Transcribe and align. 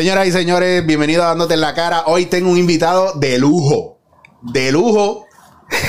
Señoras 0.00 0.26
y 0.28 0.32
señores, 0.32 0.86
bienvenidos 0.86 1.26
a 1.26 1.28
Dándote 1.28 1.52
en 1.52 1.60
la 1.60 1.74
cara. 1.74 2.04
Hoy 2.06 2.24
tengo 2.24 2.48
un 2.50 2.56
invitado 2.56 3.12
de 3.16 3.36
lujo. 3.38 3.98
De 4.40 4.72
lujo. 4.72 5.26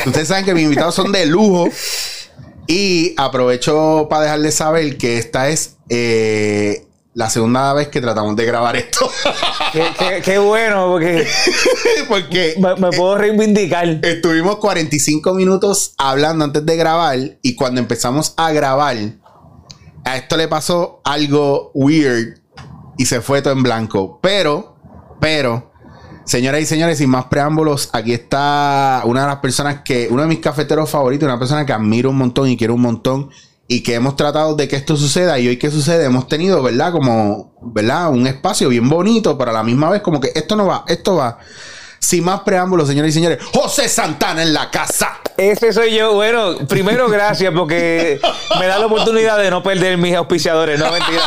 Ustedes 0.06 0.28
saben 0.28 0.44
que 0.44 0.54
mis 0.54 0.66
invitados 0.66 0.96
son 0.96 1.14
de 1.14 1.26
lujo. 1.28 1.70
Y 2.68 3.14
aprovecho 3.16 4.08
para 4.10 4.24
dejarles 4.24 4.56
saber 4.56 4.98
que 4.98 5.18
esta 5.18 5.48
es 5.48 5.78
eh, 5.88 6.88
la 7.14 7.30
segunda 7.30 7.72
vez 7.74 7.88
que 7.88 8.02
tratamos 8.02 8.36
de 8.36 8.44
grabar 8.46 8.76
esto. 8.76 9.10
Qué, 9.72 9.86
qué- 9.98 10.22
qué 10.22 10.38
bueno, 10.40 10.88
porque 10.90 11.26
Porque 12.10 12.56
me, 12.60 12.76
me 12.76 12.90
puedo 12.92 13.18
reivindicar. 13.18 13.88
estuvimos 14.04 14.58
45 14.58 15.34
minutos 15.36 15.94
hablando 15.98 16.44
antes 16.44 16.66
de 16.66 16.76
grabar. 16.76 17.18
Y 17.42 17.56
cuando 17.56 17.80
empezamos 17.80 18.34
a 18.36 18.52
grabar, 18.52 18.98
a 20.04 20.18
esto 20.18 20.36
le 20.36 20.50
pasó 20.50 21.00
algo 21.06 21.72
weird 21.74 22.41
y 23.02 23.08
se 23.08 23.20
fue 23.20 23.42
todo 23.42 23.54
en 23.54 23.64
blanco. 23.64 24.20
Pero, 24.22 24.76
pero, 25.20 25.72
señoras 26.24 26.62
y 26.62 26.68
señores, 26.68 27.00
sin 27.00 27.10
más 27.10 27.26
preámbulos, 27.26 27.90
aquí 27.94 28.14
está 28.14 29.02
una 29.06 29.22
de 29.22 29.28
las 29.28 29.38
personas 29.38 29.82
que, 29.84 30.08
uno 30.12 30.22
de 30.22 30.28
mis 30.28 30.38
cafeteros 30.38 30.88
favoritos, 30.88 31.26
una 31.26 31.40
persona 31.40 31.66
que 31.66 31.74
admiro 31.74 32.12
un 32.12 32.18
montón 32.18 32.48
y 32.48 32.58
quiero 32.58 32.76
un 32.76 32.82
montón. 32.82 33.32
Y 33.68 33.82
que 33.82 33.96
hemos 33.96 34.16
tratado 34.18 34.54
de 34.56 34.68
que 34.68 34.76
esto 34.76 34.98
suceda. 34.98 35.40
Y 35.40 35.48
hoy 35.48 35.58
que 35.58 35.72
sucede, 35.72 36.06
hemos 36.06 36.28
tenido, 36.28 36.62
¿verdad? 36.62 36.92
Como, 36.92 37.56
¿verdad? 37.64 38.12
Un 38.12 38.28
espacio 38.28 38.70
bien 38.70 38.88
bonito, 38.88 39.36
pero 39.36 39.50
a 39.50 39.54
la 39.54 39.64
misma 39.64 39.90
vez, 39.90 40.04
como 40.04 40.20
que 40.20 40.32
esto 40.36 40.56
no 40.56 40.68
va, 40.68 40.86
esto 40.88 41.16
va. 41.16 41.40
Sin 42.02 42.24
más 42.24 42.42
preámbulos, 42.42 42.88
señores 42.88 43.12
y 43.12 43.14
señores, 43.14 43.38
José 43.54 43.88
Santana 43.88 44.42
en 44.42 44.54
la 44.54 44.72
casa. 44.72 45.20
Ese 45.38 45.72
soy 45.72 45.96
yo. 45.96 46.14
Bueno, 46.16 46.58
primero 46.68 47.08
gracias 47.08 47.54
porque 47.56 48.20
me 48.60 48.66
da 48.66 48.80
la 48.80 48.88
oportunidad 48.88 49.38
de 49.38 49.52
no 49.52 49.62
perder 49.62 50.00
mis 50.00 50.16
auspiciadores. 50.16 50.80
No, 50.80 50.92
mentira. 50.92 51.22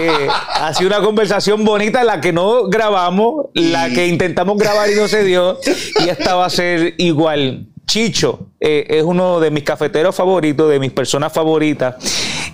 Eh, 0.00 0.26
ha 0.54 0.72
sido 0.72 0.88
una 0.88 1.00
conversación 1.00 1.62
bonita 1.64 2.02
la 2.02 2.18
que 2.22 2.32
no 2.32 2.66
grabamos, 2.68 3.48
la 3.52 3.90
que 3.90 4.06
intentamos 4.06 4.56
grabar 4.56 4.90
y 4.90 4.94
no 4.94 5.06
se 5.06 5.22
dio. 5.22 5.58
Y 6.02 6.08
esta 6.08 6.34
va 6.34 6.46
a 6.46 6.50
ser 6.50 6.94
igual. 6.96 7.66
Chicho 7.86 8.48
eh, 8.58 8.86
es 8.88 9.04
uno 9.04 9.38
de 9.38 9.50
mis 9.50 9.62
cafeteros 9.62 10.16
favoritos, 10.16 10.68
de 10.70 10.80
mis 10.80 10.92
personas 10.92 11.32
favoritas. 11.32 11.94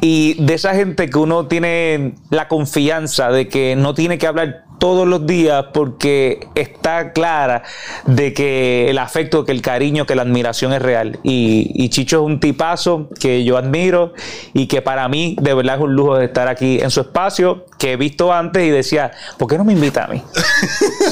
Y 0.01 0.35
de 0.35 0.55
esa 0.55 0.75
gente 0.75 1.09
que 1.09 1.19
uno 1.19 1.47
tiene 1.47 2.17
la 2.29 2.49
confianza 2.49 3.31
de 3.31 3.47
que 3.49 3.77
no 3.77 3.95
tiene 3.95 4.19
que 4.19 4.27
hablar 4.27 4.65
todos 4.83 5.07
los 5.07 5.25
días 5.29 5.67
porque 5.73 6.49
está 6.57 7.13
clara 7.13 7.63
de 8.05 8.35
que 8.35 8.91
el 8.91 8.99
afecto, 8.99 9.45
que 9.45 9.53
el 9.53 9.63
cariño, 9.63 10.07
que 10.07 10.17
la 10.17 10.23
admiración 10.23 10.73
es 10.73 10.83
real. 10.83 11.21
Y, 11.23 11.71
y 11.73 11.89
Chicho 11.89 12.17
es 12.17 12.27
un 12.27 12.41
tipazo 12.41 13.09
que 13.21 13.45
yo 13.45 13.57
admiro 13.57 14.13
y 14.55 14.67
que 14.67 14.83
para 14.83 15.07
mí 15.09 15.37
de 15.41 15.55
verdad 15.55 15.77
es 15.77 15.83
un 15.83 15.95
lujo 15.95 16.17
de 16.17 16.25
estar 16.25 16.49
aquí 16.49 16.81
en 16.81 16.91
su 16.91 17.03
espacio, 17.03 17.65
que 17.79 17.93
he 17.93 17.97
visto 17.97 18.33
antes 18.33 18.65
y 18.65 18.71
decía, 18.71 19.13
¿por 19.39 19.47
qué 19.47 19.57
no 19.57 19.63
me 19.63 19.73
invita 19.73 20.07
a 20.07 20.09
mí? 20.09 20.21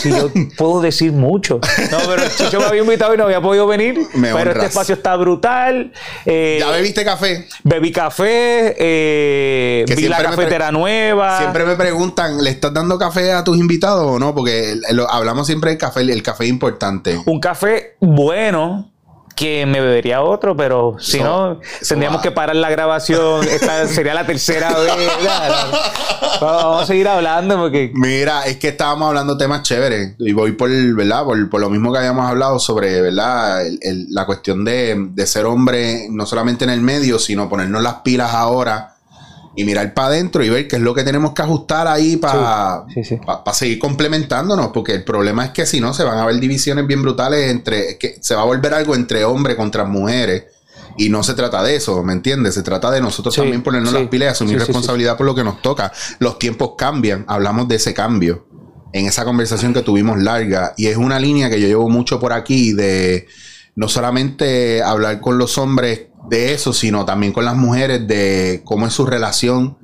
Si 0.01 0.11
yo 0.11 0.33
puedo 0.57 0.81
decir 0.81 1.13
mucho. 1.13 1.61
No, 1.93 1.99
pero 2.09 2.25
Chicho 2.29 2.59
me 2.59 2.67
había 2.67 2.83
invitado 2.83 3.15
y 3.15 3.19
no 3.19 3.25
había 3.25 3.41
podido 3.41 3.69
venir. 3.69 4.01
Me 4.15 4.35
pero 4.35 4.51
este 4.51 4.67
espacio 4.67 4.97
está 4.97 5.15
brutal. 5.15 5.93
Eh, 6.27 6.59
¿Ya 6.59 6.71
bebiste 6.71 7.05
café? 7.05 7.47
Bebí 7.63 7.93
café, 7.93 8.75
eh, 8.79 9.85
vi 9.97 10.09
la 10.09 10.23
cafetera 10.23 10.73
nueva. 10.73 11.39
Siempre 11.39 11.65
me 11.65 11.77
preguntan, 11.77 12.43
¿le 12.43 12.51
estás 12.51 12.75
dando 12.75 12.99
café 12.99 13.33
a 13.33 13.45
tus 13.45 13.60
invitados 13.61 14.05
o 14.07 14.19
no? 14.19 14.35
Porque 14.35 14.77
lo- 14.93 15.09
hablamos 15.11 15.47
siempre 15.47 15.71
del 15.71 15.79
café, 15.79 16.01
el 16.01 16.23
café 16.23 16.45
es 16.45 16.51
importante. 16.51 17.21
un 17.27 17.41
café 17.41 17.97
bueno 18.01 18.87
que 19.37 19.65
me 19.65 19.81
bebería 19.81 20.21
otro, 20.21 20.55
pero 20.55 20.97
si 20.99 21.19
no, 21.21 21.61
tendríamos 21.89 22.21
que 22.21 22.31
parar 22.31 22.57
la 22.57 22.69
grabación. 22.69 23.43
Esta 23.49 23.87
sería 23.89 24.13
la 24.13 24.27
tercera 24.27 24.69
vez. 24.79 24.93
Vamos 26.41 26.83
a 26.83 26.87
seguir 26.87 27.09
hablando 27.09 27.57
porque 27.57 27.91
Mira, 27.95 28.45
es 28.45 28.57
que 28.59 28.69
estábamos 28.69 29.09
hablando 29.09 29.39
temas 29.39 29.63
chéveres 29.63 30.15
y 30.19 30.33
voy 30.33 30.53
por, 30.53 30.71
¿verdad? 30.95 31.25
Por, 31.25 31.49
por 31.49 31.61
lo 31.61 31.71
mismo 31.71 31.93
que 31.93 31.99
habíamos 31.99 32.29
hablado 32.29 32.59
sobre, 32.59 33.01
¿verdad? 33.01 33.67
El- 33.67 33.79
el- 33.83 34.07
la 34.11 34.27
cuestión 34.27 34.65
de, 34.65 34.95
de 35.13 35.27
ser 35.27 35.47
hombre, 35.47 36.09
no 36.11 36.27
solamente 36.27 36.65
en 36.65 36.71
el 36.71 36.81
medio, 36.81 37.19
sino 37.19 37.49
ponernos 37.49 37.83
las 37.83 37.95
pilas 37.97 38.35
ahora 38.35 38.97
y 39.57 39.65
mirar 39.65 39.95
para 39.95 40.09
adentro 40.09 40.45
y 40.45 40.49
ver 40.49 40.69
qué 40.69 40.77
es 40.77 40.83
lo 40.83 40.95
que 40.95 41.03
tenemos 41.03 41.33
que 41.33 41.43
ajustar 41.43 41.89
ahí 41.89 42.17
para 42.17 42.85
Sí, 42.95 43.03
sí, 43.05 43.17
sí. 43.17 43.21
seguir 43.53 43.79
complementándonos, 43.79 44.69
porque 44.69 44.95
el 44.95 45.05
problema 45.05 45.45
es 45.45 45.51
que 45.51 45.67
si 45.67 45.81
no, 45.81 45.93
se 45.93 46.05
van 46.05 46.19
a 46.19 46.27
ver 46.27 46.39
divisiones 46.39 46.87
bien 46.87 47.03
brutales 47.03 47.51
entre, 47.51 47.99
que 47.99 48.19
se 48.21 48.35
va 48.35 48.43
a 48.43 48.45
volver 48.45 48.75
algo 48.75 48.95
entre 48.95 49.25
hombres 49.25 49.57
contra 49.57 49.85
mujeres. 49.85 50.45
Y 50.97 51.09
no 51.09 51.23
se 51.23 51.35
trata 51.35 51.63
de 51.63 51.77
eso, 51.77 52.03
¿me 52.03 52.13
entiendes? 52.13 52.55
Se 52.55 52.63
trata 52.63 52.91
de 52.91 53.01
nosotros 53.01 53.35
también 53.35 53.63
ponernos 53.63 53.93
las 53.93 54.09
pilas 54.09 54.27
y 54.27 54.31
asumir 54.31 54.59
responsabilidad 54.59 55.17
por 55.17 55.25
lo 55.25 55.35
que 55.35 55.45
nos 55.45 55.63
toca. 55.63 55.93
Los 56.19 56.39
tiempos 56.39 56.73
cambian, 56.77 57.25
hablamos 57.29 57.69
de 57.69 57.77
ese 57.77 57.95
cambio 57.95 58.47
en 58.93 59.07
esa 59.07 59.25
conversación 59.25 59.73
que 59.73 59.83
tuvimos 59.83 60.19
larga. 60.19 60.75
Y 60.77 60.87
es 60.87 60.97
una 60.97 61.19
línea 61.19 61.49
que 61.49 61.61
yo 61.61 61.69
llevo 61.69 61.89
mucho 61.89 62.19
por 62.21 62.33
aquí 62.33 62.73
de 62.73 63.29
no 63.77 63.89
solamente 63.89 64.83
hablar 64.83 65.21
con 65.21 65.39
los 65.39 65.59
hombres 65.59 66.10
de 66.31 66.55
eso, 66.55 66.73
sino 66.73 67.05
también 67.05 67.33
con 67.33 67.45
las 67.45 67.57
mujeres 67.57 68.07
de 68.07 68.63
cómo 68.65 68.87
es 68.87 68.93
su 68.93 69.05
relación 69.05 69.77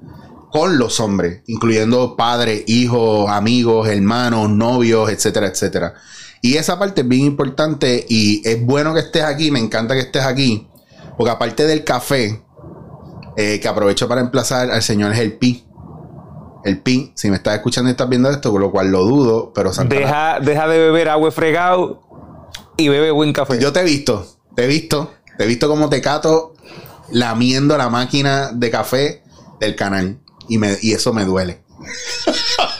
con 0.52 0.78
los 0.78 1.00
hombres, 1.00 1.42
incluyendo 1.48 2.16
padres, 2.16 2.62
hijos, 2.68 3.28
amigos, 3.28 3.88
hermanos, 3.88 4.48
novios, 4.48 5.10
etcétera, 5.10 5.48
etcétera. 5.48 5.94
Y 6.40 6.56
esa 6.56 6.78
parte 6.78 7.00
es 7.00 7.08
bien 7.08 7.26
importante 7.26 8.06
y 8.08 8.48
es 8.48 8.64
bueno 8.64 8.94
que 8.94 9.00
estés 9.00 9.24
aquí, 9.24 9.50
me 9.50 9.58
encanta 9.58 9.94
que 9.94 10.00
estés 10.00 10.22
aquí, 10.22 10.68
porque 11.18 11.32
aparte 11.32 11.66
del 11.66 11.82
café, 11.82 12.40
eh, 13.36 13.58
que 13.60 13.66
aprovecho 13.66 14.06
para 14.06 14.20
emplazar 14.20 14.70
al 14.70 14.82
señor 14.82 15.12
Gelpi. 15.14 15.64
El 16.64 16.80
Pi, 16.80 17.12
si 17.14 17.28
me 17.28 17.36
estás 17.36 17.54
escuchando 17.54 17.90
y 17.90 17.92
estás 17.92 18.08
viendo 18.08 18.30
esto, 18.30 18.50
con 18.52 18.60
lo 18.60 18.70
cual 18.70 18.90
lo 18.90 19.04
dudo, 19.04 19.52
pero 19.52 19.70
deja, 19.88 20.40
deja 20.40 20.68
de 20.68 20.78
beber 20.78 21.08
agua 21.08 21.30
fregado 21.30 22.02
y 22.76 22.88
bebe 22.88 23.10
buen 23.10 23.32
café. 23.32 23.58
yo 23.60 23.72
te 23.72 23.80
he 23.80 23.84
visto, 23.84 24.26
te 24.54 24.64
he 24.64 24.66
visto, 24.66 25.12
te 25.36 25.44
he 25.44 25.46
visto 25.46 25.68
como 25.68 25.88
te 25.88 26.00
cato 26.00 26.54
lamiendo 27.10 27.76
la 27.76 27.88
máquina 27.88 28.50
de 28.52 28.70
café 28.70 29.22
del 29.60 29.76
canal 29.76 30.18
y, 30.48 30.58
me, 30.58 30.76
y 30.80 30.92
eso 30.92 31.12
me 31.12 31.24
duele. 31.24 31.62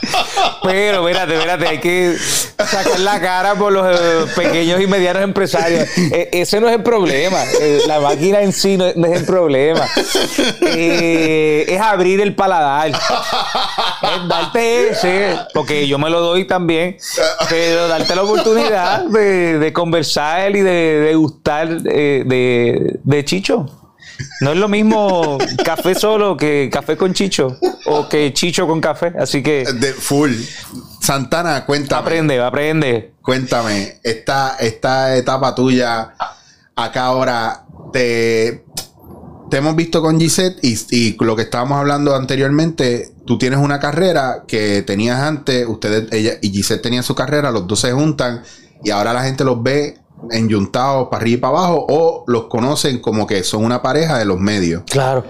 Pero 0.63 1.07
espérate, 1.07 1.35
espérate, 1.35 1.67
hay 1.67 1.79
que 1.79 2.17
sacar 2.17 2.99
la 2.99 3.19
cara 3.21 3.55
por 3.55 3.71
los 3.71 3.85
eh, 3.87 4.25
pequeños 4.35 4.81
y 4.81 4.87
medianos 4.87 5.23
empresarios. 5.23 5.87
Eh, 5.97 6.29
ese 6.33 6.59
no 6.59 6.67
es 6.67 6.75
el 6.75 6.83
problema. 6.83 7.43
Eh, 7.61 7.81
la 7.87 7.99
máquina 7.99 8.41
en 8.41 8.51
sí 8.51 8.77
no, 8.77 8.85
es 8.85 8.95
el 8.95 9.25
problema. 9.25 9.87
Es 10.61 11.81
abrir 11.81 12.21
el 12.21 12.35
paladar. 12.35 12.89
Es 12.89 14.27
darte 14.27 14.89
ese, 14.89 15.37
porque 15.53 15.87
yo 15.87 15.97
me 15.97 16.09
lo 16.09 16.21
doy 16.21 16.45
también, 16.45 16.97
pero 17.49 17.87
darte 17.87 18.15
la 18.15 18.23
oportunidad 18.23 19.05
de, 19.05 19.59
de 19.59 19.73
conversar 19.73 20.55
y 20.55 20.61
de, 20.61 20.99
de 20.99 21.15
gustar 21.15 21.81
de, 21.81 22.99
de 23.03 23.25
Chicho. 23.25 23.76
No 24.41 24.51
es 24.51 24.57
lo 24.57 24.67
mismo 24.67 25.37
café 25.63 25.95
solo 25.95 26.37
que 26.37 26.69
café 26.71 26.97
con 26.97 27.13
chicho 27.13 27.57
o 27.85 28.07
que 28.09 28.33
chicho 28.33 28.67
con 28.67 28.81
café. 28.81 29.13
Así 29.19 29.41
que 29.43 29.65
De 29.73 29.93
full. 29.93 30.31
Santana, 31.01 31.65
cuéntame. 31.65 32.01
aprende, 32.01 32.41
aprende. 32.41 33.13
Cuéntame, 33.21 33.99
esta, 34.03 34.55
esta 34.59 35.15
etapa 35.15 35.53
tuya 35.55 36.13
acá 36.77 37.05
ahora, 37.05 37.65
te, 37.91 38.63
te 39.49 39.57
hemos 39.57 39.75
visto 39.75 40.01
con 40.01 40.19
Gisette 40.19 40.59
y, 40.63 40.77
y 40.91 41.17
lo 41.19 41.35
que 41.35 41.41
estábamos 41.41 41.79
hablando 41.79 42.15
anteriormente, 42.15 43.11
tú 43.25 43.37
tienes 43.37 43.59
una 43.59 43.79
carrera 43.79 44.43
que 44.47 44.83
tenías 44.83 45.19
antes, 45.19 45.65
ustedes, 45.67 46.11
ella 46.11 46.33
y 46.41 46.51
Gisette 46.51 46.81
tenían 46.81 47.03
su 47.03 47.15
carrera, 47.15 47.51
los 47.51 47.67
dos 47.67 47.79
se 47.79 47.91
juntan 47.91 48.43
y 48.83 48.91
ahora 48.91 49.11
la 49.13 49.23
gente 49.23 49.43
los 49.43 49.61
ve 49.61 49.97
enyuntados 50.31 51.07
para 51.09 51.21
arriba 51.21 51.37
y 51.37 51.41
para 51.41 51.57
abajo 51.57 51.85
o 51.89 52.23
los 52.27 52.45
conocen 52.45 52.99
como 52.99 53.27
que 53.27 53.43
son 53.43 53.63
una 53.63 53.81
pareja 53.81 54.17
de 54.17 54.25
los 54.25 54.39
medios. 54.39 54.83
Claro. 54.89 55.23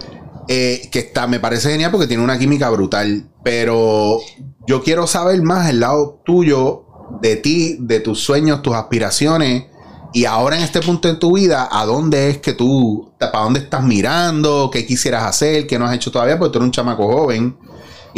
Eh, 0.48 0.88
que 0.90 1.00
está, 1.00 1.26
me 1.26 1.40
parece 1.40 1.70
genial 1.70 1.90
porque 1.90 2.06
tiene 2.06 2.24
una 2.24 2.38
química 2.38 2.70
brutal. 2.70 3.28
Pero 3.42 4.18
yo 4.66 4.82
quiero 4.82 5.06
saber 5.06 5.42
más 5.42 5.68
el 5.68 5.80
lado 5.80 6.20
tuyo, 6.24 6.84
de 7.20 7.36
ti, 7.36 7.76
de 7.80 8.00
tus 8.00 8.20
sueños, 8.20 8.62
tus 8.62 8.74
aspiraciones. 8.74 9.64
Y 10.14 10.24
ahora 10.24 10.56
en 10.56 10.62
este 10.62 10.80
punto 10.80 11.08
en 11.08 11.18
tu 11.18 11.36
vida, 11.36 11.68
¿a 11.70 11.84
dónde 11.84 12.30
es 12.30 12.38
que 12.38 12.54
tú, 12.54 13.12
para 13.18 13.40
dónde 13.40 13.60
estás 13.60 13.84
mirando? 13.84 14.70
¿Qué 14.72 14.86
quisieras 14.86 15.24
hacer? 15.24 15.66
¿Qué 15.66 15.78
no 15.78 15.84
has 15.86 15.94
hecho 15.94 16.10
todavía? 16.10 16.38
Porque 16.38 16.52
tú 16.52 16.58
eres 16.58 16.66
un 16.66 16.72
chamaco 16.72 17.06
joven. 17.06 17.56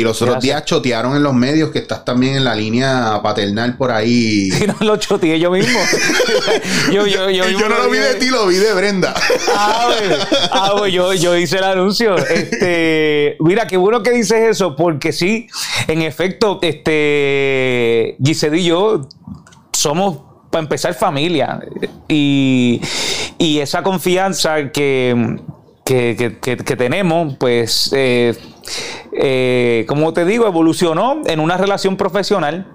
Y 0.01 0.03
los 0.05 0.21
otros 0.23 0.41
días 0.43 0.65
chotearon 0.65 1.15
en 1.17 1.23
los 1.23 1.35
medios 1.35 1.71
que 1.71 1.79
estás 1.79 2.05
también 2.05 2.37
en 2.37 2.45
la 2.45 2.55
línea 2.55 3.21
paternal 3.23 3.77
por 3.77 3.91
ahí. 3.93 4.51
Y 4.61 4.67
no 4.67 4.77
lo 4.81 4.97
choteé 4.97 5.39
yo 5.39 5.51
mismo. 5.51 5.79
yo, 6.93 7.07
yo, 7.07 7.29
yo, 7.31 7.45
Y 7.45 7.49
mismo 7.49 7.61
yo 7.61 7.69
no 7.69 7.79
lo 7.79 7.91
vi 7.91 7.99
de 7.99 8.15
ti, 8.15 8.27
lo 8.29 8.47
vi 8.47 8.57
de 8.57 8.73
Brenda. 8.75 9.15
Ah, 9.55 9.89
bueno. 9.99 10.17
Ah, 10.53 10.71
bueno, 10.73 10.87
yo, 10.89 11.13
yo 11.15 11.37
hice 11.37 11.59
el 11.59 11.65
anuncio. 11.65 12.17
Este, 12.17 13.37
mira, 13.41 13.67
qué 13.67 13.77
bueno 13.77 14.03
que 14.03 14.11
dices 14.11 14.51
eso, 14.51 14.75
porque 14.77 15.13
sí, 15.13 15.47
en 15.87 16.03
efecto, 16.03 16.59
este, 16.63 18.17
Giselle 18.25 18.59
y 18.59 18.65
yo 18.65 19.09
somos, 19.73 20.19
para 20.51 20.63
empezar, 20.63 20.95
familia. 20.95 21.61
Y, 22.09 22.81
y 23.39 23.59
esa 23.61 23.83
confianza 23.83 24.71
que, 24.73 25.39
que, 25.85 26.17
que- 26.19 26.39
que- 26.39 26.57
que 26.65 26.77
tenemos, 26.77 27.37
pues, 27.39 27.91
eh, 27.95 28.35
eh, 29.13 29.85
como 29.89 30.13
te 30.13 30.25
digo, 30.25 30.47
evolucionó 30.47 31.23
en 31.27 31.41
una 31.41 31.57
relación 31.57 31.97
profesional 31.97 32.67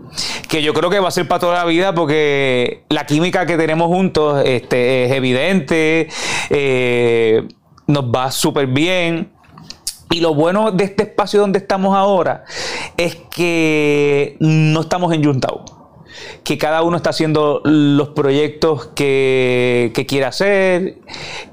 que 0.48 0.62
yo 0.62 0.74
creo 0.74 0.90
que 0.90 1.00
va 1.00 1.08
a 1.08 1.12
ser 1.12 1.28
para 1.28 1.40
toda 1.40 1.56
la 1.56 1.66
vida 1.66 1.94
porque 1.94 2.84
la 2.90 3.06
química 3.06 3.46
que 3.46 3.58
tenemos 3.58 3.88
juntos 3.88 4.42
este, 4.46 5.06
es 5.06 5.12
evidente, 5.12 6.10
eh, 6.50 7.48
nos 7.88 8.06
va 8.06 8.32
súper 8.32 8.68
bien. 8.68 9.32
Y 10.12 10.22
lo 10.22 10.36
bueno 10.36 10.72
de 10.72 10.84
este 10.84 11.04
espacio 11.04 11.40
donde 11.40 11.60
estamos 11.60 11.96
ahora 11.96 12.46
es 12.96 13.16
que 13.32 14.38
no 14.40 14.82
estamos 14.82 15.12
enyuntados 15.14 15.76
que 16.46 16.58
cada 16.58 16.84
uno 16.84 16.98
está 16.98 17.10
haciendo 17.10 17.62
los 17.64 18.10
proyectos 18.10 18.88
que, 18.96 19.92
quiere 20.08 20.26
hacer, 20.26 21.00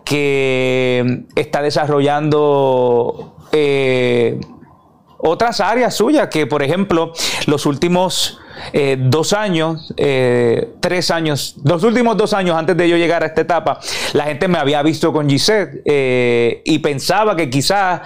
que 0.05 1.25
está 1.35 1.62
desarrollando 1.62 3.31
eh, 3.52 4.40
otras 5.19 5.60
áreas 5.60 5.94
suyas, 5.94 6.28
que 6.28 6.46
por 6.46 6.62
ejemplo 6.62 7.12
los 7.46 7.64
últimos 7.66 8.40
eh, 8.72 8.96
dos 8.99 9.32
años, 9.32 9.93
eh, 9.96 10.75
tres 10.81 11.10
años, 11.12 11.56
los 11.64 11.84
últimos 11.84 12.16
dos 12.16 12.32
años 12.32 12.56
antes 12.56 12.76
de 12.76 12.88
yo 12.88 12.96
llegar 12.96 13.22
a 13.22 13.26
esta 13.26 13.43
etapa, 13.43 13.78
la 14.14 14.25
gente 14.25 14.49
me 14.49 14.58
había 14.58 14.82
visto 14.82 15.12
con 15.12 15.28
Gisette 15.31 15.82
y 16.64 16.78
pensaba 16.81 17.37
que 17.37 17.49
quizás 17.49 18.00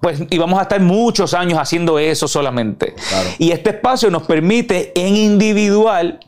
pues 0.00 0.22
íbamos 0.30 0.58
a 0.58 0.62
estar 0.62 0.80
muchos 0.80 1.34
años 1.34 1.58
haciendo 1.58 1.98
eso 1.98 2.28
solamente. 2.28 2.94
Y 3.38 3.50
este 3.50 3.70
espacio 3.70 4.10
nos 4.10 4.24
permite 4.24 4.92
en 4.94 5.16
individual 5.16 6.20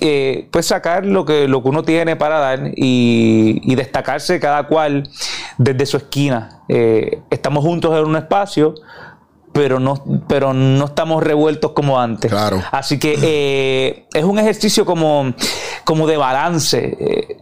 eh, 0.00 0.48
pues 0.50 0.66
sacar 0.66 1.06
lo 1.06 1.24
que, 1.24 1.48
lo 1.48 1.62
que 1.62 1.68
uno 1.68 1.82
tiene 1.82 2.16
para 2.16 2.38
dar 2.38 2.72
y, 2.76 3.74
destacarse 3.74 4.40
cada 4.40 4.66
cual 4.66 5.08
desde 5.58 5.86
su 5.86 5.96
esquina. 5.96 6.62
Eh, 6.68 7.20
estamos 7.30 7.64
juntos 7.64 7.96
en 7.98 8.04
un 8.04 8.16
espacio, 8.16 8.74
pero 9.52 9.78
no, 9.78 10.02
pero 10.28 10.52
no 10.52 10.86
estamos 10.86 11.22
revueltos 11.22 11.72
como 11.72 12.00
antes. 12.00 12.30
Claro. 12.30 12.62
Así 12.70 12.98
que 12.98 13.18
eh, 13.22 14.06
es 14.12 14.24
un 14.24 14.38
ejercicio 14.38 14.84
como, 14.84 15.34
como 15.84 16.06
de 16.06 16.16
balance. 16.16 17.36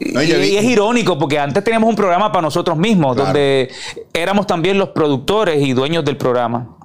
Y, 0.00 0.16
es 0.16 0.64
irónico 0.64 1.18
porque 1.18 1.38
antes 1.38 1.62
teníamos 1.64 1.90
un 1.90 1.96
programa 1.96 2.30
para 2.30 2.42
nosotros 2.42 2.76
mismos, 2.76 3.16
donde 3.16 3.70
éramos 4.12 4.46
también 4.46 4.78
los 4.78 4.90
productores 4.90 5.60
y 5.60 5.72
dueños 5.72 6.04
del 6.04 6.16
programa. 6.16 6.78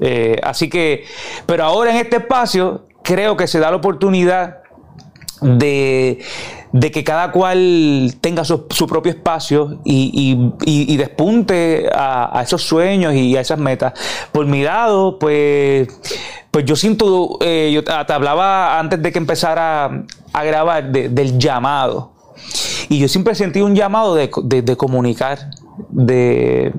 Eh, 0.00 0.40
así 0.42 0.68
que, 0.68 1.04
pero 1.46 1.64
ahora 1.64 1.90
en 1.90 1.98
este 1.98 2.16
espacio 2.16 2.86
creo 3.04 3.36
que 3.36 3.46
se 3.46 3.60
da 3.60 3.70
la 3.70 3.76
oportunidad 3.76 4.62
de, 5.40 6.18
que 6.92 7.04
cada 7.04 7.30
cual 7.30 8.14
tenga 8.20 8.44
su, 8.44 8.66
propio 8.88 9.12
espacio 9.12 9.80
y, 9.84 10.96
despunte 10.96 11.88
a, 11.92 12.40
esos 12.42 12.62
sueños 12.62 13.14
y 13.14 13.36
a 13.36 13.40
esas 13.40 13.58
metas. 13.58 13.92
Por 14.32 14.46
mi 14.46 14.64
lado, 14.64 15.18
pues, 15.18 15.88
pues 16.50 16.64
yo 16.64 16.74
siento, 16.74 17.38
eh, 17.42 17.70
yo 17.72 17.84
te 17.84 18.12
hablaba 18.12 18.80
antes 18.80 19.00
de 19.00 19.12
que 19.12 19.18
empezara 19.18 20.04
a 20.32 20.44
grabar 20.44 20.90
del 20.90 21.38
llamado. 21.38 22.12
Y 22.88 22.98
yo 22.98 23.08
siempre 23.08 23.34
sentí 23.34 23.60
un 23.60 23.76
llamado 23.76 24.14
de, 24.14 24.28
comunicar, 24.76 25.50
de, 25.90 26.72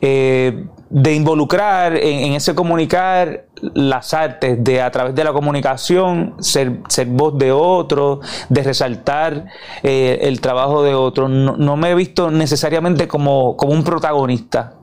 eh, 0.00 0.64
de 0.90 1.14
involucrar 1.14 1.96
en, 1.96 2.32
ese 2.32 2.54
comunicar 2.54 3.46
las 3.74 4.14
artes, 4.14 4.62
de 4.62 4.82
a 4.82 4.90
través 4.90 5.14
de 5.14 5.24
la 5.24 5.32
comunicación 5.32 6.34
ser, 6.40 6.80
ser 6.88 7.06
voz 7.06 7.38
de 7.38 7.52
otro, 7.52 8.20
de 8.48 8.62
resaltar 8.62 9.46
eh, 9.82 10.18
el 10.22 10.40
trabajo 10.40 10.82
de 10.82 10.94
otro. 10.94 11.28
No, 11.28 11.76
me 11.76 11.90
he 11.90 11.94
visto 11.94 12.30
necesariamente 12.30 13.08
como, 13.08 13.52
un 13.52 13.84
protagonista. 13.84 14.74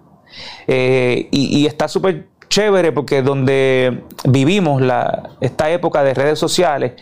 Eh, 0.67 1.29
y, 1.31 1.65
está 1.65 1.87
súper 1.87 2.27
chévere 2.49 2.91
porque 2.91 3.21
donde 3.21 4.03
vivimos 4.25 4.81
la, 4.81 5.31
esta 5.41 5.69
época 5.69 6.03
de 6.03 6.13
redes 6.13 6.39
sociales 6.39 6.93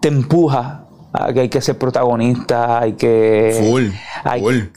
te 0.00 0.08
empuja 0.08 0.86
Ah, 1.12 1.32
que 1.32 1.40
hay 1.40 1.48
que 1.48 1.60
ser 1.60 1.76
protagonista, 1.76 2.78
hay 2.80 2.92
que. 2.92 3.90
hay, 4.22 4.70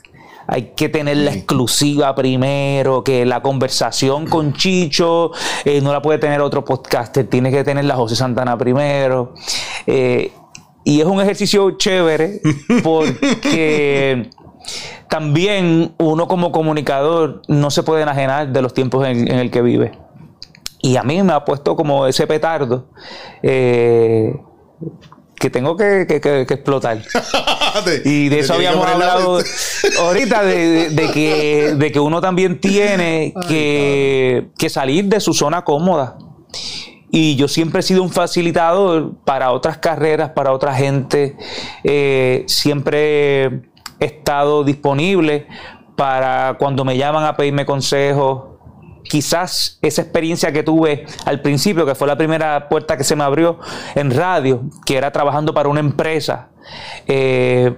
que 0.75 0.89
tener 0.89 1.17
la 1.17 1.33
exclusiva 1.33 2.13
primero, 2.15 3.03
que 3.03 3.25
la 3.25 3.41
conversación 3.41 4.27
con 4.27 4.53
Chicho 4.53 5.31
eh, 5.65 5.81
no 5.81 5.91
la 5.91 6.01
puede 6.01 6.19
tener 6.19 6.41
otro 6.41 6.63
podcaster, 6.63 7.27
tiene 7.27 7.51
que 7.51 7.63
tener 7.63 7.85
la 7.85 7.95
José 7.95 8.15
Santana 8.15 8.57
primero. 8.57 9.33
Eh, 9.87 10.31
y 10.83 10.99
es 10.99 11.05
un 11.05 11.21
ejercicio 11.21 11.71
chévere 11.77 12.41
porque 12.83 14.29
también 15.09 15.93
uno 15.97 16.27
como 16.27 16.51
comunicador 16.51 17.41
no 17.47 17.71
se 17.71 17.83
puede 17.83 18.03
enajenar 18.03 18.51
de 18.51 18.61
los 18.61 18.73
tiempos 18.73 19.07
en, 19.07 19.27
el 19.27 19.51
que 19.51 19.61
vive. 19.61 19.97
Y 20.81 20.97
a 20.97 21.03
mí 21.03 21.21
me 21.23 21.33
ha 21.33 21.45
puesto 21.45 21.75
como 21.75 22.07
ese 22.07 22.27
petardo. 22.27 22.89
Eh, 23.41 24.35
que 25.43 25.49
tengo 25.49 25.75
que, 25.75 26.03
explotar. 26.49 26.99
y 28.05 28.29
de 28.29 28.39
eso 28.39 28.53
habíamos 28.53 28.87
hablado 28.87 29.39
ahorita, 29.99 30.41
de, 30.45 31.09
que, 31.13 31.75
de 31.75 31.91
que 31.91 31.99
uno 31.99 32.21
también 32.21 32.61
tiene 32.61 33.33
que, 33.49 34.69
salir 34.69 35.03
de 35.05 35.19
su 35.19 35.33
zona 35.33 35.65
cómoda. 35.65 36.17
Y 37.11 37.35
yo 37.35 37.49
siempre 37.49 37.81
he 37.81 37.83
sido 37.83 38.03
un 38.03 38.09
facilitador 38.09 39.15
para 39.25 39.51
otras 39.51 39.79
carreras, 39.79 40.29
para 40.29 40.53
otra 40.53 40.73
gente. 40.75 41.35
Eh, 41.83 42.45
siempre 42.47 43.43
he 43.99 44.05
estado 44.05 44.63
disponible 44.63 45.47
para 45.97 46.55
cuando 46.57 46.85
me 46.85 46.95
llaman 46.95 47.25
a 47.25 47.35
pedirme 47.35 47.65
consejos, 47.65 48.52
quizás 49.03 49.79
esa 49.81 50.01
experiencia 50.01 50.51
que 50.51 50.63
tuve 50.63 51.05
al 51.25 51.41
principio, 51.41 51.85
que 51.85 51.95
fue 51.95 52.07
la 52.07 52.17
primera 52.17 52.69
puerta 52.69 52.97
que 52.97 53.03
se 53.03 53.15
me 53.15 53.23
abrió 53.23 53.59
en 53.95 54.11
radio, 54.11 54.63
que 54.85 54.97
era 54.97 55.11
trabajando 55.11 55.53
para 55.53 55.69
una 55.69 55.79
empresa, 55.79 56.49
eh, 57.07 57.75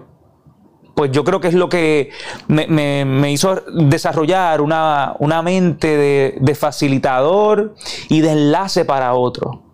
pues 0.96 1.12
yo 1.12 1.26
creo 1.26 1.42
que 1.42 1.50
es 1.50 1.54
lo 1.54 1.68
que 1.68 2.12
me, 2.48 3.32
hizo 3.32 3.62
desarrollar 3.74 4.62
una, 4.62 5.42
mente 5.44 5.98
de, 5.98 6.38
de, 6.40 6.56
facilitador 6.56 7.76
y 8.08 8.22
de 8.22 8.32
enlace 8.32 8.86
para 8.86 9.14
otro. 9.14 9.66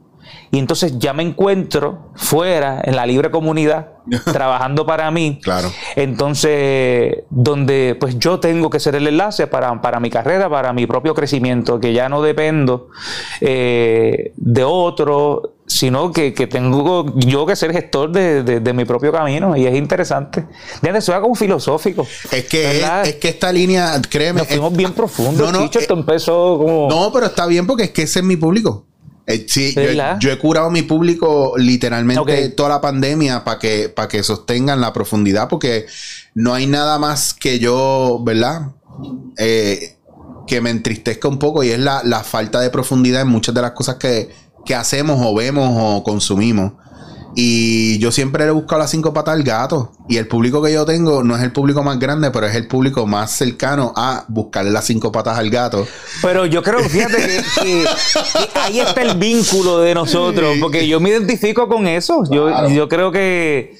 Y 0.52 0.60
entonces 0.60 1.00
ya 1.00 1.14
me 1.14 1.24
encuentro 1.24 2.12
fuera, 2.16 2.82
en 2.84 2.98
la 2.98 3.06
libre 3.06 3.32
comunidad, 3.32 3.92
trabajando 4.26 4.86
para 4.86 5.10
mí. 5.10 5.40
Claro. 5.42 5.72
Entonces, 5.96 7.24
donde 7.30 7.96
pues 7.98 8.20
yo 8.20 8.40
tengo 8.42 8.70
que 8.70 8.82
ser 8.82 8.96
el 8.96 9.08
enlace 9.08 9.48
para, 9.48 10.00
mi 10.02 10.10
carrera, 10.10 10.50
para 10.50 10.74
mi 10.74 10.86
propio 10.88 11.16
crecimiento, 11.16 11.80
que 11.80 11.94
ya 11.94 12.10
no 12.10 12.22
dependo 12.22 12.90
eh, 13.40 14.34
de 14.36 14.64
otro, 14.66 15.54
sino 15.68 16.12
que, 16.12 16.32
tengo 16.32 17.06
yo 17.16 17.46
que 17.46 17.56
ser 17.56 17.72
gestor 17.72 18.12
de, 18.12 18.74
mi 18.74 18.84
propio 18.84 19.14
camino 19.14 19.56
y 19.56 19.66
es 19.66 19.76
interesante. 19.76 20.46
De 20.82 21.02
suena 21.02 21.22
como 21.22 21.34
filosófico. 21.34 22.06
Es 22.30 22.46
que, 22.46 22.82
es, 23.04 23.16
que 23.16 23.30
esta 23.30 23.54
línea, 23.54 24.02
créeme. 24.10 24.40
Nos 24.40 24.50
fuimos 24.50 24.76
bien 24.76 24.92
profundos. 24.92 25.52
No, 25.52 25.60
no, 25.60 25.66
esto 25.66 25.80
eh, 25.80 25.98
empezó 25.98 26.58
como. 26.58 26.90
No, 26.90 27.10
pero 27.14 27.28
está 27.28 27.46
bien 27.46 27.66
porque 27.66 27.84
es 27.84 27.92
que 27.92 28.02
ese 28.02 28.20
es 28.20 28.26
mi 28.26 28.36
público. 28.36 28.86
Eh, 29.28 29.46
sí, 29.48 29.76
yo, 30.20 30.32
he 30.32 30.38
curado 30.40 30.68
a 30.68 30.72
mi 30.72 30.82
público 30.82 31.54
literalmente 31.58 32.50
toda 32.50 32.70
la 32.70 32.82
pandemia 32.82 33.44
para 33.44 33.60
que, 33.60 33.90
para 33.90 34.08
que 34.08 34.24
sostengan 34.24 34.82
la 34.82 34.94
profundidad, 34.94 35.48
porque 35.48 35.86
no 36.34 36.54
hay 36.54 36.66
nada 36.68 36.98
más 36.98 37.34
que 37.34 37.60
yo, 37.60 38.20
¿verdad? 38.24 38.72
Eh, 39.38 39.98
que 40.48 40.60
me 40.60 40.70
entristezca 40.70 41.28
un 41.28 41.40
poco 41.40 41.64
y 41.64 41.70
es 41.70 41.80
la, 41.80 42.24
falta 42.24 42.60
de 42.60 42.70
profundidad 42.70 43.22
en 43.22 43.28
muchas 43.28 43.56
de 43.56 43.62
las 43.62 43.72
cosas 43.72 43.96
que, 43.96 44.30
que 44.66 44.76
hacemos 44.76 45.20
o 45.24 45.36
vemos 45.36 45.70
o 45.72 46.04
consumimos. 46.04 46.74
Y 47.36 47.98
yo 48.00 48.12
siempre 48.12 48.44
he 48.46 48.52
buscado 48.52 48.80
las 48.80 48.92
cinco 48.92 49.14
patas 49.14 49.36
al 49.36 49.44
gato. 49.44 49.92
Y 50.10 50.18
el 50.18 50.28
público 50.28 50.62
que 50.62 50.74
yo 50.74 50.86
tengo 50.86 51.24
no 51.24 51.36
es 51.36 51.44
el 51.44 51.52
público 51.52 51.84
más 51.84 52.00
grande, 52.00 52.32
pero 52.32 52.48
es 52.48 52.56
el 52.56 52.68
público 52.68 53.08
más 53.08 53.32
cercano 53.32 53.94
a 53.96 54.26
buscarle 54.28 54.72
las 54.72 54.86
cinco 54.86 55.12
patas 55.12 55.38
al 55.38 55.50
gato. 55.50 55.88
Pero 56.22 56.46
yo 56.46 56.62
creo, 56.62 56.80
fíjate 56.80 57.44
que, 57.62 57.86
ahí 58.62 58.80
está 58.80 59.02
el 59.02 59.18
vínculo 59.18 59.80
de 59.80 59.94
nosotros, 59.94 60.58
porque 60.60 60.88
yo 60.88 61.00
me 61.00 61.10
identifico 61.10 61.68
con 61.68 61.88
eso. 61.88 62.24
Yo, 62.30 62.68
yo 62.70 62.90
creo 62.90 63.12
que 63.12 63.80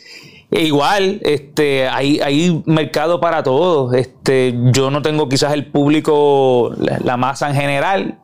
igual, 0.52 1.22
este, 1.24 1.88
hay, 1.88 2.20
hay 2.20 2.62
mercado 2.66 3.20
para 3.22 3.44
todos. 3.44 3.94
Este, 3.94 4.54
yo 4.72 4.92
no 4.92 5.02
tengo 5.02 5.30
quizás 5.30 5.54
el 5.54 5.68
público, 5.72 6.74
la 7.04 7.18
masa 7.18 7.50
en 7.50 7.56
general, 7.56 8.20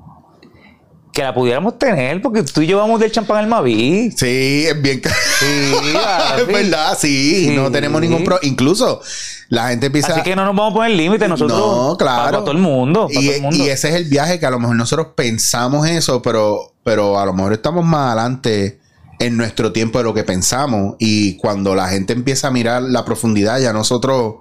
que 1.18 1.24
la 1.24 1.34
pudiéramos 1.34 1.80
tener, 1.80 2.22
porque 2.22 2.44
tú 2.44 2.62
y 2.62 2.68
yo 2.68 2.78
vamos 2.78 3.00
del 3.00 3.12
champán 3.12 3.38
al 3.38 3.48
Maví. 3.48 4.12
Sí, 4.12 4.68
es 4.68 4.80
bien 4.80 5.02
Sí, 5.04 5.74
es 6.38 6.46
verdad, 6.46 6.96
sí, 6.96 7.54
No 7.56 7.72
tenemos 7.72 8.00
ningún 8.02 8.24
pro. 8.24 8.38
Incluso 8.44 9.02
la 9.50 9.70
gente 9.70 9.88
empieza. 9.88 10.14
Así 10.14 10.22
que 10.22 10.36
no 10.36 10.46
nos 10.46 10.56
vamos 10.56 10.74
a 10.74 10.76
poner 10.76 10.92
límite 10.92 11.28
nosotros. 11.28 11.58
No, 11.58 11.98
claro. 11.98 12.24
Para, 12.24 12.38
todo 12.42 12.52
el 12.52 12.60
mundo. 12.60 13.08
Y, 13.10 13.30
ese 13.30 13.90
es 13.90 13.96
el 13.96 14.06
viaje 14.06 14.40
que 14.40 14.46
a 14.46 14.52
lo 14.52 14.60
mejor 14.60 14.76
nosotros 14.76 15.08
pensamos 15.16 15.88
eso, 15.88 16.22
pero, 16.22 16.76
pero 16.84 17.20
a 17.20 17.26
lo 17.26 17.34
mejor 17.34 17.54
estamos 17.54 17.84
más 17.84 18.10
adelante 18.12 18.80
en 19.18 19.38
nuestro 19.38 19.72
tiempo 19.72 19.98
de 19.98 20.04
lo 20.04 20.14
que 20.14 20.24
pensamos. 20.24 20.98
Y 21.00 21.38
cuando 21.38 21.74
la 21.74 21.88
gente 21.88 22.14
empieza 22.14 22.50
a 22.50 22.52
mirar 22.52 22.84
la 22.84 23.04
profundidad, 23.06 23.60
ya 23.60 23.74
nosotros 23.74 24.36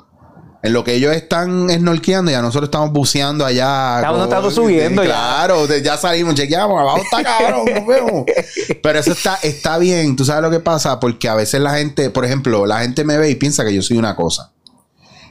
En 0.62 0.72
lo 0.72 0.82
que 0.82 0.94
ellos 0.94 1.14
están 1.14 1.68
snorkeando, 1.70 2.30
ya 2.30 2.42
nosotros 2.42 2.68
estamos 2.68 2.90
buceando 2.92 3.44
allá. 3.44 3.96
Estamos- 3.98 4.22
estamos 4.24 4.54
subiendo 4.54 5.02
ya. 5.04 5.10
Claro, 5.10 5.66
ya 5.66 5.96
salimos, 5.96 6.34
chequeamos, 6.34 6.80
abajo 6.80 6.98
está 6.98 7.22
cabrón, 7.22 7.64
nos 7.72 7.86
vemos. 7.86 8.24
Pero 8.82 8.98
eso 8.98 9.12
está, 9.12 9.38
está 9.42 9.78
bien. 9.78 10.16
Tú 10.16 10.24
sabes 10.24 10.42
lo 10.42 10.50
que 10.50 10.58
pasa, 10.60 10.98
porque 10.98 11.28
a 11.28 11.34
veces 11.34 11.60
la 11.60 11.74
gente, 11.76 12.10
por 12.10 12.24
ejemplo, 12.24 12.66
la 12.66 12.80
gente 12.80 13.04
me 13.04 13.16
ve 13.16 13.30
y 13.30 13.34
piensa 13.36 13.64
que 13.64 13.72
yo 13.74 13.82
soy 13.82 13.96
una 13.98 14.16
cosa. 14.16 14.52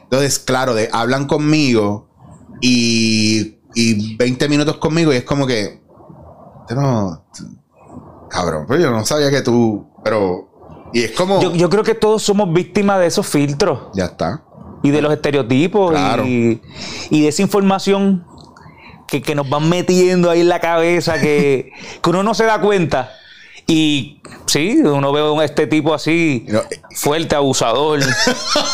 Entonces, 0.03 0.39
claro, 0.39 0.74
de, 0.74 0.89
hablan 0.94 1.25
conmigo 1.27 2.08
y, 2.62 3.58
y 3.74 4.15
20 4.15 4.48
minutos 4.48 4.77
conmigo 4.77 5.12
y 5.12 5.17
es 5.17 5.24
como 5.24 5.46
que. 5.48 5.82
"Tú 6.67 6.75
No, 6.75 7.25
cabrón, 8.29 8.65
pero 8.67 8.79
yo 8.79 8.91
no 8.91 9.05
sabía 9.05 9.29
que 9.32 9.41
tú. 9.41 9.88
Pero. 10.03 10.50
Y 10.94 11.01
es 11.03 11.12
como. 11.12 11.41
Yo, 11.41 11.53
yo 11.53 11.70
creo 11.70 11.84
que 11.84 11.96
todos 11.96 12.22
somos 12.24 12.53
víctimas 12.53 13.00
de 13.00 13.08
esos 13.08 13.25
filtros 13.27 13.79
ya 13.96 14.05
está. 14.05 14.44
Y 14.88 14.92
de 14.92 15.01
los 15.01 15.12
estereotipos 15.13 15.92
Claro. 15.92 16.25
y, 16.25 16.62
y 17.10 17.22
de 17.22 17.27
esa 17.30 17.42
información 17.42 18.25
que, 19.08 19.22
que 19.22 19.36
nos 19.36 19.50
van 19.50 19.68
metiendo 19.70 20.30
ahí 20.30 20.42
en 20.42 20.50
la 20.50 20.60
cabeza 20.60 21.20
que, 21.20 21.72
que 22.01 22.10
uno 22.10 22.24
no 22.24 22.34
se 22.34 22.46
da 22.46 22.60
cuenta. 22.62 23.12
Y 23.68 24.22
sí, 24.46 24.77
uno 24.84 25.12
ve 25.12 25.42
a 25.42 25.44
este 25.44 25.65
tipo 25.65 25.96
así, 25.96 26.46
No, 26.48 26.62
fuerte, 26.96 27.34
abusador, 27.36 28.00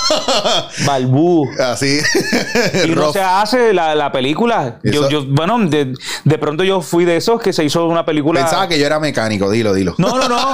balbú. 0.86 1.48
Así. 1.60 2.00
Y 2.86 2.90
uno 2.92 3.04
rough. 3.04 3.14
se 3.14 3.22
hace 3.22 3.74
la, 3.74 3.96
la 3.96 4.12
película. 4.12 4.80
Yo, 4.84 5.10
yo, 5.10 5.26
bueno, 5.28 5.58
de, 5.60 5.94
de 6.26 6.38
pronto 6.38 6.64
yo 6.64 6.82
fui 6.82 7.06
de 7.06 7.18
esos 7.18 7.42
que 7.42 7.54
se 7.54 7.64
hizo 7.64 7.86
una 7.88 8.06
película. 8.06 8.42
Pensaba 8.42 8.68
que 8.68 8.78
yo 8.80 8.86
era 8.86 9.00
mecánico, 9.00 9.50
dilo, 9.50 9.74
dilo. 9.74 9.96
No, 9.98 10.18
no, 10.18 10.28
no. 10.28 10.52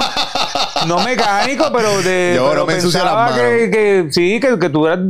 No 0.86 1.00
mecánico, 1.00 1.70
pero 1.74 2.00
de. 2.02 2.34
Yo 2.36 2.48
pero 2.50 2.60
no 2.60 2.66
me 2.66 2.74
ensucio 2.74 3.00
las 3.04 3.08
pensaba 3.12 3.30
manos. 3.30 3.40
que, 3.40 3.70
que 3.70 4.06
sí, 4.10 4.38
que, 4.40 4.58
que 4.58 4.68
tú 4.70 4.86
eras 4.86 5.00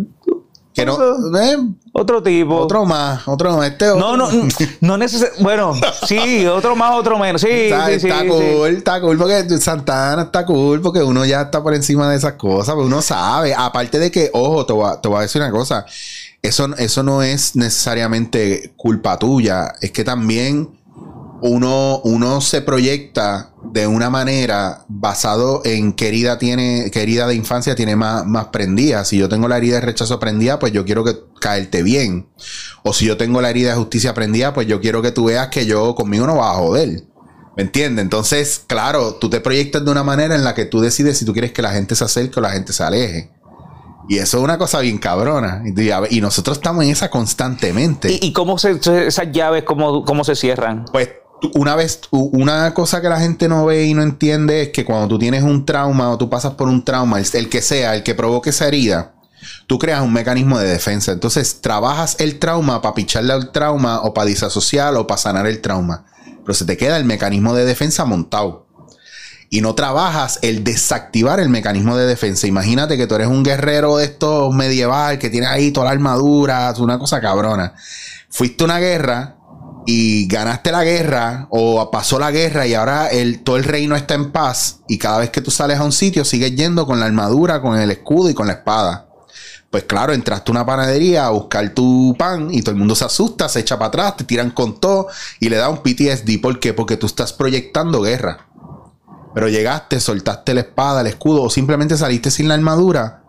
que 0.75 0.87
no. 0.87 0.97
eh, 1.41 1.57
otro 1.93 2.23
tipo. 2.23 2.57
otro 2.57 2.85
más, 2.85 3.27
otro 3.27 3.57
más. 3.57 3.69
Este 3.71 3.87
No, 3.87 4.11
otro. 4.13 4.17
no, 4.17 4.31
no 4.81 4.97
necesariamente. 4.99 5.43
Bueno, 5.43 5.75
sí, 6.07 6.47
otro 6.47 6.77
más, 6.77 6.95
otro 6.95 7.19
menos. 7.19 7.41
Sí, 7.41 7.49
Está, 7.51 7.87
sí, 7.87 7.93
está 7.95 8.21
sí. 8.21 8.29
cool, 8.29 8.69
está 8.77 9.01
cool 9.01 9.19
porque 9.19 9.59
Santana 9.59 10.23
está 10.23 10.47
cool 10.47 10.81
porque 10.81 11.03
uno 11.03 11.25
ya 11.25 11.43
está 11.43 11.63
por 11.63 11.75
encima 11.75 12.09
de 12.11 12.17
esas 12.17 12.35
cosas, 12.35 12.75
porque 12.75 12.87
uno 12.87 13.03
sabe. 13.03 13.55
Aparte 13.55 13.99
de 13.99 14.11
que, 14.11 14.31
ojo, 14.33 14.65
te 14.67 14.73
voy 14.73 14.89
a, 14.91 15.01
te 15.01 15.09
voy 15.09 15.19
a 15.19 15.23
decir 15.23 15.43
una 15.43 15.51
cosa. 15.51 15.85
Eso, 16.41 16.69
eso 16.79 17.03
no 17.03 17.23
es 17.25 17.57
necesariamente 17.57 18.73
culpa 18.77 19.19
tuya. 19.19 19.75
Es 19.81 19.91
que 19.91 20.05
también 20.05 20.78
uno, 21.41 22.01
uno 22.05 22.41
se 22.41 22.63
proyecta 22.63 23.53
de 23.73 23.87
una 23.87 24.11
manera 24.11 24.85
basado 24.89 25.63
en 25.65 25.93
qué 25.93 26.09
herida 26.09 26.39
tiene, 26.39 26.91
qué 26.93 27.03
herida 27.03 27.27
de 27.27 27.35
infancia 27.35 27.75
tiene 27.75 27.97
más, 27.97 28.27
más 28.27 28.47
prendida. 28.47 29.05
Si 29.05 29.19
yo 29.19 29.29
tengo 29.29 29.49
la 29.49 29.57
herida 29.57 29.77
de 29.77 29.83
rechazo 29.83 30.19
prendida, 30.19 30.59
pues 30.59 30.73
yo 30.73 30.85
quiero 30.85 31.05
que 31.05 31.17
caerte 31.41 31.83
bien. 31.83 32.29
O 32.83 32.93
si 32.93 33.07
yo 33.07 33.17
tengo 33.17 33.41
la 33.41 33.51
herida 33.51 33.71
de 33.71 33.77
justicia 33.77 34.15
prendida, 34.15 34.53
pues 34.53 34.67
yo 34.67 34.81
quiero 34.81 35.03
que 35.03 35.13
tú 35.13 35.27
veas 35.27 35.49
que 35.49 35.67
yo 35.67 35.95
conmigo 35.95 36.27
no 36.27 36.37
vas 36.37 36.57
a 36.57 36.59
joder. 36.59 37.05
¿Me 37.57 37.65
entiendes? 37.65 38.05
Entonces, 38.05 38.63
claro, 38.67 39.15
tú 39.15 39.29
te 39.31 39.41
proyectas 39.41 39.85
de 39.85 39.91
una 39.91 40.05
manera 40.05 40.35
en 40.35 40.45
la 40.45 40.55
que 40.55 40.65
tú 40.65 40.81
decides 40.81 41.19
si 41.19 41.25
tú 41.25 41.33
quieres 41.33 41.53
que 41.53 41.63
la 41.63 41.73
gente 41.73 41.97
se 41.97 42.05
acerque 42.05 42.39
o 42.39 42.43
la 42.43 42.51
gente 42.51 42.73
se 42.73 42.85
aleje. 42.85 43.31
Y 44.09 44.19
eso 44.19 44.39
es 44.39 44.45
una 44.45 44.57
cosa 44.57 44.81
bien 44.81 44.99
cabrona. 44.99 45.63
Y, 46.11 46.21
nosotros 46.21 46.57
estamos 46.57 46.85
en 46.85 46.91
esa 46.91 47.11
constantemente. 47.11 48.11
¿Y, 48.11 48.29
y 48.29 48.33
cómo 48.33 48.59
se, 48.59 48.79
esas 49.07 49.33
llaves, 49.33 49.65
cómo, 49.65 50.05
cómo 50.05 50.25
se 50.25 50.35
cierran? 50.35 50.87
Pues 50.91 51.11
una 51.55 51.77
vez, 51.77 52.01
una 52.11 52.75
cosa 52.75 53.01
que 53.01 53.09
la 53.09 53.21
gente 53.21 53.49
no 53.49 53.67
ve 53.67 53.85
y 53.85 53.95
no 53.95 54.03
entiende 54.03 54.63
es 54.63 54.69
que 54.71 54.85
cuando 54.85 55.09
tú 55.09 55.19
tienes 55.19 55.43
un 55.43 55.65
trauma 55.65 56.11
o 56.11 56.19
tú 56.19 56.29
pasas 56.29 56.55
por 56.55 56.69
un 56.69 56.85
trauma, 56.85 57.21
el, 57.21 57.49
que 57.49 57.63
sea, 57.63 57.95
el 57.95 58.03
que 58.03 58.15
provoque 58.15 58.51
esa 58.51 58.67
herida, 58.67 59.15
tú 59.67 59.79
creas 59.79 60.03
un 60.03 60.13
mecanismo 60.13 60.59
de 60.59 60.69
defensa. 60.69 61.13
Entonces 61.13 61.61
trabajas 61.61 62.17
el 62.19 62.39
trauma 62.39 62.83
para 62.83 62.95
picharle 62.95 63.33
al 63.33 63.53
trauma 63.53 64.01
o 64.01 64.15
para 64.15 64.27
disasociar 64.27 64.95
o 64.95 65.07
para 65.07 65.19
sanar 65.19 65.47
el 65.47 65.61
trauma. 65.61 66.05
Pero 66.45 66.55
se 66.55 66.65
te 66.65 66.77
queda 66.77 66.97
el 66.97 67.05
mecanismo 67.05 67.55
de 67.55 67.65
defensa 67.65 68.05
montado. 68.05 68.67
Y 69.51 69.63
no 69.63 69.75
trabajas 69.75 70.41
el 70.43 70.63
desactivar 70.63 71.41
el 71.41 71.49
mecanismo 71.49 71.97
de 71.97 72.07
defensa. 72.07 72.47
Imagínate 72.47 72.99
que 72.99 73.07
tú 73.07 73.15
eres 73.15 73.29
un 73.29 73.43
guerrero 73.43 73.97
de 73.97 74.05
estos 74.05 74.55
medieval 74.55 75.19
que 75.19 75.31
tiene 75.31 75.47
ahí 75.47 75.71
toda 75.71 75.87
la 75.87 75.93
armadura, 75.93 76.75
una 76.79 76.99
cosa 76.99 77.21
cabrona. 77.21 77.75
Fuiste 78.29 78.65
a 78.65 78.67
una 78.67 78.79
guerra 78.79 79.38
y 79.91 80.27
ganaste 80.27 80.71
la 80.71 80.85
guerra 80.85 81.47
o 81.49 81.91
pasó 81.91 82.19
la 82.19 82.31
guerra 82.31 82.67
y 82.67 82.75
ahora 82.75 83.09
el, 83.09 83.43
todo 83.43 83.57
el 83.57 83.65
reino 83.65 83.97
está 83.97 84.13
en 84.13 84.33
paz 84.33 84.81
y 84.87 84.99
cada 84.99 85.17
vez 85.17 85.31
que 85.31 85.41
tú 85.41 85.51
sales 85.51 85.79
a 85.79 85.83
un 85.83 85.93
sitio 85.93 86.27
sigues 86.27 86.55
yendo 86.55 86.87
con 86.87 87.01
la 87.01 87.07
armadura, 87.07 87.63
con 87.63 87.79
el 87.79 87.91
escudo 87.91 88.29
y 88.29 88.35
con 88.35 88.49
la 88.49 88.53
espada. 88.53 89.09
Pues 89.71 89.85
claro, 89.85 90.13
entraste 90.13 90.51
a 90.51 90.53
una 90.53 90.67
panadería 90.67 91.25
a 91.25 91.31
buscar 91.31 91.71
tu 91.71 92.15
pan 92.19 92.49
y 92.53 92.61
todo 92.61 92.73
el 92.73 92.77
mundo 92.77 92.95
se 92.95 93.07
asusta, 93.07 93.49
se 93.49 93.61
echa 93.61 93.79
para 93.79 93.89
atrás, 93.89 94.17
te 94.19 94.25
tiran 94.25 94.51
con 94.51 94.79
todo 94.79 95.09
y 95.41 95.49
le 95.49 95.57
da 95.57 95.71
un 95.71 95.79
PTSD. 95.79 96.39
¿Por 96.43 96.61
qué? 96.61 96.75
Porque 96.75 96.99
tú 96.99 97.07
estás 97.07 97.33
proyectando 97.33 98.03
guerra. 98.03 98.47
Pero 99.35 99.49
llegaste, 99.49 100.01
soltaste 100.01 100.53
la 100.53 100.61
espada, 100.61 101.01
el 101.01 101.07
escudo 101.07 101.43
o 101.43 101.49
simplemente 101.49 101.97
saliste 101.97 102.31
sin 102.31 102.49
la 102.49 102.55
armadura. 102.55 103.25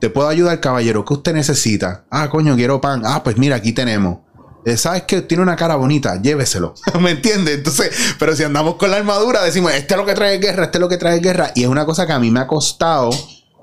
Te 0.00 0.08
puedo 0.08 0.28
ayudar, 0.28 0.60
caballero. 0.60 1.04
¿Qué 1.04 1.12
usted 1.12 1.34
necesita? 1.34 2.06
Ah, 2.10 2.30
coño, 2.30 2.56
quiero 2.56 2.80
pan. 2.80 3.02
Ah, 3.04 3.22
pues 3.22 3.36
mira, 3.36 3.56
aquí 3.56 3.74
tenemos. 3.74 4.23
Eh, 4.66 4.76
¿Sabes 4.76 5.02
que 5.02 5.20
Tiene 5.22 5.42
una 5.42 5.56
cara 5.56 5.76
bonita, 5.76 6.20
lléveselo. 6.22 6.74
¿Me 7.00 7.10
entiendes? 7.12 7.56
Entonces, 7.58 7.90
pero 8.18 8.34
si 8.34 8.42
andamos 8.44 8.76
con 8.76 8.90
la 8.90 8.96
armadura, 8.96 9.42
decimos, 9.42 9.72
este 9.74 9.94
es 9.94 9.98
lo 10.00 10.06
que 10.06 10.14
trae 10.14 10.38
guerra, 10.38 10.64
este 10.64 10.78
es 10.78 10.80
lo 10.80 10.88
que 10.88 10.96
trae 10.96 11.20
guerra. 11.20 11.50
Y 11.54 11.62
es 11.62 11.68
una 11.68 11.84
cosa 11.84 12.06
que 12.06 12.12
a 12.12 12.18
mí 12.18 12.30
me 12.30 12.40
ha 12.40 12.46
costado, 12.46 13.10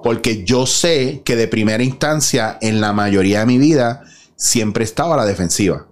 porque 0.03 0.43
yo 0.43 0.65
sé 0.65 1.21
que 1.25 1.35
de 1.35 1.47
primera 1.47 1.83
instancia, 1.83 2.57
en 2.61 2.81
la 2.81 2.93
mayoría 2.93 3.39
de 3.41 3.45
mi 3.47 3.57
vida, 3.57 4.03
siempre 4.35 4.83
he 4.83 4.85
estado 4.85 5.13
a 5.13 5.17
la 5.17 5.25
defensiva. 5.25 5.87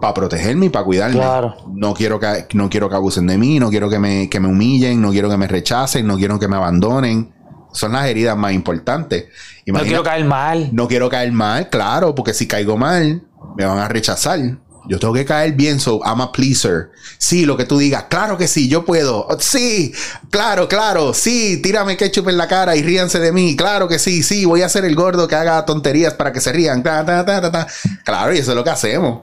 Para 0.00 0.12
protegerme 0.14 0.66
y 0.66 0.68
para 0.68 0.84
cuidarme. 0.84 1.16
Claro. 1.16 1.54
No 1.72 1.94
quiero 1.94 2.20
que, 2.20 2.46
no 2.52 2.68
quiero 2.68 2.90
que 2.90 2.94
abusen 2.96 3.26
de 3.26 3.38
mí, 3.38 3.58
no 3.58 3.70
quiero 3.70 3.88
que 3.88 3.98
me, 3.98 4.28
que 4.28 4.38
me 4.40 4.48
humillen, 4.48 5.00
no 5.00 5.10
quiero 5.10 5.30
que 5.30 5.36
me 5.38 5.48
rechacen, 5.48 6.06
no 6.06 6.16
quiero 6.16 6.38
que 6.38 6.46
me 6.48 6.56
abandonen. 6.56 7.32
Son 7.72 7.92
las 7.92 8.06
heridas 8.06 8.36
más 8.36 8.52
importantes. 8.52 9.24
No 9.66 9.70
Imagina- 9.72 9.88
quiero 9.88 10.02
caer 10.02 10.24
mal. 10.26 10.68
no 10.72 10.86
quiero 10.88 11.08
caer 11.08 11.32
mal, 11.32 11.70
claro, 11.70 12.14
porque 12.14 12.34
si 12.34 12.46
caigo 12.46 12.76
mal, 12.76 13.22
me 13.56 13.64
van 13.64 13.78
a 13.78 13.88
rechazar. 13.88 14.40
Yo 14.86 14.98
tengo 14.98 15.14
que 15.14 15.24
caer 15.24 15.52
bien, 15.52 15.80
so 15.80 16.00
I'm 16.04 16.20
a 16.20 16.30
pleaser. 16.30 16.90
Sí, 17.16 17.46
lo 17.46 17.56
que 17.56 17.64
tú 17.64 17.78
digas, 17.78 18.04
claro 18.10 18.36
que 18.36 18.46
sí, 18.46 18.68
yo 18.68 18.84
puedo. 18.84 19.26
Sí, 19.40 19.94
claro, 20.28 20.68
claro, 20.68 21.14
sí, 21.14 21.60
tírame 21.62 21.96
ketchup 21.96 22.28
en 22.28 22.36
la 22.36 22.46
cara 22.46 22.76
y 22.76 22.82
ríanse 22.82 23.18
de 23.18 23.32
mí. 23.32 23.56
Claro 23.56 23.88
que 23.88 23.98
sí, 23.98 24.22
sí, 24.22 24.44
voy 24.44 24.60
a 24.60 24.68
ser 24.68 24.84
el 24.84 24.94
gordo 24.94 25.26
que 25.26 25.36
haga 25.36 25.64
tonterías 25.64 26.14
para 26.14 26.32
que 26.32 26.40
se 26.40 26.52
rían. 26.52 26.82
Ta, 26.82 27.04
ta, 27.04 27.24
ta. 27.24 27.66
Claro, 28.04 28.34
y 28.34 28.38
eso 28.38 28.50
es 28.50 28.56
lo 28.56 28.64
que 28.64 28.70
hacemos. 28.70 29.22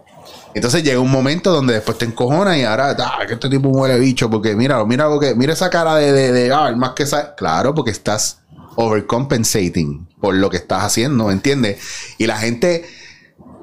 Entonces 0.53 0.83
llega 0.83 0.99
un 0.99 1.11
momento 1.11 1.51
donde 1.51 1.75
después 1.75 1.97
te 1.97 2.05
encojonas 2.05 2.57
y 2.57 2.63
ahora, 2.63 2.95
ah, 2.99 3.25
que 3.27 3.35
este 3.35 3.49
tipo 3.49 3.69
huele 3.69 3.99
bicho, 3.99 4.29
porque 4.29 4.55
mira, 4.55 4.83
mira 4.85 5.07
lo 5.07 5.19
que, 5.19 5.35
mira 5.35 5.53
esa 5.53 5.69
cara 5.69 5.95
de, 5.95 6.11
de, 6.11 6.31
de, 6.31 6.51
ah, 6.51 6.71
más 6.75 6.91
que 6.91 7.03
esa. 7.03 7.35
Claro, 7.35 7.75
porque 7.75 7.91
estás 7.91 8.39
overcompensating 8.75 10.07
por 10.19 10.33
lo 10.33 10.49
que 10.49 10.57
estás 10.57 10.83
haciendo, 10.83 11.25
¿me 11.27 11.33
entiendes? 11.33 11.79
Y 12.17 12.25
la 12.25 12.37
gente 12.37 12.85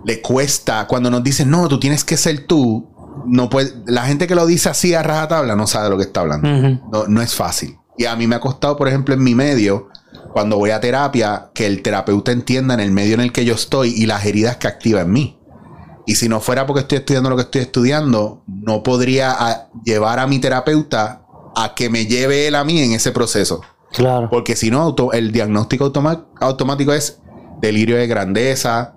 le 0.04 0.20
cuesta 0.20 0.86
cuando 0.86 1.10
nos 1.10 1.22
dicen, 1.22 1.50
no, 1.50 1.68
tú 1.68 1.78
tienes 1.78 2.04
que 2.04 2.16
ser 2.16 2.46
tú. 2.46 2.88
No 3.26 3.50
puede, 3.50 3.72
la 3.86 4.04
gente 4.04 4.26
que 4.26 4.34
lo 4.34 4.46
dice 4.46 4.68
así 4.68 4.94
a 4.94 5.02
rajatabla 5.02 5.56
no 5.56 5.66
sabe 5.66 5.84
de 5.84 5.90
lo 5.90 5.96
que 5.96 6.04
está 6.04 6.20
hablando. 6.20 6.48
No, 6.92 7.06
no 7.08 7.22
es 7.22 7.34
fácil. 7.34 7.78
Y 7.96 8.06
a 8.06 8.14
mí 8.14 8.26
me 8.26 8.36
ha 8.36 8.40
costado, 8.40 8.76
por 8.76 8.88
ejemplo, 8.88 9.12
en 9.14 9.22
mi 9.22 9.34
medio, 9.34 9.88
cuando 10.32 10.56
voy 10.56 10.70
a 10.70 10.80
terapia, 10.80 11.50
que 11.52 11.66
el 11.66 11.82
terapeuta 11.82 12.30
entienda 12.30 12.74
en 12.74 12.80
el 12.80 12.92
medio 12.92 13.14
en 13.14 13.20
el 13.20 13.32
que 13.32 13.44
yo 13.44 13.54
estoy 13.54 13.90
y 13.90 14.06
las 14.06 14.24
heridas 14.24 14.56
que 14.56 14.68
activa 14.68 15.00
en 15.00 15.12
mí. 15.12 15.38
Y 16.06 16.14
si 16.14 16.28
no 16.28 16.40
fuera 16.40 16.64
porque 16.64 16.80
estoy 16.80 16.98
estudiando 16.98 17.28
lo 17.28 17.36
que 17.36 17.42
estoy 17.42 17.60
estudiando, 17.60 18.42
no 18.46 18.82
podría 18.82 19.34
ah, 19.36 19.68
llevar 19.84 20.20
a 20.20 20.26
mi 20.26 20.38
terapeuta 20.38 21.22
a 21.54 21.74
que 21.74 21.90
me 21.90 22.06
lleve 22.06 22.46
él 22.46 22.54
a 22.54 22.64
mí 22.64 22.80
en 22.80 22.92
ese 22.92 23.12
proceso. 23.12 23.60
Claro. 23.92 24.28
Porque 24.30 24.54
si 24.56 24.70
no, 24.70 24.94
el 25.12 25.32
diagnóstico 25.32 25.92
automático 26.40 26.92
es 26.92 27.20
delirio 27.60 27.96
de 27.96 28.06
grandeza, 28.06 28.94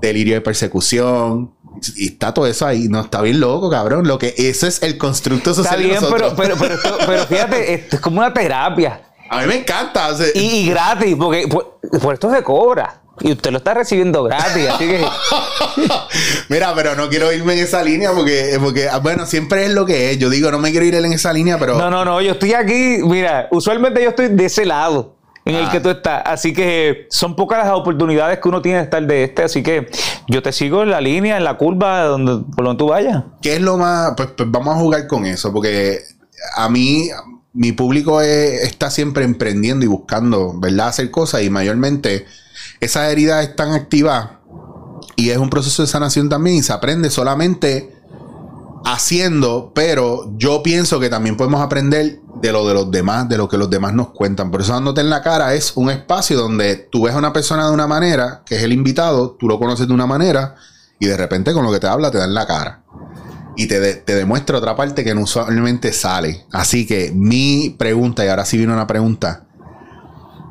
delirio 0.00 0.34
de 0.34 0.40
persecución. 0.40 1.52
Y 1.96 2.08
está 2.08 2.34
todo 2.34 2.46
eso 2.46 2.66
ahí. 2.66 2.88
No, 2.88 3.00
está 3.02 3.20
bien 3.22 3.38
loco, 3.40 3.70
cabrón. 3.70 4.06
Lo 4.08 4.18
que 4.18 4.34
ese 4.36 4.66
es 4.68 4.82
el 4.82 4.98
constructo 4.98 5.50
Está 5.50 5.62
social 5.62 5.80
de 5.82 5.88
bien, 5.88 6.00
pero, 6.10 6.34
pero, 6.36 6.56
pero, 6.58 6.74
esto- 6.74 6.98
pero 7.06 7.24
fíjate, 7.26 7.74
esto 7.74 7.96
es 7.96 8.02
como 8.02 8.18
una 8.18 8.32
terapia. 8.34 9.02
A 9.30 9.42
mí 9.42 9.46
me 9.46 9.56
encanta. 9.58 10.08
o 10.08 10.16
sea, 10.16 10.26
Y, 10.34 10.40
y 10.40 10.68
gratis, 10.70 11.14
porque 11.18 11.46
por, 11.46 11.78
por 12.00 12.14
esto 12.14 12.30
se 12.32 12.42
cobra. 12.42 13.02
Y 13.20 13.32
usted 13.32 13.50
lo 13.50 13.58
está 13.58 13.74
recibiendo 13.74 14.22
gratis, 14.24 14.68
así 14.68 14.86
que. 14.86 15.04
Mira, 16.48 16.72
pero 16.74 16.94
no 16.94 17.08
quiero 17.08 17.32
irme 17.32 17.54
en 17.54 17.58
esa 17.60 17.82
línea 17.82 18.12
porque, 18.12 18.58
porque, 18.62 18.88
ah, 18.88 18.98
bueno, 18.98 19.26
siempre 19.26 19.64
es 19.66 19.72
lo 19.72 19.84
que 19.86 20.10
es. 20.12 20.18
Yo 20.18 20.30
digo, 20.30 20.50
no 20.50 20.58
me 20.58 20.70
quiero 20.70 20.86
ir 20.86 20.94
en 20.94 21.12
esa 21.12 21.32
línea, 21.32 21.58
pero. 21.58 21.76
No, 21.78 21.90
no, 21.90 22.04
no, 22.04 22.20
yo 22.20 22.32
estoy 22.32 22.54
aquí, 22.54 22.98
mira, 23.02 23.48
usualmente 23.50 24.02
yo 24.02 24.10
estoy 24.10 24.28
de 24.28 24.44
ese 24.44 24.64
lado 24.64 25.16
en 25.48 25.54
el 25.56 25.64
Ah. 25.66 25.70
que 25.72 25.80
tú 25.80 25.90
estás, 25.90 26.22
así 26.26 26.52
que 26.52 27.06
son 27.10 27.34
pocas 27.34 27.58
las 27.64 27.72
oportunidades 27.74 28.38
que 28.38 28.48
uno 28.48 28.62
tiene 28.62 28.78
de 28.78 28.84
estar 28.84 29.04
de 29.06 29.24
este, 29.24 29.42
así 29.42 29.62
que 29.62 29.88
yo 30.28 30.42
te 30.42 30.52
sigo 30.52 30.82
en 30.82 30.90
la 30.90 31.00
línea, 31.00 31.36
en 31.36 31.44
la 31.44 31.56
curva, 31.56 32.02
donde, 32.04 32.44
por 32.54 32.64
donde 32.66 32.78
tú 32.78 32.88
vayas. 32.88 33.24
¿Qué 33.42 33.56
es 33.56 33.60
lo 33.62 33.76
más? 33.76 34.12
Pues, 34.16 34.28
pues 34.36 34.50
vamos 34.50 34.76
a 34.76 34.78
jugar 34.78 35.06
con 35.06 35.26
eso, 35.26 35.52
porque 35.52 36.00
a 36.56 36.68
mí, 36.68 37.08
mi 37.54 37.72
público 37.72 38.20
es- 38.20 38.62
está 38.62 38.90
siempre 38.90 39.24
emprendiendo 39.24 39.84
y 39.84 39.88
buscando, 39.88 40.52
¿verdad? 40.60 40.88
Hacer 40.88 41.10
cosas 41.10 41.42
y 41.42 41.50
mayormente 41.50 42.26
esas 42.80 43.10
heridas 43.10 43.42
están 43.48 43.72
activadas 43.72 44.30
y 45.16 45.30
es 45.30 45.38
un 45.38 45.50
proceso 45.50 45.82
de 45.82 45.88
sanación 45.88 46.28
también 46.28 46.56
y 46.56 46.62
se 46.62 46.72
aprende 46.72 47.10
solamente 47.10 47.96
haciendo, 48.84 49.72
pero 49.74 50.32
yo 50.36 50.62
pienso 50.62 51.00
que 51.00 51.08
también 51.08 51.36
podemos 51.36 51.60
aprender 51.60 52.20
de 52.40 52.52
lo 52.52 52.66
de 52.66 52.74
los 52.74 52.90
demás, 52.90 53.28
de 53.28 53.36
lo 53.36 53.48
que 53.48 53.58
los 53.58 53.70
demás 53.70 53.94
nos 53.94 54.10
cuentan. 54.10 54.50
Por 54.50 54.60
eso 54.60 54.72
dándote 54.72 55.00
en 55.00 55.10
la 55.10 55.22
cara 55.22 55.54
es 55.54 55.72
un 55.76 55.90
espacio 55.90 56.38
donde 56.38 56.76
tú 56.76 57.04
ves 57.04 57.14
a 57.14 57.18
una 57.18 57.32
persona 57.32 57.66
de 57.66 57.72
una 57.72 57.86
manera, 57.86 58.42
que 58.46 58.56
es 58.56 58.62
el 58.62 58.72
invitado, 58.72 59.36
tú 59.38 59.48
lo 59.48 59.58
conoces 59.58 59.88
de 59.88 59.94
una 59.94 60.06
manera 60.06 60.54
y 60.98 61.06
de 61.06 61.16
repente 61.16 61.52
con 61.52 61.64
lo 61.64 61.72
que 61.72 61.80
te 61.80 61.86
habla 61.86 62.10
te 62.10 62.18
da 62.18 62.24
en 62.24 62.34
la 62.34 62.46
cara. 62.46 62.82
Y 63.56 63.66
te, 63.66 63.94
te 63.94 64.14
demuestra 64.14 64.58
otra 64.58 64.76
parte 64.76 65.02
que 65.02 65.16
no 65.16 65.22
usualmente 65.22 65.92
sale. 65.92 66.46
Así 66.52 66.86
que 66.86 67.10
mi 67.12 67.74
pregunta, 67.76 68.24
y 68.24 68.28
ahora 68.28 68.44
sí 68.44 68.56
viene 68.56 68.72
una 68.72 68.86
pregunta 68.86 69.47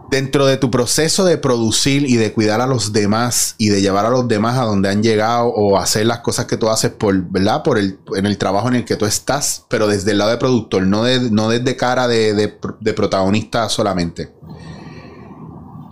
dentro 0.09 0.45
de 0.45 0.57
tu 0.57 0.71
proceso 0.71 1.25
de 1.25 1.37
producir 1.37 2.09
y 2.09 2.15
de 2.15 2.33
cuidar 2.33 2.61
a 2.61 2.67
los 2.67 2.93
demás 2.93 3.55
y 3.57 3.69
de 3.69 3.81
llevar 3.81 4.05
a 4.05 4.09
los 4.09 4.27
demás 4.27 4.57
a 4.57 4.63
donde 4.63 4.89
han 4.89 5.03
llegado 5.03 5.47
o 5.47 5.77
hacer 5.77 6.05
las 6.05 6.19
cosas 6.19 6.45
que 6.45 6.57
tú 6.57 6.69
haces 6.69 6.91
por, 6.91 7.15
¿verdad? 7.29 7.63
Por 7.63 7.77
el, 7.77 7.99
en 8.15 8.25
el 8.25 8.37
trabajo 8.37 8.67
en 8.69 8.75
el 8.75 8.85
que 8.85 8.95
tú 8.95 9.05
estás, 9.05 9.65
pero 9.69 9.87
desde 9.87 10.11
el 10.11 10.19
lado 10.19 10.31
de 10.31 10.37
productor, 10.37 10.83
no, 10.83 11.03
no 11.31 11.49
desde 11.49 11.75
cara 11.75 12.07
de, 12.07 12.33
de, 12.33 12.93
protagonista 12.93 13.67
solamente. 13.69 14.31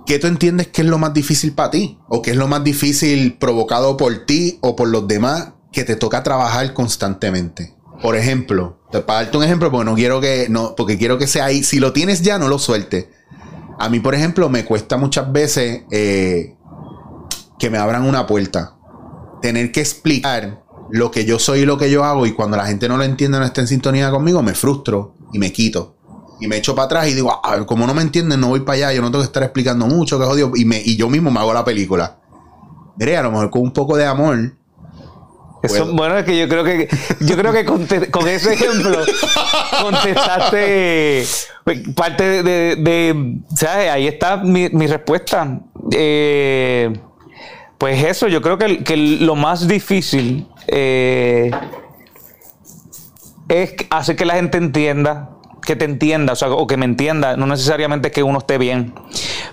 ¿Qué 0.06 0.20
tú 0.20 0.28
entiendes 0.28 0.68
que 0.68 0.84
es 0.84 0.88
lo 0.88 0.98
más 0.98 1.14
difícil 1.14 1.54
para 1.54 1.72
ti? 1.72 1.98
¿O 2.08 2.22
qué 2.22 2.32
es 2.32 2.38
lo 2.38 2.48
más 2.48 2.64
difícil 2.64 3.38
provocado 3.38 3.98
por 3.98 4.26
ti 4.26 4.60
o 4.62 4.76
por 4.76 4.88
los 4.88 5.08
demás 5.08 5.54
que 5.72 5.84
te 5.84 5.96
toca 5.96 6.24
trabajar 6.24 6.74
constantemente? 6.74 7.76
Por 8.02 8.16
ejemplo, 8.16 8.78
para 8.92 9.24
darte 9.24 9.38
un 9.38 9.44
ejemplo, 9.44 9.72
porque 9.72 9.86
no 9.86 9.96
quiero 9.96 10.22
que, 10.22 10.48
no, 10.50 10.76
porque 10.76 10.98
quiero 10.98 11.18
que 11.18 11.28
sea 11.28 11.46
ahí. 11.46 11.64
Si 11.64 11.80
lo 11.80 11.92
tienes 11.92 12.22
ya, 12.22 12.38
no 12.38 12.48
lo 12.48 12.60
sueltes 12.60 13.08
a 13.78 13.90
mí, 13.90 14.00
por 14.00 14.16
ejemplo, 14.16 14.50
me 14.50 14.66
cuesta 14.66 14.98
muchas 14.98 15.32
veces 15.32 15.84
eh, 15.92 16.56
que 17.60 17.70
me 17.70 17.78
abran 17.78 18.06
una 18.06 18.26
puerta. 18.26 18.76
Tener 19.42 19.72
que 19.72 19.82
explicar 19.82 20.64
lo 20.90 21.12
que 21.12 21.26
yo 21.26 21.40
soy 21.40 21.62
y 21.62 21.66
lo 21.66 21.78
que 21.78 21.92
yo 21.92 22.04
hago 22.04 22.26
y 22.26 22.34
cuando 22.34 22.58
la 22.58 22.66
gente 22.66 22.88
no 22.88 22.98
lo 22.98 23.04
entiende, 23.04 23.40
no 23.40 23.46
está 23.46 23.62
en 23.62 23.68
sintonía 23.68 24.12
conmigo, 24.12 24.42
me 24.42 24.54
frustro 24.54 25.16
y 25.34 25.40
me 25.40 25.52
quito. 25.52 25.96
Y 26.40 26.48
me 26.48 26.58
echo 26.58 26.76
para 26.76 26.86
atrás 26.86 27.08
y 27.08 27.14
digo, 27.14 27.32
ah, 27.44 27.66
como 27.66 27.88
no 27.88 27.94
me 27.94 28.02
entienden, 28.02 28.40
no 28.42 28.50
voy 28.50 28.62
para 28.62 28.78
allá, 28.78 28.94
yo 28.94 29.02
no 29.02 29.10
tengo 29.10 29.24
que 29.24 29.28
estar 29.28 29.44
explicando 29.44 29.88
mucho, 29.88 30.20
que 30.20 30.26
jodido. 30.26 30.52
Y, 30.56 30.68
y 30.92 30.96
yo 30.96 31.10
mismo 31.10 31.32
me 31.32 31.40
hago 31.40 31.54
la 31.54 31.64
película. 31.64 32.20
Mire, 32.98 33.18
a 33.18 33.24
lo 33.24 33.32
mejor 33.32 33.50
con 33.50 33.62
un 33.62 33.72
poco 33.72 33.98
de 33.98 34.06
amor, 34.06 34.56
bueno, 35.94 36.18
es 36.18 36.26
que 36.26 36.38
yo 36.38 36.48
creo 36.48 36.64
que 36.64 36.88
yo 37.22 37.36
creo 37.38 37.54
que 37.54 37.66
con, 37.66 38.28
ese 38.28 38.54
ejemplo 38.54 38.98
contestaste 39.82 41.26
parte 41.96 42.44
de, 42.44 43.40
¿sabes? 43.56 43.92
Ahí 43.92 44.08
está 44.08 44.38
mi, 44.38 44.68
respuesta. 44.88 45.60
Eh, 45.92 46.94
pues 47.78 48.04
eso, 48.04 48.28
yo 48.28 48.42
creo 48.42 48.58
que, 48.58 48.98
lo 49.22 49.36
más 49.36 49.68
difícil 49.68 50.48
eh, 50.68 51.52
es 53.50 53.76
hacer 53.90 54.16
que 54.16 54.26
la 54.26 54.36
gente 54.36 54.58
entienda 54.58 55.35
que 55.66 55.76
te 55.76 55.86
entienda, 55.86 56.34
o, 56.34 56.36
sea, 56.36 56.50
o 56.50 56.68
que 56.68 56.78
me 56.78 56.86
entienda, 56.86 57.36
no 57.36 57.46
necesariamente 57.48 58.12
que 58.12 58.24
uno 58.24 58.40
esté 58.40 58.58
bien, 58.58 58.94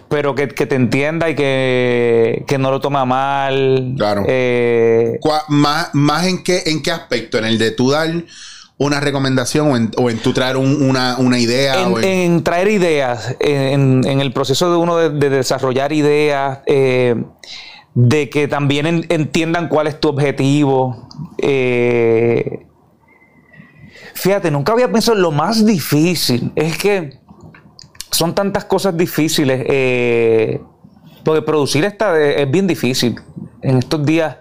pero 0.09 0.35
que, 0.35 0.47
te 0.47 0.75
entienda 0.75 1.31
y 1.31 1.35
que, 1.35 2.57
no 2.59 2.71
lo 2.71 2.81
toma 2.81 3.04
mal. 3.04 3.95
Claro. 3.97 4.25
Eh, 4.28 5.19
más, 5.49 5.90
más 5.95 6.26
en 6.26 6.42
qué, 6.42 6.62
en 6.66 6.83
qué 6.83 6.90
aspecto, 6.90 7.38
en 7.38 7.45
el 7.45 7.59
de 7.59 7.71
tú 7.73 7.90
dar 7.90 8.11
una 8.78 9.00
recomendación 9.00 9.71
o 9.71 9.76
en, 9.76 9.90
o 9.97 10.11
tú 10.23 10.33
traer 10.33 10.57
una, 10.57 11.38
idea. 11.38 11.87
En, 12.02 12.42
traer 12.42 12.69
ideas, 12.69 13.37
en, 13.40 14.04
el 14.04 14.33
proceso 14.33 14.71
de 14.71 14.76
uno 14.76 14.97
de, 14.97 15.31
desarrollar 15.31 15.92
ideas, 15.92 16.61
eh, 16.66 17.14
de 17.95 18.31
que 18.31 18.49
también 18.49 19.07
entiendan 19.09 19.69
cuál 19.69 19.87
es 19.87 20.00
tu 20.00 20.09
objetivo. 20.09 21.09
Eh, 21.38 22.67
Fíjate, 24.14 24.50
nunca 24.50 24.72
había 24.72 24.90
pensado 24.90 25.16
en 25.16 25.22
lo 25.22 25.30
más 25.30 25.64
difícil. 25.64 26.52
Es 26.54 26.76
que 26.78 27.18
son 28.10 28.34
tantas 28.34 28.64
cosas 28.64 28.96
difíciles. 28.96 29.64
Eh, 29.68 30.60
porque 31.25 31.42
producir 31.42 31.84
esta 31.84 32.20
es, 32.20 32.50
bien 32.50 32.66
difícil. 32.66 33.16
En 33.62 33.78
estos 33.78 34.04
días. 34.04 34.36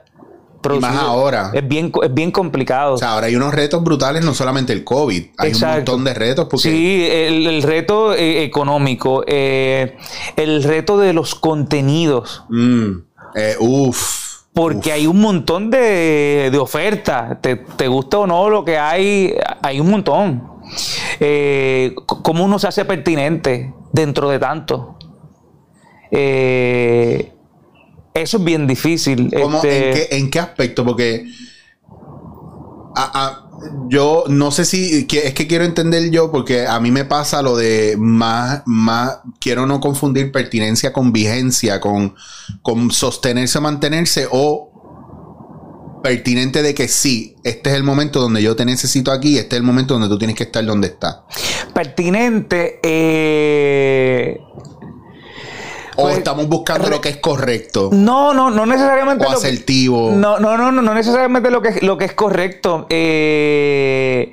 Producir 0.61 0.89
más 0.89 1.01
ahora. 1.01 1.51
Es 1.53 1.67
bien, 1.67 1.91
es 2.03 2.13
bien 2.13 2.31
complicado. 2.31 2.93
O 2.93 2.97
sea, 2.97 3.13
ahora 3.13 3.27
hay 3.27 3.35
unos 3.35 3.53
retos 3.53 3.83
brutales, 3.83 4.23
no 4.23 4.35
solamente 4.35 4.73
el 4.73 4.83
COVID. 4.83 5.25
Hay 5.37 5.53
un 5.53 5.59
montón 5.59 6.03
de 6.03 6.13
retos. 6.13 6.61
Sí, 6.61 7.07
el, 7.09 7.63
reto 7.63 8.13
eh, 8.13 8.43
económico. 8.43 9.23
Eh, 9.25 9.97
el 10.35 10.63
reto 10.63 10.99
de 10.99 11.13
los 11.13 11.33
contenidos. 11.33 12.43
Mm, 12.49 12.91
uf 13.59 14.20
porque 14.53 14.91
hay 14.91 15.07
un 15.07 15.19
montón 15.19 15.69
de, 15.69 16.49
de 16.51 16.57
ofertas. 16.57 17.37
Te, 17.41 17.87
gusta 17.87 18.19
o 18.19 18.27
no 18.27 18.49
lo 18.49 18.65
que 18.65 18.77
hay, 18.77 19.33
hay 19.61 19.79
un 19.79 19.89
montón. 19.89 20.51
Eh, 21.19 21.95
¿Cómo 22.05 22.45
uno 22.45 22.59
se 22.59 22.67
hace 22.67 22.85
pertinente 22.85 23.73
dentro 23.91 24.29
de 24.29 24.39
tanto? 24.39 24.97
Eh, 26.11 27.31
eso 28.13 28.37
es 28.37 28.43
bien 28.43 28.67
difícil. 28.67 29.29
Este 29.31 30.17
¿en, 30.17 30.29
qué, 30.29 30.39
aspecto? 30.39 30.83
Porque 30.83 31.25
yo 33.87 34.25
no 34.27 34.51
sé 34.51 34.65
si 34.65 35.07
es 35.11 35.33
que 35.33 35.47
quiero 35.47 35.65
entender 35.65 36.09
yo, 36.11 36.31
porque 36.31 36.65
a 36.65 36.79
mí 36.79 36.91
me 36.91 37.05
pasa 37.05 37.41
lo 37.41 37.55
de 37.55 37.95
más, 37.97 38.63
más 38.65 39.19
quiero 39.39 39.65
no 39.65 39.79
confundir 39.79 40.31
pertinencia 40.31 40.93
con 40.93 41.11
vigencia, 41.11 41.79
con, 41.79 42.15
con 42.61 42.91
sostenerse 42.91 43.57
o 43.57 43.61
mantenerse, 43.61 44.27
o 44.31 44.69
pertinente 46.03 46.63
de 46.63 46.73
que 46.73 46.87
sí, 46.87 47.35
este 47.43 47.69
es 47.69 47.75
el 47.75 47.83
momento 47.83 48.19
donde 48.19 48.41
yo 48.41 48.55
te 48.55 48.65
necesito 48.65 49.11
aquí, 49.11 49.37
este 49.37 49.55
es 49.55 49.59
el 49.59 49.65
momento 49.65 49.93
donde 49.93 50.09
tú 50.09 50.17
tienes 50.17 50.35
que 50.35 50.43
estar 50.43 50.65
donde 50.65 50.87
estás. 50.87 51.17
Pertinente, 51.73 52.79
eh 52.81 54.39
o 56.01 56.05
pues, 56.05 56.17
estamos 56.17 56.47
buscando 56.47 56.89
lo 56.89 57.01
que 57.01 57.09
es 57.09 57.17
correcto. 57.17 57.89
No, 57.91 58.33
no, 58.33 58.49
no 58.49 58.65
necesariamente. 58.65 59.25
O 59.25 59.29
asertivo. 59.29 60.11
no, 60.11 60.39
no, 60.39 60.57
no, 60.57 60.71
no, 60.71 60.81
no 60.81 60.93
necesariamente 60.93 61.49
lo 61.51 61.61
que, 61.61 61.79
lo 61.81 61.97
que 61.97 62.05
es 62.05 62.13
correcto. 62.13 62.87
Eh, 62.89 64.31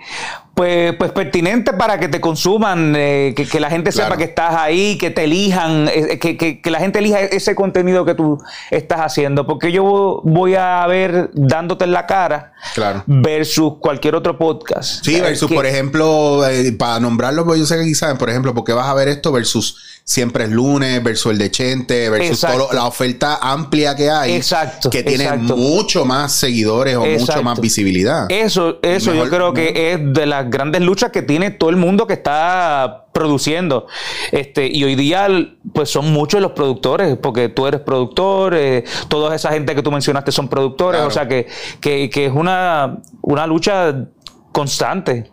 pues, 0.59 0.93
pues 0.97 1.13
pertinente 1.13 1.73
para 1.73 2.01
que 2.01 2.09
te 2.09 2.21
consuman, 2.21 2.93
eh, 2.97 3.33
que, 3.37 3.61
la 3.61 3.71
gente 3.71 3.93
sepa 3.93 4.17
que 4.17 4.25
estás 4.25 4.57
ahí, 4.57 4.99
que 4.99 5.11
te 5.11 5.23
elijan, 5.23 5.89
eh, 5.89 6.19
que, 6.19 6.61
la 6.69 6.81
gente 6.81 6.99
elija 6.99 7.21
ese 7.21 7.55
contenido 7.55 8.05
que 8.05 8.17
tú 8.17 8.43
estás 8.73 8.99
haciendo. 8.99 9.47
Porque 9.47 9.71
yo 9.71 10.21
voy 10.25 10.57
a 10.57 10.85
ver 10.89 11.31
dándote 11.33 11.85
en 11.85 11.93
la 11.93 12.07
cara 12.07 12.55
claro. 12.75 13.05
versus 13.07 13.75
cualquier 13.79 14.17
otro 14.17 14.37
podcast. 14.37 15.05
Sí, 15.05 15.21
versus, 15.21 15.49
por 15.49 15.65
ejemplo, 15.65 16.43
para 16.77 16.99
nombrarlo, 16.99 17.45
pues 17.45 17.61
yo 17.61 17.67
sé 17.67 17.77
que 17.77 17.83
aquí 17.83 17.95
saben, 17.95 18.19
por 18.19 18.29
ejemplo, 18.29 18.53
porque 18.53 18.73
vas 18.73 18.89
a 18.89 18.95
ver 18.95 19.07
esto 19.07 19.31
versus 19.31 19.98
siempre 20.09 20.44
es 20.44 20.51
lunes, 20.51 21.03
versus 21.03 21.33
el 21.33 21.38
de 21.38 21.51
Chente, 21.51 22.09
versus 22.09 22.42
la 22.73 22.87
oferta 22.87 23.40
amplia 23.42 23.94
que 23.94 24.09
hay. 24.09 24.33
Exacto. 24.33 24.88
Que 24.88 25.03
tiene 25.03 25.31
mucho 25.37 26.07
más 26.07 26.33
seguidores 26.33 26.97
o 26.97 27.05
mucho 27.05 27.42
más 27.42 27.61
visibilidad. 27.61 28.25
Eso, 28.31 28.79
eso 28.81 29.12
yo 29.12 29.29
creo 29.29 29.53
que 29.53 29.92
es 29.92 30.01
de 30.03 30.25
las 30.25 30.49
grandes 30.49 30.81
luchas 30.81 31.12
que 31.12 31.21
tiene 31.21 31.51
todo 31.51 31.68
el 31.68 31.77
mundo 31.77 32.07
que 32.07 32.14
está 32.14 33.05
produciendo. 33.12 33.87
Este, 34.33 34.66
y 34.66 34.83
hoy 34.83 34.94
día, 34.94 35.29
pues 35.75 35.90
son 35.90 36.11
muchos 36.11 36.40
los 36.40 36.53
productores, 36.53 37.18
porque 37.18 37.51
tú 37.51 37.66
eres 37.66 37.83
productor, 37.83 38.55
eh, 38.55 38.85
toda 39.09 39.37
esa 39.37 39.51
gente 39.51 39.75
que 39.75 39.83
tú 39.83 39.90
mencionaste 39.90 40.33
son 40.33 40.49
productores, 40.49 41.03
o 41.03 41.11
sea 41.11 41.29
que, 41.29 41.47
que, 41.83 42.09
que 42.09 42.25
es 42.25 42.33
una, 42.33 42.97
una 43.21 43.47
lucha 43.47 44.07
constante. 44.53 45.31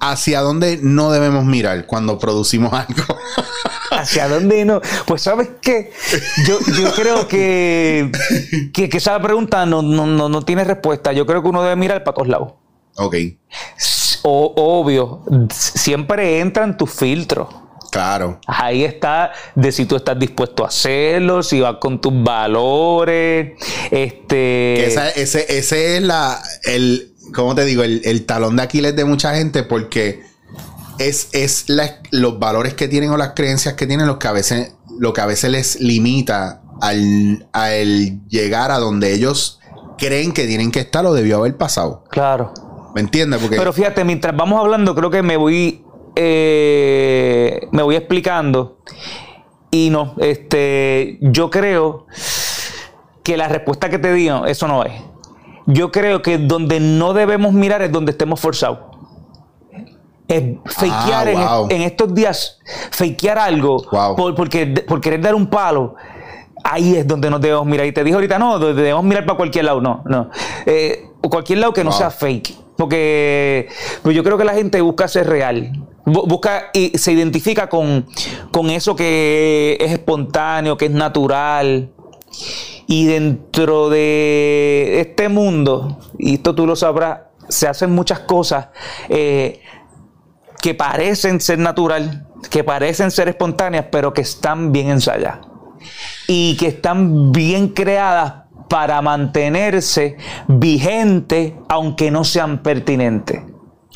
¿Hacia 0.00 0.40
dónde 0.40 0.78
no 0.82 1.10
debemos 1.10 1.44
mirar 1.44 1.86
cuando 1.86 2.18
producimos 2.18 2.72
algo? 2.72 3.02
¿Hacia 3.90 4.28
dónde 4.28 4.64
no? 4.64 4.80
Pues 5.06 5.22
sabes 5.22 5.48
qué, 5.60 5.92
yo, 6.46 6.58
yo 6.76 6.92
creo 6.94 7.26
que, 7.26 8.10
que, 8.72 8.88
esa 8.92 9.20
pregunta 9.20 9.66
no, 9.66 9.82
no, 9.82 10.06
no, 10.06 10.42
tiene 10.42 10.64
respuesta. 10.64 11.12
Yo 11.12 11.26
creo 11.26 11.42
que 11.42 11.48
uno 11.48 11.62
debe 11.62 11.76
mirar 11.76 12.04
para 12.04 12.14
todos 12.14 12.28
lados. 12.28 12.52
Ok. 12.96 13.14
O, 14.22 14.52
obvio, 14.56 15.24
siempre 15.50 16.40
entran 16.40 16.76
tus 16.76 16.90
filtros. 16.90 17.48
Claro. 17.90 18.40
Ahí 18.46 18.84
está 18.84 19.32
de 19.54 19.72
si 19.72 19.86
tú 19.86 19.96
estás 19.96 20.18
dispuesto 20.18 20.64
a 20.64 20.68
hacerlo, 20.68 21.42
si 21.42 21.60
vas 21.60 21.76
con 21.80 22.00
tus 22.00 22.12
valores. 22.22 23.52
Este. 23.90 24.86
ese, 25.20 25.58
ese 25.58 25.96
es 25.96 26.02
la, 26.02 26.42
el, 26.64 27.14
¿cómo 27.34 27.54
te 27.54 27.64
digo? 27.64 27.82
El, 27.82 28.02
el 28.04 28.26
talón 28.26 28.56
de 28.56 28.62
Aquiles 28.62 28.96
de 28.96 29.04
mucha 29.04 29.34
gente 29.34 29.62
porque 29.62 30.22
es, 30.98 31.28
es 31.32 31.66
los 32.10 32.38
valores 32.38 32.74
que 32.74 32.88
tienen 32.88 33.10
o 33.10 33.16
las 33.16 33.32
creencias 33.34 33.74
que 33.74 33.86
tienen 33.86 34.06
los 34.06 34.18
que 34.18 34.28
a 34.28 34.32
veces, 34.32 34.74
lo 34.98 35.12
que 35.12 35.20
a 35.20 35.26
veces 35.26 35.50
les 35.50 35.80
limita 35.80 36.62
al, 36.80 37.48
llegar 38.28 38.70
a 38.70 38.78
donde 38.78 39.12
ellos 39.12 39.60
creen 39.96 40.32
que 40.32 40.46
tienen 40.46 40.70
que 40.70 40.80
estar 40.80 41.04
o 41.06 41.14
debió 41.14 41.38
haber 41.38 41.56
pasado. 41.56 42.04
Claro. 42.10 42.52
¿Me 42.94 43.00
entiendes? 43.00 43.40
Porque... 43.40 43.56
Pero 43.56 43.72
fíjate, 43.72 44.04
mientras 44.04 44.36
vamos 44.36 44.60
hablando, 44.60 44.94
creo 44.94 45.10
que 45.10 45.22
me 45.22 45.36
voy, 45.36 45.84
eh, 46.16 47.68
me 47.72 47.82
voy 47.82 47.96
explicando. 47.96 48.78
y 49.70 49.90
no, 49.90 50.14
este, 50.18 51.18
yo 51.20 51.50
creo 51.50 52.06
que 53.22 53.36
la 53.36 53.48
respuesta 53.48 53.88
que 53.90 53.98
te 53.98 54.12
digo, 54.12 54.46
eso 54.46 54.66
no 54.66 54.84
es. 54.84 54.92
Yo 55.70 55.92
creo 55.92 56.22
que 56.22 56.38
donde 56.38 56.80
no 56.80 57.12
debemos 57.12 57.52
mirar 57.52 57.82
es 57.82 57.92
donde 57.92 58.12
estemos 58.12 58.40
forzados. 58.40 58.78
Es 60.26 60.42
fakear 60.66 61.28
Ah, 61.36 61.58
wow. 61.58 61.66
en, 61.70 61.76
en 61.76 61.82
estos 61.82 62.14
días, 62.14 62.58
fakear 62.90 63.38
algo 63.38 63.82
Wow. 63.92 64.16
por, 64.16 64.34
porque, 64.34 64.66
por 64.66 65.00
querer 65.00 65.20
dar 65.20 65.34
un 65.34 65.46
palo. 65.46 65.94
Ahí 66.64 66.96
es 66.96 67.06
donde 67.06 67.30
nos 67.30 67.40
debemos 67.40 67.66
mirar. 67.66 67.86
Y 67.86 67.92
te 67.92 68.02
dije 68.02 68.14
ahorita, 68.14 68.38
no, 68.38 68.58
debemos 68.58 69.04
mirar 69.04 69.24
para 69.26 69.36
cualquier 69.36 69.66
lado. 69.66 69.80
No, 69.80 70.02
no. 70.06 70.30
Eh, 70.66 71.04
cualquier 71.30 71.58
lado 71.60 71.72
que 71.72 71.84
no 71.84 71.90
Wow. 71.90 71.98
sea 71.98 72.10
fake. 72.10 72.54
Porque 72.76 73.68
pues 74.02 74.14
yo 74.16 74.22
creo 74.24 74.38
que 74.38 74.44
la 74.44 74.54
gente 74.54 74.80
busca 74.80 75.06
ser 75.08 75.26
real. 75.28 75.70
Bu- 76.06 76.26
Busca 76.26 76.70
y 76.72 76.96
se 76.96 77.12
identifica 77.12 77.68
con, 77.68 78.06
con 78.52 78.70
eso 78.70 78.96
que 78.96 79.76
es 79.80 79.92
espontáneo, 79.92 80.76
que 80.78 80.86
es 80.86 80.90
natural. 80.92 81.90
Y 82.90 83.04
dentro 83.04 83.90
de 83.90 85.00
este 85.00 85.28
mundo, 85.28 85.98
y 86.18 86.34
esto 86.34 86.54
tú 86.54 86.66
lo 86.66 86.74
sabrás, 86.74 87.20
se 87.48 87.68
hacen 87.68 87.90
muchas 87.90 88.20
cosas 88.20 88.68
eh, 89.10 89.60
que 90.62 90.74
parecen 90.74 91.38
ser 91.40 91.58
natural, 91.58 92.26
que 92.50 92.64
parecen 92.64 93.10
ser 93.10 93.28
espontáneas, 93.28 93.86
pero 93.92 94.14
que 94.14 94.22
están 94.22 94.72
bien 94.72 94.88
ensayadas. 94.88 95.40
Y 96.26 96.56
que 96.56 96.68
están 96.68 97.30
bien 97.30 97.68
creadas 97.68 98.48
para 98.70 99.02
mantenerse 99.02 100.16
vigentes, 100.46 101.52
aunque 101.68 102.10
no 102.10 102.24
sean 102.24 102.62
pertinentes. 102.62 103.42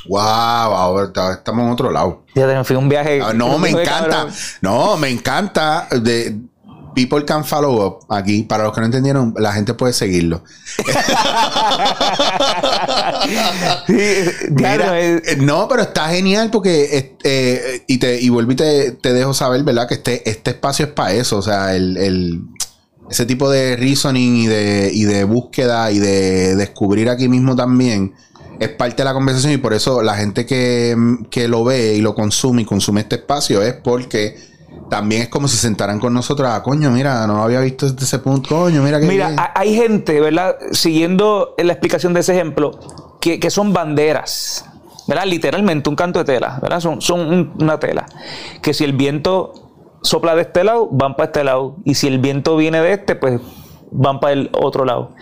Wow, 0.07 0.21
ahora 0.21 1.13
estamos 1.33 1.65
en 1.65 1.71
otro 1.71 1.91
lado. 1.91 2.25
Ya 2.35 2.47
te 2.47 2.65
fui 2.65 2.77
un 2.77 2.89
viaje. 2.91 3.21
Ah, 3.23 3.33
no, 3.33 3.59
me 3.59 3.71
encanta. 3.71 4.27
No, 4.61 4.97
me 4.97 5.09
encanta. 5.09 5.89
De, 5.91 6.37
people 6.95 7.25
can 7.25 7.45
follow 7.45 7.85
up 7.87 7.99
aquí. 8.09 8.43
Para 8.43 8.65
los 8.65 8.73
que 8.73 8.81
no 8.81 8.87
entendieron, 8.87 9.35
la 9.39 9.53
gente 9.53 9.75
puede 9.75 9.93
seguirlo. 9.93 10.43
Sí, 13.87 13.95
claro, 14.57 14.85
Mira, 14.85 15.01
es- 15.01 15.29
eh, 15.29 15.37
no, 15.39 15.69
pero 15.69 15.83
está 15.83 16.09
genial 16.09 16.51
porque 16.51 17.17
eh, 17.23 17.83
y 17.87 17.99
te 17.99 18.21
y 18.21 18.29
vuelvo 18.29 18.53
y 18.53 18.57
te, 18.57 18.93
te 18.93 19.13
dejo 19.13 19.35
saber, 19.35 19.63
¿verdad? 19.65 19.89
Que 19.89 19.95
este, 19.95 20.29
este 20.29 20.51
espacio 20.53 20.87
es 20.87 20.93
para 20.93 21.13
eso. 21.13 21.39
O 21.39 21.43
sea, 21.43 21.75
el, 21.75 21.97
el- 21.97 22.41
ese 23.11 23.27
tipo 23.27 23.51
de 23.51 23.77
reasoning 23.77 24.37
y 24.37 24.47
de, 24.47 24.91
y 24.93 25.05
de 25.05 25.25
búsqueda 25.25 25.91
y 25.91 25.99
de 25.99 26.57
descubrir 26.57 27.11
aquí 27.11 27.29
mismo 27.29 27.55
también 27.57 28.15
es 28.59 28.69
parte 28.71 28.97
de 28.99 29.05
la 29.05 29.13
conversación 29.13 29.53
y 29.53 29.59
por 29.59 29.75
eso 29.75 30.03
la 30.03 30.15
gente 30.17 30.47
que, 30.47 30.97
que 31.31 31.49
lo 31.49 31.65
ve 31.65 31.95
y 31.95 32.01
lo 32.01 32.15
consume 32.15 32.63
y 32.63 32.65
consume 32.65 33.01
este 33.03 33.17
espacio 33.17 33.61
es 33.63 33.75
porque 33.75 34.37
también 34.89 35.23
es 35.23 35.29
como 35.29 35.49
si 35.49 35.57
sentaran 35.57 35.99
con 35.99 36.13
nosotros, 36.13 36.49
ah, 36.51 36.63
coño, 36.63 36.91
mira, 36.91 37.27
no 37.27 37.43
había 37.43 37.61
visto 37.61 37.89
desde 37.91 38.05
ese 38.05 38.19
punto, 38.19 38.49
coño, 38.51 38.83
mira 38.83 39.01
que 39.01 39.07
Mira, 39.07 39.35
ha- 39.39 39.53
hay 39.59 39.75
gente, 39.75 40.21
¿verdad? 40.21 40.57
Siguiendo 40.73 41.55
la 41.59 41.73
explicación 41.73 42.13
de 42.13 42.21
ese 42.21 42.33
ejemplo, 42.35 42.79
que, 43.21 43.41
que 43.41 43.51
son 43.51 43.73
banderas, 43.73 44.67
¿verdad? 45.07 45.25
Literalmente 45.27 45.89
un 45.89 45.97
canto 45.97 46.19
de 46.19 46.25
tela, 46.27 46.59
¿verdad? 46.61 46.81
Son, 46.81 47.01
son 47.01 47.21
un- 47.21 47.53
una 47.61 47.79
tela. 47.81 48.07
Que 48.61 48.75
si 48.75 48.85
el 48.85 48.93
viento 48.93 49.53
sopla 50.03 50.35
de 50.35 50.43
este 50.43 50.63
lado, 50.65 50.89
van 50.91 51.15
para 51.17 51.27
este 51.27 51.45
lado. 51.45 51.77
Y 51.85 51.95
si 51.95 52.09
el 52.09 52.19
viento 52.19 52.57
viene 52.57 52.81
de 52.81 52.93
este, 52.93 53.15
pues 53.17 53.41
van 53.91 54.21
para 54.21 54.33
el 54.35 54.51
otro 54.53 54.85
lado. 54.85 55.13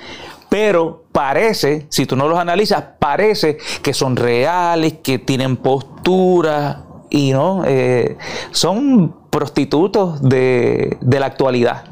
Pero 0.49 1.05
parece, 1.13 1.87
si 1.91 2.07
tú 2.07 2.17
no 2.17 2.27
los 2.29 2.39
analizas, 2.39 2.83
parece 2.99 3.59
que 3.83 3.95
son 3.95 4.17
reales, 4.17 4.95
que 5.03 5.19
tienen 5.19 5.57
postura 5.57 6.85
y 7.11 7.33
no, 7.33 7.64
eh, 7.66 8.16
son 8.53 9.14
prostitutos 9.31 10.23
de, 10.23 10.96
de 11.01 11.20
la 11.20 11.27
actualidad 11.27 11.85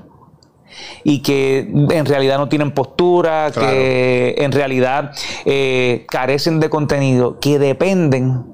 y 1.05 1.23
que 1.23 1.59
en 1.91 2.07
realidad 2.07 2.39
no 2.39 2.49
tienen 2.49 2.73
postura, 2.73 3.51
Claro. 3.53 3.69
que 3.71 4.37
en 4.39 4.53
realidad 4.53 5.13
eh, 5.45 6.07
carecen 6.09 6.61
de 6.61 6.71
contenido, 6.71 7.39
que 7.41 7.59
dependen 7.59 8.45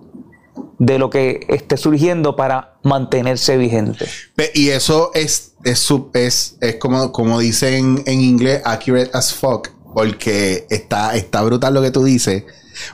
de 0.78 0.98
lo 0.98 1.10
que 1.10 1.40
esté 1.48 1.76
surgiendo 1.76 2.36
para 2.36 2.74
mantenerse 2.82 3.56
vigente. 3.56 4.06
Y 4.54 4.70
eso 4.70 5.10
es, 5.14 5.54
es, 5.64 5.88
es, 6.14 6.56
es 6.60 6.76
como, 6.76 7.12
como 7.12 7.38
dicen 7.40 8.02
en 8.06 8.20
inglés, 8.20 8.60
accurate 8.64 9.10
as 9.12 9.32
fuck, 9.34 9.68
porque 9.94 10.66
está, 10.70 11.14
está 11.16 11.42
brutal 11.42 11.74
lo 11.74 11.82
que 11.82 11.90
tú 11.90 12.04
dices. 12.04 12.44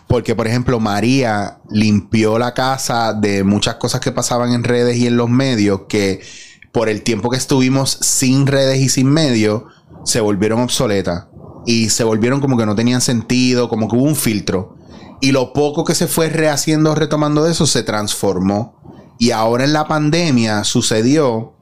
Porque, 0.07 0.35
por 0.35 0.47
ejemplo, 0.47 0.81
María 0.81 1.59
limpió 1.71 2.39
la 2.39 2.55
casa 2.55 3.13
de 3.13 3.45
muchas 3.45 3.77
cosas 3.77 4.01
que 4.01 4.13
pasaban 4.13 4.53
en 4.53 4.65
redes 4.65 4.97
y 4.97 5.07
en 5.07 5.17
los 5.17 5.29
medios 5.29 5.83
que 5.89 6.21
por 6.73 6.89
el 6.89 7.03
tiempo 7.03 7.31
que 7.31 7.37
estuvimos 7.37 7.99
sin 8.01 8.47
redes 8.47 8.79
y 8.79 8.89
sin 8.89 9.09
medios, 9.09 9.65
se 10.05 10.21
volvieron 10.21 10.61
obsoletas. 10.61 11.27
Y 11.67 11.91
se 11.91 12.05
volvieron 12.05 12.41
como 12.41 12.57
que 12.57 12.67
no 12.67 12.75
tenían 12.75 13.01
sentido, 13.01 13.69
como 13.69 13.89
que 13.89 13.97
hubo 13.97 14.05
un 14.05 14.17
filtro. 14.17 14.77
Y 15.21 15.33
lo 15.33 15.53
poco 15.53 15.85
que 15.85 15.95
se 15.95 16.07
fue 16.07 16.29
rehaciendo, 16.29 16.95
retomando 16.95 17.45
de 17.45 17.53
eso, 17.53 17.67
se 17.67 17.83
transformó. 17.83 18.81
Y 19.19 19.33
ahora 19.33 19.65
en 19.65 19.75
la 19.75 19.87
pandemia 19.87 20.65
sucedió 20.65 21.57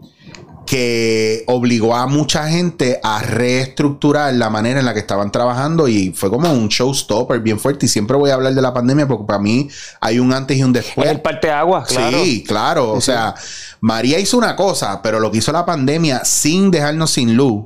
que 0.69 1.45
obligó 1.47 1.97
a 1.97 2.07
mucha 2.07 2.47
gente 2.47 3.01
a 3.03 3.23
reestructurar 3.23 4.35
la 4.35 4.51
manera 4.51 4.79
en 4.79 4.85
la 4.85 4.93
que 4.93 5.01
estaban 5.01 5.33
trabajando 5.33 5.89
y 5.89 6.13
fue 6.13 6.29
como 6.29 6.53
un 6.53 6.69
showstopper 6.69 7.41
bien 7.41 7.59
fuerte. 7.59 7.87
Y 7.87 7.89
siempre 7.89 8.19
voy 8.19 8.29
a 8.29 8.35
hablar 8.35 8.55
de 8.55 8.61
la 8.61 8.75
pandemia 8.75 9.09
porque 9.09 9.25
para 9.25 9.39
mí 9.39 9.71
hay 9.99 10.19
un 10.19 10.31
antes 10.31 10.59
y 10.59 10.63
un 10.63 10.75
después. 10.75 11.07
Es 11.07 11.15
el 11.15 11.23
parte 11.23 11.51
agua, 11.51 11.85
claro. 11.85 12.23
Sí, 12.23 12.45
claro. 12.47 12.93
o 12.93 13.01
sea, 13.01 13.35
María 13.81 14.19
hizo 14.19 14.37
una 14.37 14.57
cosa, 14.57 15.01
pero 15.01 15.21
lo 15.21 15.31
que 15.31 15.39
hizo 15.39 15.53
la 15.53 15.65
pandemia 15.65 16.23
sin 16.27 16.71
dejarnos 16.71 17.13
sin 17.13 17.35
luz 17.35 17.65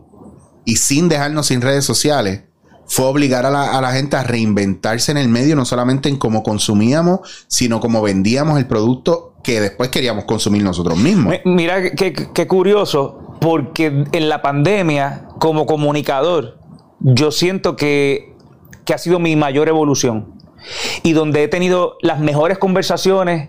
y 0.65 0.77
sin 0.77 1.09
dejarnos 1.09 1.49
sin 1.49 1.61
redes 1.61 1.85
sociales 1.85 2.43
fue 2.87 3.07
obligar 3.07 3.47
a 3.47 3.51
la, 3.51 3.77
a 3.77 3.81
la 3.81 3.91
gente 3.91 4.15
a 4.15 4.23
reinventarse 4.23 5.11
en 5.11 5.19
el 5.19 5.29
medio, 5.29 5.57
no 5.57 5.65
solamente 5.65 6.09
en 6.09 6.19
cómo 6.19 6.45
consumíamos, 6.45 7.47
sino 7.49 7.81
cómo 7.81 8.01
vendíamos 8.01 8.61
el 8.61 8.69
producto 8.69 9.32
que 9.43 9.61
después 9.61 9.89
queríamos 9.91 10.25
consumir 10.25 10.63
nosotros 10.63 10.97
mismos. 10.99 11.35
Mi- 11.45 11.53
Mira 11.53 11.91
qué, 11.93 12.47
curioso, 12.47 13.37
porque 13.41 14.05
en 14.13 14.29
la 14.29 14.41
pandemia, 14.43 15.27
como 15.39 15.67
comunicador, 15.67 16.59
yo 17.01 17.31
siento 17.33 17.75
que, 17.77 18.35
que 18.85 18.95
ha 18.95 18.99
sido 18.99 19.19
mi 19.19 19.35
mayor 19.37 19.69
evolución. 19.69 20.35
Y 21.03 21.13
donde 21.13 21.43
he 21.43 21.49
tenido 21.49 21.97
las 22.03 22.21
mejores 22.21 22.59
conversaciones 22.59 23.49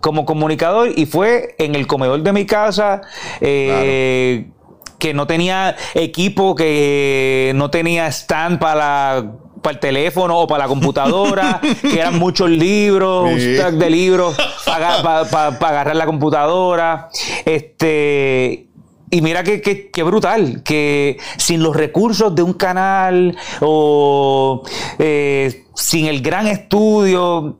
como 0.00 0.24
comunicador, 0.24 0.88
y 0.96 1.06
fue 1.06 1.54
en 1.58 1.74
el 1.76 1.86
comedor 1.86 2.22
de 2.22 2.32
mi 2.32 2.46
casa, 2.46 3.02
eh, 3.40 4.50
que 4.98 5.14
no 5.14 5.26
tenía 5.26 5.76
equipo, 5.94 6.54
que 6.54 7.52
no 7.54 7.70
tenía 7.70 8.06
stand 8.08 8.58
para 8.58 9.32
para 9.62 9.74
el 9.74 9.80
teléfono 9.80 10.38
o 10.38 10.46
para 10.46 10.64
la 10.64 10.68
computadora, 10.68 11.60
que 11.82 11.98
eran 12.00 12.18
muchos 12.18 12.48
libros, 12.50 13.30
un 13.32 13.38
stack 13.40 13.74
de 13.74 13.90
libros 13.90 14.36
para 14.64 15.20
agarrar 15.20 15.96
la 15.96 16.06
computadora. 16.06 17.08
Este. 17.44 18.66
Y 19.12 19.22
mira 19.22 19.42
qué 19.42 19.60
qué- 19.60 19.90
qué 19.90 20.02
brutal, 20.04 20.62
que 20.62 21.18
sin 21.36 21.62
los 21.64 21.74
recursos 21.74 22.32
de 22.34 22.42
un 22.44 22.52
canal 22.52 23.36
o 23.60 24.62
eh, 25.00 25.64
sin 25.74 26.06
el 26.06 26.22
gran 26.22 26.46
estudio, 26.46 27.58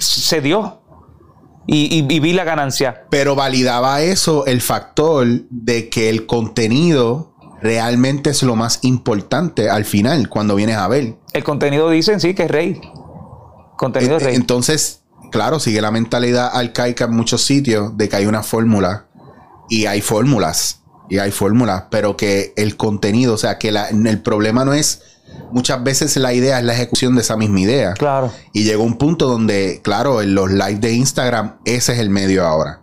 se 0.00 0.40
dio. 0.40 0.80
Y, 1.68 2.00
y- 2.00 2.12
y 2.12 2.18
vi 2.18 2.32
la 2.32 2.42
ganancia. 2.42 3.04
Pero 3.10 3.36
validaba 3.36 4.02
eso 4.02 4.44
el 4.46 4.60
factor 4.60 5.24
de 5.48 5.88
que 5.88 6.08
el 6.10 6.26
contenido 6.26 7.31
realmente 7.62 8.30
es 8.30 8.42
lo 8.42 8.56
más 8.56 8.80
importante 8.82 9.70
al 9.70 9.84
final, 9.84 10.28
cuando 10.28 10.54
vienes 10.56 10.76
a 10.76 10.88
ver. 10.88 11.16
El 11.32 11.44
contenido 11.44 11.88
dicen 11.90 12.20
sí 12.20 12.34
que 12.34 12.44
es 12.44 12.50
rey. 12.50 12.80
Contenido 13.76 14.16
es 14.16 14.22
Eh, 14.22 14.26
rey. 14.26 14.34
Entonces, 14.36 15.02
claro, 15.30 15.60
sigue 15.60 15.80
la 15.80 15.90
mentalidad 15.90 16.50
arcaica 16.52 17.04
en 17.04 17.12
muchos 17.16 17.42
sitios 17.42 17.96
de 17.96 18.08
que 18.08 18.16
hay 18.16 18.26
una 18.26 18.42
fórmula 18.42 19.06
y 19.68 19.86
hay 19.86 20.00
fórmulas 20.02 20.80
y 21.08 21.18
hay 21.18 21.30
fórmulas, 21.30 21.84
pero 21.90 22.16
que 22.16 22.52
el 22.56 22.76
contenido, 22.76 23.34
o 23.34 23.38
sea, 23.38 23.58
que 23.58 23.70
la- 23.72 23.88
el 23.88 24.20
problema 24.22 24.64
no 24.64 24.72
es 24.74 25.02
muchas 25.50 25.82
veces 25.82 26.16
la 26.16 26.32
idea, 26.34 26.58
es 26.58 26.64
la 26.64 26.74
ejecución 26.74 27.14
de 27.14 27.22
esa 27.22 27.36
misma 27.36 27.60
idea. 27.60 27.94
Claro. 27.94 28.30
Y 28.52 28.64
llegó 28.64 28.82
un 28.82 28.98
punto 28.98 29.26
donde, 29.28 29.80
claro, 29.82 30.20
en 30.20 30.34
los 30.34 30.50
live 30.50 30.76
de 30.76 30.92
Instagram, 30.92 31.56
ese 31.64 31.94
es 31.94 31.98
el 31.98 32.10
medio 32.10 32.46
ahora. 32.46 32.81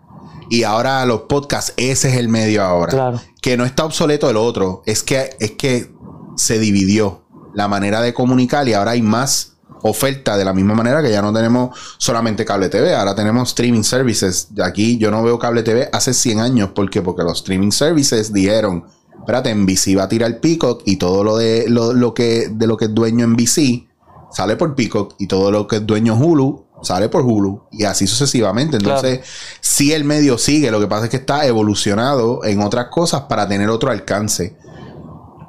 Y 0.50 0.64
ahora 0.64 1.06
los 1.06 1.22
podcasts, 1.22 1.74
ese 1.78 2.10
es 2.10 2.18
el 2.18 2.28
medio 2.28 2.64
ahora. 2.64 2.92
Claro. 2.92 3.22
Que 3.42 3.56
no 3.56 3.66
está 3.66 3.86
obsoleto 3.86 4.30
el 4.30 4.38
otro, 4.38 4.82
es 4.86 5.04
que, 5.04 5.36
es 5.40 5.52
que 5.52 5.92
se 6.36 6.60
dividió 6.60 7.24
la 7.54 7.68
manera 7.68 8.02
de 8.02 8.14
comunicar 8.14 8.68
y 8.68 8.74
ahora 8.74 8.92
hay 8.92 9.02
más 9.02 9.54
oferta 9.82 10.38
de 10.38 10.46
la 10.46 10.54
misma 10.54 10.74
manera 10.74 11.02
que 11.02 11.12
ya 11.12 11.22
no 11.22 11.32
tenemos 11.34 11.78
solamente 11.98 12.46
cable 12.46 12.70
TV, 12.70 12.96
ahora 12.96 13.16
tenemos 13.16 13.50
streaming 13.50 13.84
services. 13.84 14.48
De 14.52 14.64
aquí 14.64 14.98
yo 14.98 15.12
no 15.12 15.24
veo 15.24 15.40
cable 15.40 15.64
TV 15.64 15.90
hace 15.92 16.14
100 16.14 16.40
años, 16.40 16.70
¿por 16.72 16.90
qué? 16.90 17.02
Porque 17.02 17.24
los 17.24 17.38
streaming 17.38 17.72
services 17.72 18.34
dijeron, 18.34 18.86
espérate, 19.20 19.54
NBC 19.54 19.98
va 19.98 20.04
a 20.04 20.10
tirar 20.10 20.40
Peacock 20.40 20.82
y 20.86 20.98
todo 20.98 21.24
lo 21.24 21.38
de 21.38 21.66
lo, 21.70 21.94
lo 21.94 22.14
que 22.14 22.50
de 22.50 22.68
lo 22.68 22.78
que 22.78 22.86
es 22.86 22.94
dueño 22.94 23.28
NBC 23.28 23.88
sale 24.32 24.56
por 24.56 24.76
Peacock 24.76 25.16
y 25.18 25.28
todo 25.28 25.52
lo 25.52 25.68
que 25.68 25.78
es 25.78 25.86
dueño 25.86 26.16
Hulu 26.16 26.66
sale 26.82 27.10
por 27.10 27.22
Hulu 27.22 27.64
y 27.72 27.84
así 27.84 28.08
sucesivamente. 28.08 28.78
Entonces, 28.78 29.22
si 29.62 29.94
el 29.94 30.04
medio 30.04 30.38
sigue, 30.38 30.72
lo 30.72 30.80
que 30.80 30.88
pasa 30.88 31.06
es 31.06 31.10
que 31.10 31.18
está 31.18 31.46
evolucionado 31.46 32.44
en 32.44 32.62
otras 32.62 32.88
cosas 32.88 33.22
para 33.22 33.48
tener 33.48 33.70
otro 33.70 33.92
alcance. 33.92 34.58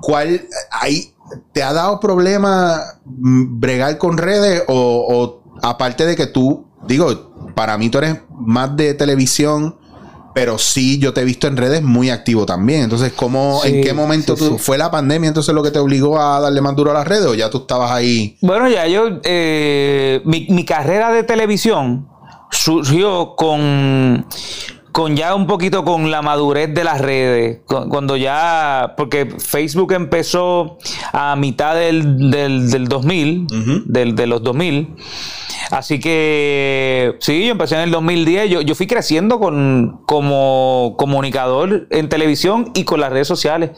¿Cuál 0.00 0.46
hay, 0.70 1.14
te 1.52 1.62
ha 1.62 1.72
dado 1.72 2.00
problema 2.00 2.82
mm, 3.04 3.60
bregar 3.60 3.98
con 3.98 4.18
redes 4.18 4.62
o, 4.68 5.06
o 5.08 5.58
aparte 5.62 6.06
de 6.06 6.16
que 6.16 6.26
tú, 6.26 6.66
digo, 6.86 7.52
para 7.54 7.76
mí 7.76 7.90
tú 7.90 7.98
eres 7.98 8.18
más 8.30 8.76
de 8.76 8.94
televisión 8.94 9.79
pero 10.32 10.58
sí 10.58 10.98
yo 10.98 11.12
te 11.12 11.22
he 11.22 11.24
visto 11.24 11.46
en 11.46 11.56
redes 11.56 11.82
muy 11.82 12.10
activo 12.10 12.46
también. 12.46 12.82
Entonces, 12.82 13.12
¿cómo, 13.12 13.62
en 13.64 13.82
qué 13.82 13.92
momento 13.92 14.36
tú, 14.36 14.58
fue 14.58 14.78
la 14.78 14.90
pandemia 14.90 15.28
entonces 15.28 15.54
lo 15.54 15.62
que 15.62 15.70
te 15.70 15.78
obligó 15.78 16.20
a 16.20 16.40
darle 16.40 16.60
más 16.60 16.76
duro 16.76 16.90
a 16.90 16.94
las 16.94 17.06
redes 17.06 17.26
o 17.26 17.34
ya 17.34 17.50
tú 17.50 17.58
estabas 17.58 17.90
ahí? 17.90 18.36
Bueno, 18.40 18.68
ya 18.68 18.86
yo, 18.86 19.20
eh, 19.24 20.22
mi, 20.24 20.64
carrera 20.64 21.10
de 21.10 21.24
televisión 21.24 22.08
surgió 22.50 23.34
con, 23.34 24.26
con 24.92 25.16
ya 25.16 25.34
un 25.34 25.46
poquito 25.46 25.84
con 25.84 26.10
la 26.10 26.22
madurez 26.22 26.72
de 26.72 26.84
las 26.84 27.00
redes. 27.00 27.60
Cuando 27.66 28.16
ya, 28.16 28.94
porque 28.96 29.26
Facebook 29.38 29.92
empezó 29.92 30.78
a 31.12 31.34
mitad 31.34 31.74
del, 31.74 32.30
del, 32.30 32.86
2000, 32.86 33.46
del, 33.86 34.14
de 34.14 34.26
los 34.26 34.42
2000. 34.42 34.96
Así 35.70 36.00
que 36.00 37.16
sí, 37.20 37.46
yo 37.46 37.52
empecé 37.52 37.76
en 37.76 37.82
el 37.82 37.90
2010. 37.90 38.50
Yo, 38.50 38.60
yo 38.60 38.74
fui 38.74 38.86
creciendo 38.86 39.38
con, 39.38 40.02
como 40.06 40.94
comunicador 40.98 41.86
en 41.90 42.08
televisión 42.08 42.72
y 42.74 42.84
con 42.84 43.00
las 43.00 43.10
redes 43.10 43.28
sociales. 43.28 43.70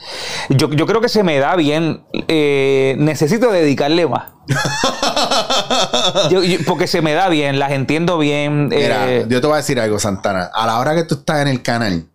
Yo, 0.49 0.69
creo 0.69 1.01
que 1.01 1.09
se 1.09 1.23
me 1.23 1.39
da 1.39 1.57
bien. 1.57 2.05
Eh, 2.29 2.97
necesito 2.99 3.53
dedicarle 3.53 4.07
más. 4.07 4.33
porque 6.67 6.87
se 6.87 7.03
me 7.03 7.13
da 7.13 7.29
bien, 7.29 7.59
las 7.59 7.73
entiendo 7.73 8.19
bien. 8.19 8.69
Mira, 8.69 9.11
eh, 9.11 9.27
yo 9.29 9.41
te 9.41 9.47
voy 9.47 9.55
a 9.55 9.59
decir 9.59 9.79
algo, 9.79 9.99
Santana. 9.99 10.51
A 10.53 10.67
la 10.67 10.79
hora 10.79 10.95
que 10.95 11.05
tú 11.05 11.17
estás 11.17 11.43
en 11.43 11.49
el 11.49 11.63
canal, 11.63 12.07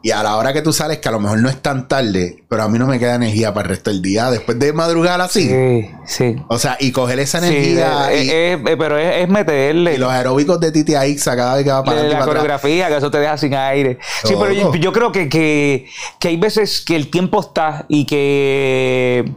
y 0.00 0.12
a 0.12 0.22
la 0.22 0.36
hora 0.36 0.52
que 0.52 0.62
tú 0.62 0.72
sales, 0.72 0.98
que 0.98 1.08
a 1.08 1.12
lo 1.12 1.18
mejor 1.18 1.40
no 1.40 1.48
es 1.48 1.60
tan 1.60 1.88
tarde, 1.88 2.44
pero 2.48 2.62
a 2.62 2.68
mí 2.68 2.78
no 2.78 2.86
me 2.86 3.00
queda 3.00 3.16
energía 3.16 3.52
para 3.52 3.64
el 3.64 3.70
resto 3.70 3.90
del 3.90 4.00
día, 4.00 4.30
después 4.30 4.56
de 4.58 4.72
madrugar 4.72 5.20
así. 5.20 5.48
Sí, 5.48 5.90
sí. 6.06 6.36
O 6.48 6.58
sea, 6.58 6.76
y 6.78 6.92
coger 6.92 7.18
esa 7.18 7.38
energía. 7.38 8.12
Eh, 8.12 8.52
eh, 8.52 8.76
pero 8.78 8.96
es, 8.96 9.28
meterle. 9.28 9.94
Y 9.94 9.98
los 9.98 10.10
aeróbicos 10.10 10.60
de 10.60 10.70
Titi 10.70 10.94
Aixa 10.94 11.34
cada 11.34 11.56
vez 11.56 11.64
que 11.64 11.72
va 11.72 11.82
para 11.82 12.04
La 12.04 12.24
coreografía, 12.24 12.88
que 12.88 12.96
eso 12.96 13.10
te 13.10 13.18
deja 13.18 13.36
sin 13.36 13.54
aire. 13.54 13.98
Sí, 14.22 14.34
pero 14.38 14.52
yo, 14.52 14.92
creo 14.92 15.10
que, 15.10 15.28
que, 15.28 15.88
hay 16.22 16.36
veces 16.36 16.80
que 16.80 16.94
el 16.94 17.10
tiempo 17.10 17.40
está 17.40 17.84
y 17.88 18.06
que, 18.06 19.32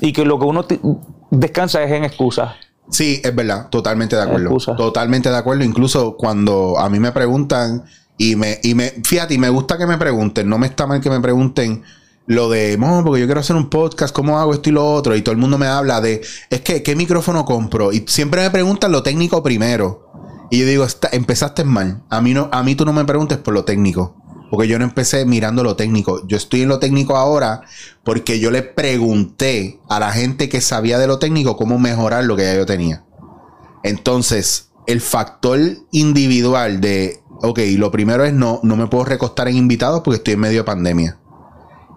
y 0.00 0.12
que 0.12 0.24
lo 0.24 0.40
que 0.40 0.44
uno 0.44 0.66
descansa 1.30 1.84
es 1.84 1.92
en 1.92 2.02
excusas. 2.02 2.54
Sí, 2.90 3.20
es 3.24 3.34
verdad, 3.34 3.68
totalmente 3.70 4.16
de 4.16 4.22
acuerdo. 4.22 4.56
Totalmente 4.76 5.30
de 5.30 5.36
acuerdo. 5.36 5.62
Incluso 5.62 6.16
cuando 6.16 6.78
a 6.78 6.90
mí 6.90 6.98
me 6.98 7.12
preguntan 7.12 7.84
y 8.16 8.36
me, 8.36 8.60
y 8.62 8.74
me, 8.74 8.90
fíjate, 9.04 9.34
y 9.34 9.38
me 9.38 9.48
gusta 9.48 9.76
que 9.76 9.86
me 9.86 9.98
pregunten, 9.98 10.48
no 10.48 10.58
me 10.58 10.66
está 10.66 10.86
mal 10.86 11.00
que 11.00 11.10
me 11.10 11.20
pregunten 11.20 11.82
lo 12.26 12.48
de, 12.48 12.78
porque 13.04 13.20
yo 13.20 13.26
quiero 13.26 13.40
hacer 13.40 13.56
un 13.56 13.68
podcast, 13.68 14.14
¿cómo 14.14 14.38
hago 14.38 14.54
esto 14.54 14.70
y 14.70 14.72
lo 14.72 14.86
otro? 14.86 15.14
Y 15.14 15.22
todo 15.22 15.32
el 15.32 15.40
mundo 15.40 15.58
me 15.58 15.66
habla 15.66 16.00
de, 16.00 16.22
es 16.48 16.60
que, 16.62 16.82
¿qué 16.82 16.96
micrófono 16.96 17.44
compro? 17.44 17.92
Y 17.92 18.04
siempre 18.06 18.42
me 18.42 18.50
preguntan 18.50 18.92
lo 18.92 19.02
técnico 19.02 19.42
primero. 19.42 20.10
Y 20.50 20.60
yo 20.60 20.66
digo, 20.66 20.86
empezaste 21.12 21.64
mal. 21.64 22.02
A 22.08 22.20
mí, 22.20 22.32
no, 22.32 22.48
a 22.52 22.62
mí 22.62 22.74
tú 22.74 22.84
no 22.84 22.92
me 22.92 23.04
preguntes 23.04 23.38
por 23.38 23.52
lo 23.52 23.64
técnico. 23.64 24.16
Porque 24.50 24.68
yo 24.68 24.78
no 24.78 24.84
empecé 24.84 25.24
mirando 25.26 25.64
lo 25.64 25.74
técnico. 25.74 26.26
Yo 26.28 26.36
estoy 26.36 26.62
en 26.62 26.68
lo 26.68 26.78
técnico 26.78 27.16
ahora 27.16 27.62
porque 28.04 28.38
yo 28.38 28.50
le 28.50 28.62
pregunté 28.62 29.80
a 29.88 29.98
la 29.98 30.12
gente 30.12 30.48
que 30.48 30.60
sabía 30.60 30.98
de 30.98 31.08
lo 31.08 31.18
técnico 31.18 31.56
cómo 31.56 31.78
mejorar 31.78 32.24
lo 32.24 32.36
que 32.36 32.44
ya 32.44 32.54
yo 32.54 32.66
tenía. 32.66 33.04
Entonces, 33.82 34.70
el 34.86 35.00
factor 35.00 35.60
individual 35.92 36.80
de 36.80 37.24
ok, 37.42 37.60
lo 37.76 37.90
primero 37.90 38.24
es 38.24 38.32
no, 38.32 38.60
no 38.62 38.76
me 38.76 38.86
puedo 38.86 39.04
recostar 39.04 39.48
en 39.48 39.56
invitados 39.56 40.02
porque 40.02 40.16
estoy 40.16 40.34
en 40.34 40.40
medio 40.40 40.60
de 40.60 40.64
pandemia. 40.64 41.18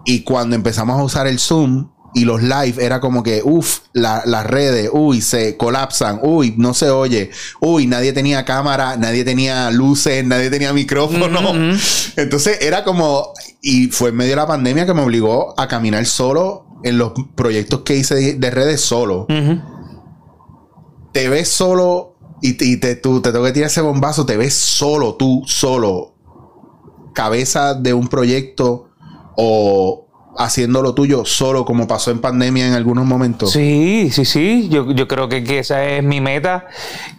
Y 0.04 0.22
cuando 0.22 0.56
empezamos 0.56 0.98
a 0.98 1.02
usar 1.02 1.26
el 1.26 1.38
Zoom 1.38 1.90
y 2.14 2.24
los 2.24 2.42
live, 2.42 2.74
era 2.78 3.00
como 3.00 3.22
que, 3.22 3.42
uff, 3.44 3.80
las 3.92 4.46
redes, 4.46 4.88
uy, 4.92 5.20
se 5.20 5.56
colapsan, 5.56 6.20
uy, 6.22 6.54
no 6.56 6.72
se 6.72 6.88
oye, 6.88 7.30
uy, 7.60 7.86
nadie 7.86 8.12
tenía 8.12 8.44
cámara, 8.44 8.96
nadie 8.96 9.24
tenía 9.24 9.70
luces, 9.70 10.24
nadie 10.24 10.50
tenía 10.50 10.72
micrófono. 10.72 11.26
Entonces 12.16 12.58
era 12.62 12.84
como, 12.84 13.32
y 13.60 13.88
fue 13.88 14.10
en 14.10 14.16
medio 14.16 14.30
de 14.30 14.36
la 14.36 14.46
pandemia 14.46 14.86
que 14.86 14.94
me 14.94 15.02
obligó 15.02 15.58
a 15.60 15.68
caminar 15.68 16.06
solo 16.06 16.66
en 16.84 16.96
los 16.96 17.12
proyectos 17.34 17.80
que 17.80 17.96
hice 17.96 18.34
de, 18.34 18.50
redes 18.50 18.80
solo. 18.80 19.26
Te 21.12 21.28
ves 21.28 21.48
solo 21.48 22.17
y, 22.40 22.76
te, 22.76 22.96
tú, 22.96 23.20
te 23.20 23.32
tengo 23.32 23.44
que 23.44 23.52
tirar 23.52 23.68
ese 23.68 23.80
bombazo, 23.80 24.26
te 24.26 24.36
ves 24.36 24.54
solo, 24.54 25.14
tú, 25.14 25.42
solo, 25.46 26.14
cabeza 27.12 27.74
de 27.74 27.94
un 27.94 28.08
proyecto 28.08 28.88
o 29.36 30.08
haciendo 30.38 30.82
lo 30.82 30.94
tuyo 30.94 31.24
solo, 31.24 31.64
como 31.64 31.88
pasó 31.88 32.12
en 32.12 32.20
pandemia 32.20 32.68
en 32.68 32.74
algunos 32.74 33.04
momentos. 33.04 33.50
Sí, 33.50 34.08
sí, 34.12 34.24
sí. 34.24 34.68
Yo, 34.70 34.86
creo 35.08 35.28
que, 35.28 35.58
esa 35.58 35.84
es 35.84 36.04
mi 36.04 36.20
meta. 36.20 36.66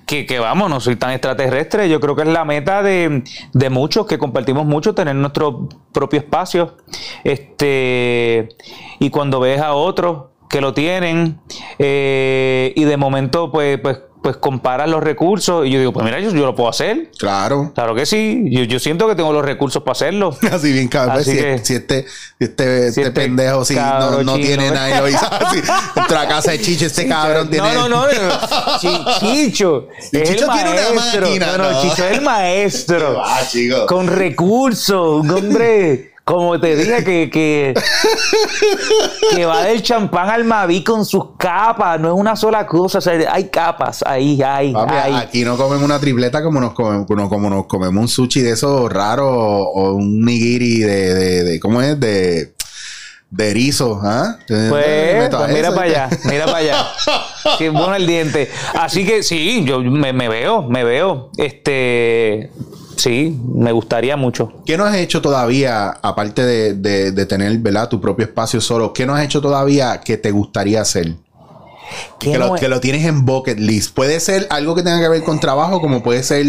Que, 0.05 0.25
que, 0.25 0.39
vamos, 0.39 0.69
no 0.69 0.79
soy 0.79 0.95
tan 0.95 1.11
extraterrestre. 1.11 1.89
Yo 1.89 1.99
creo 1.99 2.15
que 2.15 2.21
es 2.21 2.29
la 2.29 2.45
meta 2.45 2.81
de, 2.81 3.23
de 3.51 3.69
muchos 3.69 4.05
que 4.05 4.17
compartimos 4.17 4.65
mucho, 4.65 4.95
tener 4.95 5.15
nuestro 5.15 5.67
propio 5.91 6.19
espacio. 6.19 6.77
Este, 7.25 8.47
y 8.99 9.09
cuando 9.09 9.41
ves 9.41 9.59
a 9.59 9.73
otros 9.73 10.29
que 10.49 10.61
lo 10.61 10.73
tienen, 10.73 11.41
eh, 11.77 12.73
y 12.75 12.85
de 12.85 12.97
momento, 12.97 13.51
pues, 13.51 13.79
pues 13.79 13.99
pues 14.21 14.37
comparas 14.37 14.89
los 14.89 15.01
recursos 15.01 15.65
y 15.65 15.71
yo 15.71 15.79
digo, 15.79 15.93
pues 15.93 16.05
mira, 16.05 16.19
yo, 16.19 16.31
lo 16.31 16.55
puedo 16.55 16.69
hacer. 16.69 17.09
Claro. 17.17 17.71
Claro 17.73 17.95
que 17.95 18.05
sí. 18.05 18.45
Yo, 18.49 18.79
siento 18.79 19.07
que 19.07 19.15
tengo 19.15 19.31
los 19.31 19.43
recursos 19.43 19.81
para 19.83 19.93
hacerlo. 19.93 20.37
Así 20.51 20.71
bien, 20.73 20.87
cabrón. 20.87 21.23
Si, 21.23 21.31
si, 21.31 21.39
este, 21.39 21.69
este, 21.73 22.05
este, 22.39 22.87
este 22.87 23.11
pendejo 23.11 23.63
si 23.63 23.75
no, 23.75 24.23
no 24.23 24.35
tiene 24.35 24.71
nada 24.71 24.89
y 24.89 24.99
lo 24.99 25.09
hizo 25.09 25.25
así. 25.31 25.59
Entra 25.95 26.21
a 26.21 26.27
casa 26.27 26.51
de 26.51 26.61
Chicho, 26.61 26.85
este 26.85 27.07
cabrón 27.07 27.49
tiene. 27.49 27.73
No, 27.73 27.87
no, 27.87 28.05
no. 28.07 28.09
Chicho. 29.19 29.87
es 30.11 30.29
Chicho 30.29 30.51
el 30.51 30.51
tiene 30.51 30.73
maestro. 30.93 31.27
una 31.27 31.37
máquina. 31.37 31.57
No, 31.57 31.71
no, 31.71 31.81
Chicho 31.81 32.05
es 32.05 32.17
el 32.17 32.21
maestro. 32.21 33.21
Ah, 33.23 33.41
chico. 33.49 33.85
Con 33.85 34.07
recursos. 34.07 35.21
Un 35.21 35.31
hombre 35.31 36.13
como 36.29 36.59
te 36.59 36.75
dije, 36.75 37.03
que, 37.03 37.27
que, 37.31 37.73
que 39.35 39.45
va 39.47 39.63
del 39.63 39.81
champán 39.81 40.29
al 40.29 40.43
Maví 40.43 40.83
con 40.83 41.03
sus 41.03 41.35
capas, 41.39 41.99
no 41.99 42.09
es 42.09 42.13
una 42.13 42.35
sola 42.35 42.67
cosa, 42.67 42.99
o 42.99 43.01
sea, 43.01 43.33
hay 43.33 43.45
capas 43.45 44.03
ahí, 44.05 44.39
hay, 44.43 44.71
Aquí 45.15 45.43
no 45.43 45.57
comemos 45.57 45.83
una 45.83 45.99
tripleta 45.99 46.43
como 46.43 46.59
nos 46.59 46.73
comemos, 46.73 47.07
como 47.07 47.49
nos 47.49 47.65
comemos 47.65 47.99
un 47.99 48.07
sushi 48.07 48.41
de 48.41 48.51
esos 48.51 48.93
raros 48.93 49.27
o 49.27 49.93
un 49.93 50.23
nigiri 50.23 50.81
de, 50.81 51.15
de, 51.15 51.43
de 51.45 51.59
¿cómo 51.59 51.81
es? 51.81 51.99
De 51.99 52.53
de 53.31 53.51
erizo, 53.51 53.99
¿ah? 54.03 54.37
Pues, 54.47 54.69
pues 54.69 55.53
mira 55.53 55.71
para 55.73 55.83
allá, 55.83 56.09
mira 56.25 56.45
para 56.45 56.57
allá. 56.57 56.87
Qué 57.57 57.69
bueno 57.69 57.95
el 57.95 58.07
diente. 58.07 58.49
Así 58.73 59.05
que 59.05 59.21
sí, 59.21 59.63
yo 59.65 59.79
me, 59.81 60.13
me, 60.13 60.29
veo, 60.29 60.63
me 60.63 60.83
veo. 60.83 61.29
Este, 61.37 62.49
Sí, 62.99 63.39
me 63.55 63.71
gustaría 63.71 64.17
mucho. 64.17 64.51
¿Qué 64.65 64.77
no 64.77 64.83
has 64.83 64.97
hecho 64.97 65.21
todavía, 65.21 65.89
aparte 65.89 66.45
de, 66.45 67.25
tener 67.25 67.57
¿verdad? 67.59 67.87
tu 67.87 68.01
propio 68.01 68.25
espacio 68.25 68.59
solo, 68.59 68.91
qué 68.91 69.05
no 69.05 69.15
has 69.15 69.23
hecho 69.23 69.39
todavía 69.39 70.01
que 70.01 70.17
te 70.17 70.31
gustaría 70.31 70.81
hacer? 70.81 71.15
Que, 72.19 72.37
lo, 72.37 72.53
que, 72.55 72.67
lo, 72.67 72.79
tienes 72.79 73.05
en 73.05 73.25
bucket 73.25 73.59
list. 73.59 73.93
Puede 73.93 74.19
ser 74.19 74.47
algo 74.49 74.75
que 74.75 74.83
tenga 74.83 74.99
que 74.99 75.09
ver 75.09 75.23
con 75.23 75.39
trabajo, 75.39 75.79
como 75.81 76.03
puede 76.03 76.23
ser 76.23 76.45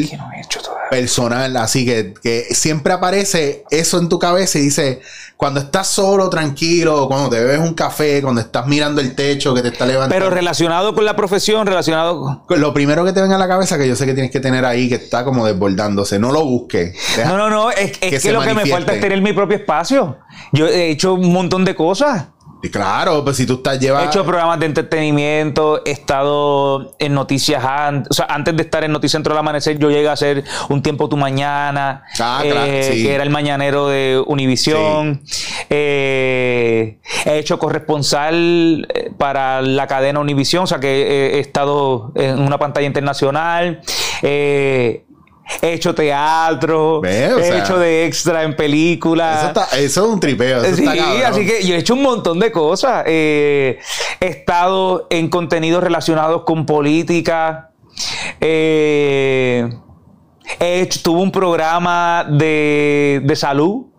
personal. 0.91 1.57
Así 1.57 1.87
que, 1.87 2.15
que 2.23 2.47
siempre 2.51 2.93
aparece 2.93 3.65
eso 3.71 3.99
en 3.99 4.09
tu 4.09 4.19
cabeza 4.19 4.59
y 4.59 4.63
dice, 4.63 5.01
cuando 5.41 5.61
estás 5.61 5.87
solo, 5.87 6.29
tranquilo, 6.29 7.09
cuando 7.09 7.31
te 7.31 7.39
bebes 7.39 7.61
un 7.61 7.73
café, 7.73 8.21
cuando 8.21 8.43
estás 8.43 8.67
mirando 8.67 9.01
el 9.01 9.15
techo 9.15 9.55
que 9.55 9.63
te 9.63 9.69
está 9.69 9.87
levantando. 9.87 10.15
Pero 10.15 10.29
relacionado 10.29 10.95
con 10.95 11.07
la 11.07 11.17
profesión, 11.17 11.67
relacionado 11.67 12.43
con... 12.47 12.61
Lo 12.61 12.75
primero 12.75 13.07
que 13.07 13.15
te 13.15 13.23
venga 13.23 13.37
a 13.37 13.39
la 13.39 13.49
cabeza 13.49 13.79
que 13.79 13.89
yo 13.89 13.97
sé 13.97 14.05
que 14.05 14.13
tienes 14.13 14.31
que 14.31 14.41
tener 14.41 14.67
ahí, 14.67 14.91
que 14.91 14.97
está 14.97 15.25
como 15.25 15.47
desbordándose, 15.47 16.19
no 16.19 16.31
lo 16.31 16.45
busques. 16.45 16.95
No, 17.25 17.39
no, 17.39 17.49
no, 17.49 17.71
es, 17.71 17.97
que, 17.97 18.33
lo 18.33 18.43
que 18.43 18.53
me 18.53 18.67
falta 18.67 18.93
es 18.93 19.01
tener 19.01 19.23
mi 19.23 19.33
propio 19.33 19.57
espacio. 19.57 20.19
Yo 20.53 20.67
he 20.67 20.91
hecho 20.91 21.15
un 21.15 21.33
montón 21.33 21.65
de 21.65 21.75
cosas. 21.75 22.27
Y 22.63 22.69
claro, 22.69 23.25
pues 23.25 23.37
si 23.37 23.47
tú 23.47 23.55
estás 23.55 23.79
llevando. 23.79 24.07
He 24.07 24.09
hecho 24.09 24.25
programas 24.25 24.61
de 24.61 24.67
entretenimiento, 24.67 25.83
he 25.85 25.93
estado 25.93 26.95
en 26.99 27.15
noticias 27.15 27.65
antes. 27.65 28.11
O 28.11 28.15
sea, 28.15 28.27
antes 28.27 28.57
de 28.57 28.63
estar 28.63 28.85
en 28.85 28.93
Noticias 28.93 29.13
Centro 29.13 29.33
del 29.33 29.39
Amanecer, 29.41 29.79
yo 29.79 29.91
llegué 29.91 30.09
a 30.09 30.13
hacer 30.13 30.45
Un 30.69 30.83
Tiempo 30.83 31.09
Tu 31.09 31.17
Mañana, 31.17 32.05
ah, 32.21 32.43
eh, 32.45 32.91
que 33.03 33.15
era 33.15 33.23
el 33.23 33.31
mañanero 33.31 33.89
de 33.89 34.23
Univisión. 34.27 35.23
Eh, 35.71 36.99
he 37.25 37.39
hecho 37.39 37.59
corresponsal 37.59 38.87
eh, 38.95 39.11
para 39.17 39.63
la 39.63 39.87
cadena 39.87 40.21
Univisión, 40.21 40.65
o 40.65 40.67
sea, 40.67 40.81
que 40.81 41.37
he, 41.37 41.41
estado 41.41 42.13
en 42.15 42.41
una 42.41 42.59
pantalla 42.59 42.87
internacional. 42.87 43.81
Eh, 44.23 45.05
he 45.61 45.73
hecho 45.75 45.95
teatro, 45.95 47.03
he 47.05 47.59
hecho 47.59 47.79
de 47.79 48.07
extra 48.07 48.43
en 48.43 48.55
películas. 48.55 49.57
Eso, 49.73 49.77
es 49.77 49.97
un 49.97 50.21
tripeo. 50.21 50.65
sí, 50.75 50.87
así 50.87 51.47
que 51.47 51.65
yo 51.65 51.75
he 51.75 51.79
hecho 51.79 51.95
un 51.95 52.03
montón 52.03 52.39
de 52.39 52.51
cosas. 52.51 53.05
Eh, 53.07 53.79
he 54.21 54.27
estado 54.27 55.07
en 55.11 55.29
contenidos 55.29 55.83
relacionados 55.83 56.43
con 56.43 56.67
política. 56.67 57.71
Eh, 58.41 59.69
he 60.59 60.81
hecho, 60.81 61.01
tuve 61.03 61.21
un 61.21 61.33
programa 61.33 62.27
de, 62.29 63.21
de 63.25 63.37
salud. 63.37 63.90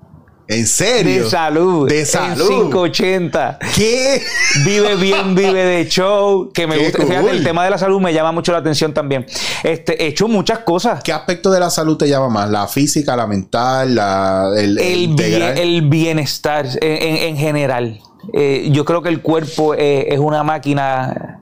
¿En 0.51 0.67
serio? 0.67 1.23
De 1.23 1.29
salud. 1.29 1.87
De 1.89 2.05
salud. 2.05 2.41
En 2.41 2.47
580. 2.71 3.59
¿Qué? 3.75 4.21
Vive 4.65 4.95
bien, 4.95 5.33
vive 5.33 5.63
de 5.63 5.87
show. 5.87 6.51
Que 6.53 6.67
me 6.67 6.77
Qué 6.77 6.83
gusta. 6.89 7.05
Fíjate, 7.05 7.29
el 7.29 7.43
tema 7.43 7.63
de 7.63 7.69
la 7.69 7.77
salud 7.77 8.01
me 8.01 8.13
llama 8.13 8.31
mucho 8.33 8.51
la 8.51 8.57
atención 8.57 8.93
también. 8.93 9.25
Este, 9.63 10.03
he 10.03 10.07
hecho 10.07 10.27
muchas 10.27 10.59
cosas. 10.59 11.01
¿Qué 11.03 11.13
aspecto 11.13 11.49
de 11.51 11.59
la 11.59 11.69
salud 11.69 11.97
te 11.97 12.09
llama 12.09 12.27
más? 12.29 12.49
¿La 12.49 12.67
física, 12.67 13.15
la 13.15 13.27
mental, 13.27 13.95
la, 13.95 14.49
el, 14.57 14.77
el 14.77 14.85
El, 14.85 14.97
integral? 14.99 15.53
bien- 15.53 15.67
el 15.67 15.81
bienestar 15.89 16.65
en, 16.81 17.01
en- 17.01 17.17
en 17.17 17.37
general. 17.37 17.99
Eh, 18.33 18.67
yo 18.71 18.83
creo 18.85 19.01
que 19.01 19.09
el 19.09 19.21
cuerpo 19.21 19.73
eh, 19.73 20.07
es 20.13 20.19
una 20.19 20.43
máquina 20.43 21.39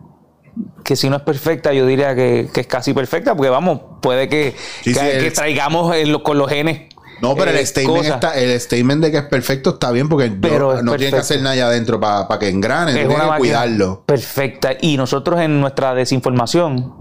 que 0.83 0.95
si 0.95 1.09
no 1.09 1.17
es 1.17 1.21
perfecta, 1.23 1.73
yo 1.73 1.85
diría 1.85 2.15
que, 2.15 2.49
que 2.53 2.61
es 2.61 2.67
casi 2.67 2.93
perfecta, 2.93 3.35
porque 3.35 3.49
vamos, 3.49 3.79
puede 4.01 4.27
que, 4.29 4.55
Sí, 4.83 4.93
que, 4.93 4.99
sí, 4.99 5.05
que 5.05 5.27
el- 5.27 5.33
traigamos 5.33 5.93
con 6.23 6.37
los 6.37 6.49
genes. 6.49 6.81
No, 7.21 7.35
pero 7.35 7.51
eh, 7.51 7.59
el, 7.59 7.67
statement 7.67 7.97
cosas. 7.97 8.13
está, 8.15 8.39
el 8.39 8.59
statement 8.59 9.03
de 9.03 9.11
que 9.11 9.17
es 9.17 9.23
perfecto 9.25 9.71
está 9.71 9.91
bien 9.91 10.09
porque 10.09 10.29
no- 10.29 10.37
Pero 10.41 10.77
es 10.77 10.83
no 10.83 10.95
tiene 10.95 11.11
que 11.11 11.19
hacer 11.19 11.41
nada 11.41 11.51
allá 11.53 11.67
adentro 11.67 11.99
para 11.99 12.39
que 12.39 12.49
engrane, 12.49 12.93
tiene 12.93 13.15
que 13.15 13.37
cuidarlo. 13.37 14.03
Perfecta. 14.05 14.71
Y 14.81 14.97
nosotros 14.97 15.39
en 15.39 15.59
nuestra 15.59 15.93
desinformación, 15.93 16.95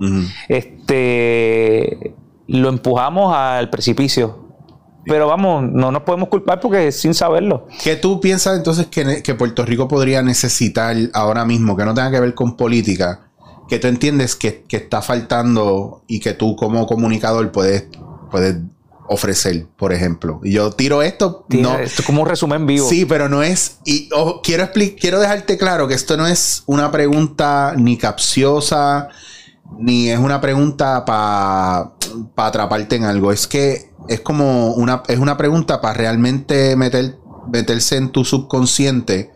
este 0.49 2.15
lo 2.47 2.69
empujamos 2.69 3.35
al 3.37 3.69
precipicio. 3.71 4.47
Pero 5.05 5.27
vamos, 5.27 5.63
no 5.63 5.91
nos 5.91 6.03
podemos 6.03 6.29
culpar 6.29 6.61
porque 6.61 6.93
sin 6.93 7.15
saberlo. 7.15 7.67
¿Qué 7.83 7.97
tú 7.97 8.21
piensas 8.21 8.57
entonces 8.59 8.89
que 8.89 9.35
Puerto 9.35 9.65
Rico 9.65 9.89
podría 9.89 10.23
necesitar 10.23 10.97
ahora 11.15 11.47
mismo, 11.47 11.77
que 11.77 11.85
no 11.85 11.95
tenga 11.95 12.11
que 12.11 12.21
ver 12.21 12.35
con 12.35 12.57
política, 12.57 13.29
que 13.69 13.79
tú 13.79 13.87
entiendes 13.87 14.35
que, 14.35 14.65
que 14.67 14.79
está 14.79 15.03
faltando 15.03 16.03
y 16.09 16.21
que 16.21 16.33
tú 16.33 16.57
como 16.57 16.87
comunicador 16.87 17.53
puedes, 17.53 17.85
puedes 18.31 18.57
ofrecer, 19.09 19.67
por 19.77 19.93
ejemplo? 19.93 20.41
Y 20.43 20.53
yo 20.53 20.71
tiro 20.71 21.03
esto, 21.03 21.47
no, 21.49 21.79
Esto 21.79 22.03
es 22.03 22.07
como 22.07 22.23
un 22.23 22.29
resumen 22.29 22.67
vivo. 22.67 22.89
Sí, 22.89 23.05
pero 23.05 23.29
no 23.29 23.43
es. 23.43 23.79
Y 23.85 24.09
ojo, 24.15 24.41
quiero 24.43 24.69
quiero 25.01 25.21
dejarte 25.21 25.57
claro 25.59 25.89
que 25.89 25.95
esto 25.95 26.17
no 26.17 26.27
es 26.27 26.63
una 26.67 26.91
pregunta 26.91 27.75
ni 27.77 27.97
capciosa, 27.97 29.09
ni 29.79 30.11
es 30.11 30.19
una 30.19 30.41
pregunta 30.41 31.05
para 31.05 31.93
atraparte 32.37 32.97
en 32.97 33.05
algo. 33.05 33.33
Es 33.33 33.47
que 33.47 33.91
es 34.09 34.21
como 34.21 34.73
una, 34.75 35.03
es 35.09 35.19
una 35.19 35.37
pregunta 35.37 35.81
para 35.81 35.95
realmente 35.95 36.77
meter, 36.77 37.17
meterse 37.53 37.97
en 37.97 38.11
tu 38.11 38.25
subconsciente 38.25 39.31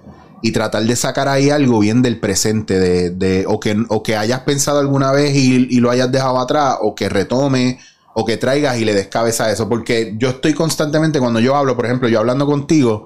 y 0.44 0.50
tratar 0.50 0.82
de 0.85 0.96
sacar 0.96 1.28
ahí 1.28 1.50
algo 1.50 1.78
bien 1.78 2.02
del 2.02 2.18
presente, 2.18 2.78
de, 2.78 3.11
de- 3.11 3.44
o, 3.46 3.61
que, 3.61 3.76
o 3.88 4.02
que 4.02 4.16
hayas 4.16 4.40
pensado 4.40 4.80
alguna 4.80 5.12
vez 5.12 5.37
y, 5.37 5.68
y 5.70 5.78
lo 5.80 5.88
hayas 5.90 6.11
dejado 6.11 6.38
atrás, 6.40 6.78
o 6.80 6.94
que 6.96 7.08
retome, 7.08 7.78
o 8.14 8.25
que 8.25 8.37
traigas 8.37 8.79
y 8.79 8.85
le 8.85 8.94
des 8.94 9.09
cabeza 9.09 9.44
a 9.44 9.51
eso. 9.53 9.68
Porque 9.68 10.14
yo 10.18 10.31
estoy 10.31 10.55
constantemente, 10.55 11.18
cuando 11.20 11.40
yo 11.40 11.57
hablo, 11.57 11.77
por 11.77 11.87
ejemplo, 11.87 12.09
yo 12.09 12.18
hablando 12.18 12.46
contigo, 12.46 13.05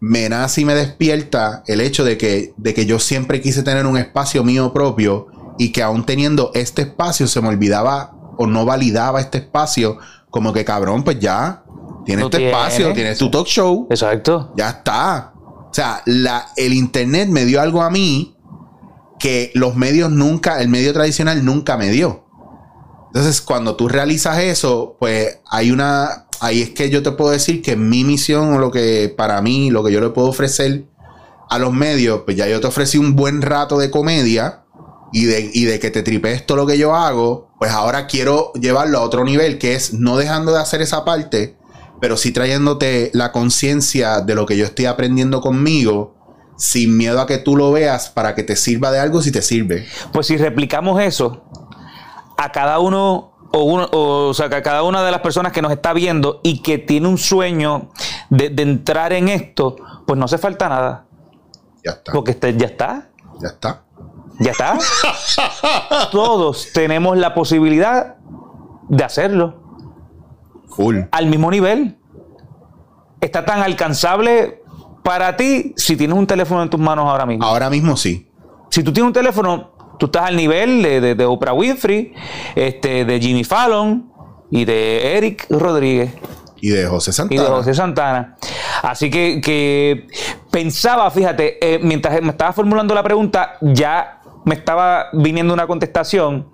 me 0.00 0.28
nace 0.28 0.62
y 0.62 0.64
me 0.64 0.74
despierta 0.74 1.62
el 1.66 1.80
hecho 1.80 2.04
de 2.04 2.18
que, 2.18 2.52
de 2.56 2.74
que 2.74 2.86
yo 2.86 2.98
siempre 2.98 3.40
quise 3.40 3.62
tener 3.62 3.86
un 3.86 3.96
espacio 3.96 4.44
mío 4.44 4.72
propio 4.72 5.28
y 5.58 5.70
que 5.72 5.82
aún 5.82 6.04
teniendo 6.04 6.50
este 6.54 6.82
espacio 6.82 7.26
se 7.26 7.40
me 7.40 7.48
olvidaba 7.48 8.12
o 8.36 8.46
no 8.46 8.64
validaba 8.64 9.20
este 9.20 9.38
espacio 9.38 9.98
como 10.30 10.52
que 10.52 10.64
cabrón, 10.64 11.04
pues 11.04 11.20
ya, 11.20 11.62
tienes 12.04 12.22
Lo 12.22 12.26
este 12.26 12.38
tienes. 12.38 12.56
espacio, 12.56 12.92
tienes 12.92 13.18
tu 13.18 13.30
talk 13.30 13.46
show, 13.46 13.86
Exacto. 13.88 14.52
ya 14.56 14.70
está. 14.70 15.32
O 15.36 15.72
sea, 15.72 16.02
la, 16.06 16.48
el 16.56 16.72
internet 16.72 17.28
me 17.28 17.44
dio 17.44 17.60
algo 17.60 17.82
a 17.82 17.90
mí 17.90 18.36
que 19.18 19.52
los 19.54 19.76
medios 19.76 20.10
nunca, 20.10 20.60
el 20.60 20.68
medio 20.68 20.92
tradicional 20.92 21.44
nunca 21.44 21.76
me 21.76 21.90
dio. 21.90 22.23
Entonces, 23.14 23.40
cuando 23.40 23.76
tú 23.76 23.86
realizas 23.86 24.40
eso, 24.40 24.96
pues 24.98 25.38
hay 25.48 25.70
una, 25.70 26.26
ahí 26.40 26.62
es 26.62 26.70
que 26.70 26.90
yo 26.90 27.00
te 27.00 27.12
puedo 27.12 27.30
decir 27.30 27.62
que 27.62 27.76
mi 27.76 28.02
misión 28.02 28.54
o 28.54 28.58
lo 28.58 28.72
que 28.72 29.14
para 29.16 29.40
mí, 29.40 29.70
lo 29.70 29.84
que 29.84 29.92
yo 29.92 30.00
le 30.00 30.10
puedo 30.10 30.26
ofrecer 30.26 30.86
a 31.48 31.60
los 31.60 31.72
medios, 31.72 32.22
pues 32.24 32.36
ya 32.36 32.48
yo 32.48 32.60
te 32.60 32.66
ofrecí 32.66 32.98
un 32.98 33.14
buen 33.14 33.40
rato 33.40 33.78
de 33.78 33.92
comedia 33.92 34.64
y 35.12 35.26
de, 35.26 35.48
y 35.54 35.64
de 35.64 35.78
que 35.78 35.92
te 35.92 36.02
tripees 36.02 36.44
todo 36.44 36.56
lo 36.56 36.66
que 36.66 36.76
yo 36.76 36.96
hago, 36.96 37.54
pues 37.60 37.70
ahora 37.70 38.08
quiero 38.08 38.52
llevarlo 38.54 38.98
a 38.98 39.02
otro 39.02 39.24
nivel, 39.24 39.58
que 39.58 39.76
es 39.76 39.94
no 39.94 40.16
dejando 40.16 40.52
de 40.52 40.58
hacer 40.58 40.82
esa 40.82 41.04
parte, 41.04 41.56
pero 42.00 42.16
sí 42.16 42.32
trayéndote 42.32 43.12
la 43.14 43.30
conciencia 43.30 44.22
de 44.22 44.34
lo 44.34 44.44
que 44.44 44.56
yo 44.56 44.64
estoy 44.64 44.86
aprendiendo 44.86 45.40
conmigo, 45.40 46.16
sin 46.58 46.96
miedo 46.96 47.20
a 47.20 47.28
que 47.28 47.38
tú 47.38 47.56
lo 47.56 47.70
veas 47.70 48.08
para 48.08 48.34
que 48.34 48.42
te 48.42 48.56
sirva 48.56 48.90
de 48.90 48.98
algo 48.98 49.22
si 49.22 49.30
te 49.30 49.40
sirve. 49.40 49.86
Pues 50.12 50.26
si 50.26 50.36
replicamos 50.36 51.00
eso 51.00 51.44
a 52.36 52.52
cada 52.52 52.78
uno 52.80 53.32
o, 53.52 53.62
uno, 53.62 53.84
o, 53.92 54.28
o 54.28 54.34
sea, 54.34 54.48
que 54.48 54.56
a 54.56 54.62
cada 54.62 54.82
una 54.82 55.02
de 55.02 55.10
las 55.12 55.20
personas 55.20 55.52
que 55.52 55.62
nos 55.62 55.70
está 55.72 55.92
viendo 55.92 56.40
y 56.42 56.60
que 56.62 56.78
tiene 56.78 57.06
un 57.08 57.18
sueño 57.18 57.90
de, 58.30 58.48
de 58.50 58.62
entrar 58.62 59.12
en 59.12 59.28
esto, 59.28 59.76
pues 60.06 60.18
no 60.18 60.24
hace 60.24 60.38
falta 60.38 60.68
nada. 60.68 61.06
Ya 61.84 61.92
está. 61.92 62.12
Porque 62.12 62.32
este- 62.32 62.56
ya 62.56 62.66
está. 62.66 63.10
Ya 63.40 63.48
está. 63.48 63.82
Ya 64.40 64.50
está. 64.50 64.78
Todos 66.10 66.72
tenemos 66.72 67.16
la 67.16 67.34
posibilidad 67.34 68.16
de 68.88 69.04
hacerlo 69.04 69.60
Full. 70.70 71.00
al 71.12 71.26
mismo 71.26 71.50
nivel. 71.50 71.98
Está 73.20 73.44
tan 73.44 73.60
alcanzable 73.62 74.62
para 75.02 75.36
ti 75.36 75.72
si 75.76 75.96
tienes 75.96 76.16
un 76.16 76.26
teléfono 76.26 76.62
en 76.62 76.70
tus 76.70 76.80
manos 76.80 77.06
ahora 77.06 77.26
mismo. 77.26 77.44
Ahora 77.46 77.70
mismo 77.70 77.96
sí. 77.96 78.28
Si 78.70 78.82
tú 78.82 78.92
tienes 78.92 79.06
un 79.06 79.12
teléfono, 79.12 79.70
tú 79.98 80.06
estás 80.06 80.24
al 80.28 80.36
nivel 80.36 80.82
de, 80.82 81.00
de- 81.00 81.14
de 81.14 81.24
Oprah 81.24 81.52
Winfrey, 81.52 82.12
este, 82.54 83.04
de 83.04 83.20
Jimmy 83.20 83.44
Fallon 83.44 84.10
y 84.50 84.64
de 84.64 85.16
Eric 85.16 85.46
Rodríguez 85.50 86.12
Y 86.60 86.68
de 86.70 86.86
José 86.86 87.10
y 87.10 87.14
Santana. 87.14 87.42
de 87.42 87.48
José 87.48 87.74
Santana. 87.74 88.36
Así 88.82 89.10
que, 89.10 89.40
que 89.40 90.06
pensaba, 90.50 91.10
fíjate, 91.10 91.58
eh, 91.60 91.78
mientras 91.82 92.20
me 92.22 92.30
estaba 92.30 92.52
formulando 92.52 92.94
la 92.94 93.02
pregunta, 93.02 93.56
ya 93.60 94.20
me 94.44 94.54
estaba 94.54 95.06
viniendo 95.12 95.54
una 95.54 95.66
contestación, 95.66 96.48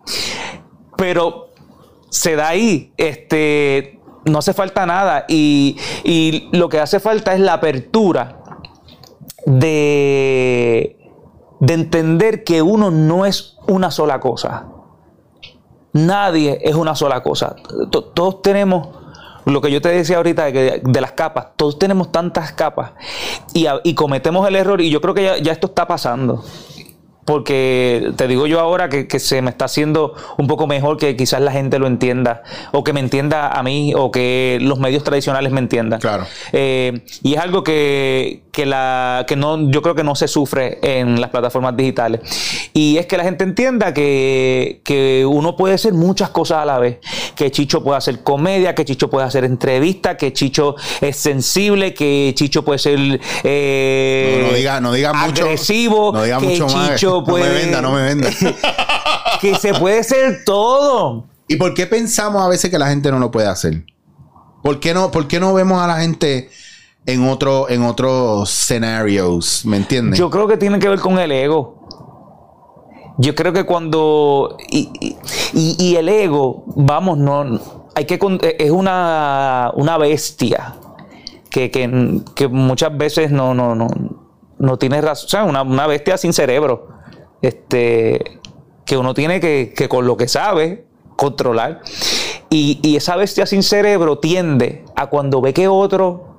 pero 0.96 1.48
se 2.09 2.37
da 2.37 2.48
ahí, 2.48 2.92
este, 2.96 3.98
no 4.24 4.38
hace 4.38 4.53
falta 4.55 4.85
nada 4.87 5.24
y, 5.29 5.76
y 6.05 6.48
lo 6.53 6.68
que 6.68 6.79
hace 6.81 7.00
falta 7.00 7.35
es 7.35 7.40
la 7.40 7.55
apertura 7.55 8.38
de, 9.46 10.96
de 11.61 11.75
entender 11.75 12.42
que 12.44 12.62
uno 12.62 12.90
no 12.90 13.25
es 13.27 13.57
una 13.68 13.90
sola 13.90 14.18
cosa. 14.20 14.66
Nadie 15.92 16.59
es 16.62 16.75
una 16.75 16.94
sola 16.94 17.23
cosa. 17.23 17.57
To- 17.90 18.05
Todos 18.05 18.42
tenemos 18.42 18.88
lo 19.44 19.61
que 19.61 19.70
yo 19.70 19.81
te 19.81 19.88
decía 19.88 20.18
ahorita 20.18 20.46
de, 20.46 21.01
las 21.01 21.12
capas. 21.12 21.49
Todos 21.57 21.79
tenemos 21.79 22.12
tantas 22.12 22.53
capas 22.53 22.92
y, 23.55 23.94
cometemos 23.94 24.46
el 24.49 24.57
error. 24.57 24.81
Y 24.81 24.90
yo 24.90 25.01
creo 25.01 25.14
que 25.14 25.40
ya 25.42 25.53
esto 25.53 25.66
está 25.68 25.87
pasando. 25.87 26.44
Porque 27.31 28.11
te 28.16 28.27
digo 28.27 28.47
yo 28.49 28.59
ahora 28.59 28.88
que, 28.88 29.07
que 29.07 29.21
se 29.21 29.40
me 29.40 29.51
está 29.51 29.66
haciendo 29.66 30.14
un 30.37 30.49
poco 30.49 30.66
mejor 30.66 30.97
que 30.97 31.16
quizás 31.16 31.40
la 31.40 31.53
gente 31.53 31.79
lo 31.79 31.87
entienda, 31.87 32.43
o 32.73 32.83
que 32.83 32.93
me 32.93 32.99
entienda 33.01 33.49
a 33.53 33.62
mí, 33.62 33.93
o 33.97 34.11
que 34.11 34.59
los 34.61 34.81
medios 34.81 35.05
tradicionales 35.05 35.53
me 35.53 35.61
entiendan. 35.61 36.01
Claro. 36.01 36.27
Eh, 36.53 37.03
y 37.23 37.35
es 37.35 37.40
algo 37.40 37.62
que, 37.62 38.43
que 38.51 38.66
la, 38.66 39.25
que 39.29 39.37
no, 39.37 39.71
yo 39.71 39.81
creo 39.81 39.95
que 39.95 40.03
no 40.03 40.16
se 40.16 40.27
sufre 40.27 40.79
en 40.83 41.21
las 41.21 41.31
plataformas 41.31 41.77
digitales. 41.77 42.21
Y 42.75 42.97
es 42.99 43.07
que 43.07 43.16
la 43.16 43.23
gente 43.25 43.45
entienda 43.45 43.95
que, 43.95 44.81
que 44.83 45.25
uno 45.25 45.55
puede 45.57 45.75
hacer 45.75 45.93
muchas 45.95 46.31
cosas 46.31 46.59
a 46.59 46.64
la 46.64 46.79
vez. 46.81 46.99
Que 47.37 47.51
Chicho 47.53 47.83
puede 47.85 47.97
hacer 47.99 48.23
comedia, 48.25 48.75
que 48.75 48.85
Chicho 48.85 49.09
puede 49.09 49.25
hacer 49.27 49.45
entrevista, 49.45 50.16
que 50.16 50.33
Chicho 50.33 50.75
es 51.01 51.16
sensible, 51.16 51.95
que 51.95 52.33
Chicho 52.37 52.64
puede 52.64 52.79
ser 52.81 52.99
eh, 53.45 54.38
No, 54.43 54.49
no 54.49 54.57
diga- 54.57 54.81
no 54.81 54.93
diga 54.93 55.12
mucho- 55.12 55.45
agresivo, 55.45 56.12
no 56.12 56.23
diga 56.23 56.38
que 56.38 56.47
mucho 56.47 56.66
más. 56.69 56.90
No 57.26 57.35
me 57.35 57.48
venda, 57.48 57.80
no 57.80 57.92
me 57.92 58.02
venda. 58.02 58.28
que 59.40 59.54
se 59.56 59.74
puede 59.74 60.02
ser 60.04 60.44
todo. 60.44 61.24
¿Y 61.48 61.56
por 61.56 61.74
qué 61.74 61.87
pensamos 61.87 62.42
a 62.44 62.48
veces 62.48 62.70
que 62.70 62.78
la 62.78 62.88
gente 62.88 63.11
no 63.11 63.18
lo 63.18 63.30
puede 63.30 63.48
hacer? 63.48 63.85
¿Por 64.62 64.79
qué 64.81 64.92
no, 64.94 65.10
por 65.10 65.27
qué 65.27 65.40
no 65.40 65.54
vemos 65.54 65.81
a 65.83 65.87
la 65.87 65.96
gente 66.00 66.50
en, 67.06 67.27
otro, 67.29 67.68
en 67.71 67.83
otros 67.83 68.50
scenarios? 68.50 69.64
¿Me 69.64 69.77
entiendes? 69.79 70.18
Yo 70.18 70.31
creo 70.31 70.46
que 70.46 70.56
tiene 70.56 70.79
que 70.79 70.88
ver 70.88 71.00
con 71.00 71.18
el 71.18 71.33
ego. 71.33 71.81
Yo 73.18 73.35
creo 73.35 73.52
que 73.52 73.64
cuando. 73.64 74.56
Y, 74.71 75.16
y- 75.52 75.96
el 75.96 76.08
ego, 76.08 76.64
vamos, 76.77 77.18
no. 77.18 77.60
Hay 77.94 78.04
que. 78.06 78.18
Es 78.58 78.71
una, 78.71 79.73
una 79.75 79.98
bestia. 79.98 80.77
Que, 81.50 81.71
que- 81.71 82.21
que 82.35 82.48
muchas 82.48 82.96
veces 82.96 83.31
no, 83.33 83.54
no, 83.54 83.75
no, 83.75 83.88
no 84.58 84.77
tiene 84.79 85.00
razón. 85.00 85.27
O 85.27 85.29
sea, 85.29 85.44
una, 85.44 85.62
una 85.62 85.87
bestia 85.87 86.16
sin 86.16 86.33
cerebro. 86.33 86.88
Este. 87.43 88.38
Que 88.85 88.97
uno 88.97 89.15
tiene 89.15 89.41
que, 89.41 89.73
que 89.77 89.88
con 89.88 90.07
lo 90.07 90.17
que 90.17 90.29
sabe, 90.29 90.85
controlar. 91.17 91.83
Y, 92.49 92.81
y 92.83 92.97
esa 92.97 93.15
bestia 93.17 93.47
sin 93.47 93.63
cerebro 93.63 94.19
tiende 94.19 94.85
a 94.97 95.07
cuando 95.07 95.41
ve 95.41 95.55
que 95.55 95.69
otro 95.69 96.31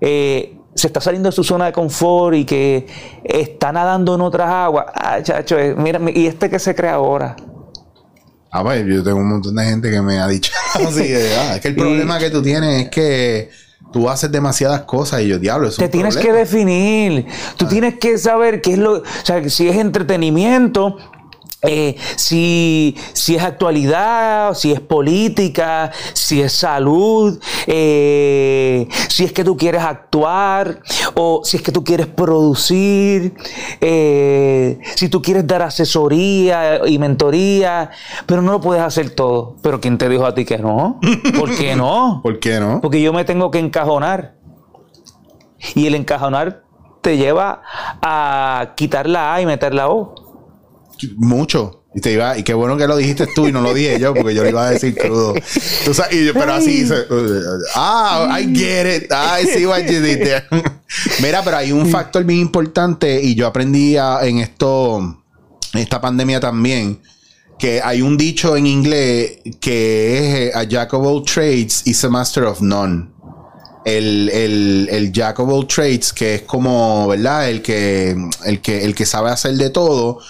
eh, 0.00 0.56
se 0.74 0.88
está 0.88 1.00
saliendo 1.00 1.28
de 1.28 1.32
su 1.32 1.44
zona 1.44 1.66
de 1.66 1.72
confort 1.72 2.34
y 2.34 2.44
que 2.44 2.86
está 3.22 3.72
nadando 3.72 4.14
en 4.16 4.20
otras 4.22 4.48
aguas. 4.48 4.86
Ah, 4.94 5.22
chacho, 5.22 5.58
eh, 5.58 5.74
mira, 5.76 6.00
¿y 6.12 6.26
este 6.26 6.50
que 6.50 6.58
se 6.58 6.74
cree 6.74 6.90
ahora? 6.90 7.36
Ah, 8.50 8.62
pues 8.62 8.84
yo 8.86 9.02
tengo 9.04 9.18
un 9.18 9.28
montón 9.28 9.54
de 9.54 9.64
gente 9.64 9.90
que 9.90 10.02
me 10.02 10.18
ha 10.18 10.26
dicho 10.26 10.52
así. 10.74 11.12
ah, 11.38 11.54
es 11.54 11.60
que 11.60 11.68
el 11.68 11.76
problema 11.76 12.18
que 12.18 12.30
tú 12.30 12.42
tienes 12.42 12.84
es 12.84 12.90
que 12.90 13.50
tú 13.92 14.08
haces 14.08 14.30
demasiadas 14.32 14.82
cosas 14.82 15.20
y 15.22 15.28
yo, 15.28 15.38
diablo, 15.38 15.68
eso 15.68 15.76
Te 15.78 15.84
es 15.84 15.88
un 15.88 15.92
tienes 15.92 16.16
que 16.16 16.22
problema". 16.22 16.38
definir. 16.40 17.26
Tú 17.56 17.66
tienes 17.66 17.98
que 17.98 18.18
saber 18.18 18.60
qué 18.60 18.72
es 18.72 18.78
lo. 18.78 18.92
O 18.94 19.02
sea, 19.22 19.48
si 19.48 19.68
es 19.68 19.76
entretenimiento. 19.76 20.96
Eh, 21.64 21.94
si, 22.16 22.96
si 23.12 23.36
es 23.36 23.42
actualidad, 23.44 24.54
si 24.54 24.72
es 24.72 24.80
política, 24.80 25.92
si 26.12 26.42
es 26.42 26.52
salud, 26.52 27.40
eh, 27.68 28.88
si 29.08 29.22
es 29.22 29.32
que 29.32 29.44
tú 29.44 29.56
quieres 29.56 29.82
actuar, 29.82 30.80
o 31.14 31.42
si 31.44 31.58
es 31.58 31.62
que 31.62 31.70
tú 31.70 31.84
quieres 31.84 32.08
producir, 32.08 33.34
eh, 33.80 34.80
si 34.96 35.08
tú 35.08 35.22
quieres 35.22 35.46
dar 35.46 35.62
asesoría 35.62 36.80
y 36.84 36.98
mentoría, 36.98 37.90
pero 38.26 38.42
no 38.42 38.50
lo 38.50 38.60
puedes 38.60 38.82
hacer 38.82 39.10
todo. 39.10 39.54
Pero 39.62 39.80
¿quién 39.80 39.98
te 39.98 40.08
dijo 40.08 40.26
a 40.26 40.34
ti 40.34 40.44
que 40.44 40.58
no? 40.58 40.98
¿Por 41.38 41.54
qué 41.54 41.76
no? 41.76 42.20
¿Por 42.24 42.40
qué 42.40 42.58
no? 42.58 42.80
Porque 42.80 43.00
yo 43.00 43.12
me 43.12 43.24
tengo 43.24 43.52
que 43.52 43.60
encajonar. 43.60 44.34
Y 45.76 45.86
el 45.86 45.94
encajonar 45.94 46.64
te 47.02 47.16
lleva 47.18 47.62
a 48.00 48.72
quitar 48.74 49.08
la 49.08 49.34
A 49.34 49.40
y 49.40 49.46
meter 49.46 49.74
la 49.74 49.88
O. 49.90 50.21
Mucho. 51.16 51.78
Y 51.94 52.00
te 52.00 52.12
iba, 52.12 52.38
y 52.38 52.42
qué 52.42 52.54
bueno 52.54 52.78
que 52.78 52.86
lo 52.86 52.96
dijiste 52.96 53.26
tú 53.34 53.48
y 53.48 53.52
no 53.52 53.60
lo 53.60 53.74
dije 53.74 54.00
yo, 54.00 54.14
porque 54.14 54.34
yo 54.34 54.42
lo 54.42 54.48
iba 54.48 54.66
a 54.66 54.70
decir 54.70 54.96
crudo. 54.96 55.34
Tú 55.84 55.92
sabes, 55.92 56.14
y 56.14 56.24
yo- 56.24 56.32
pero 56.32 56.54
así 56.54 56.80
dice, 56.84 56.94
ah, 57.74 58.38
I 58.40 58.56
get 58.56 58.96
it. 59.02 59.12
I 59.12 59.46
see 59.46 59.66
what 59.66 59.80
you 59.82 60.00
did 60.00 60.22
there. 60.22 60.44
Mira, 61.20 61.42
pero 61.44 61.58
hay 61.58 61.70
un 61.70 61.86
factor 61.86 62.24
bien 62.24 62.40
importante 62.40 63.20
y 63.22 63.34
yo 63.34 63.46
aprendí 63.46 63.98
a- 63.98 64.20
en 64.22 64.38
esto, 64.38 65.22
esta 65.74 66.00
pandemia 66.00 66.40
también, 66.40 66.98
que 67.58 67.82
hay 67.82 68.00
un 68.00 68.16
dicho 68.16 68.56
en 68.56 68.66
inglés 68.66 69.40
que 69.60 70.16
es 70.18 70.34
eh, 70.34 70.52
a 70.54 70.62
jack 70.64 70.94
of 70.94 71.06
all 71.06 71.22
trades 71.22 71.82
is 71.86 72.02
a 72.04 72.08
master 72.08 72.44
of 72.44 72.62
none. 72.62 73.08
El, 73.84 74.30
el, 74.30 74.88
el 74.90 75.12
jack 75.12 75.40
of 75.40 75.50
all 75.50 75.66
trades, 75.66 76.12
que 76.12 76.36
es 76.36 76.42
como, 76.42 77.08
¿verdad? 77.08 77.50
El 77.50 77.60
que, 77.60 78.16
el 78.46 78.60
que, 78.62 78.82
el 78.84 78.94
que 78.94 79.04
sabe 79.04 79.30
hacer 79.30 79.54
de 79.56 79.68
todo, 79.70 80.20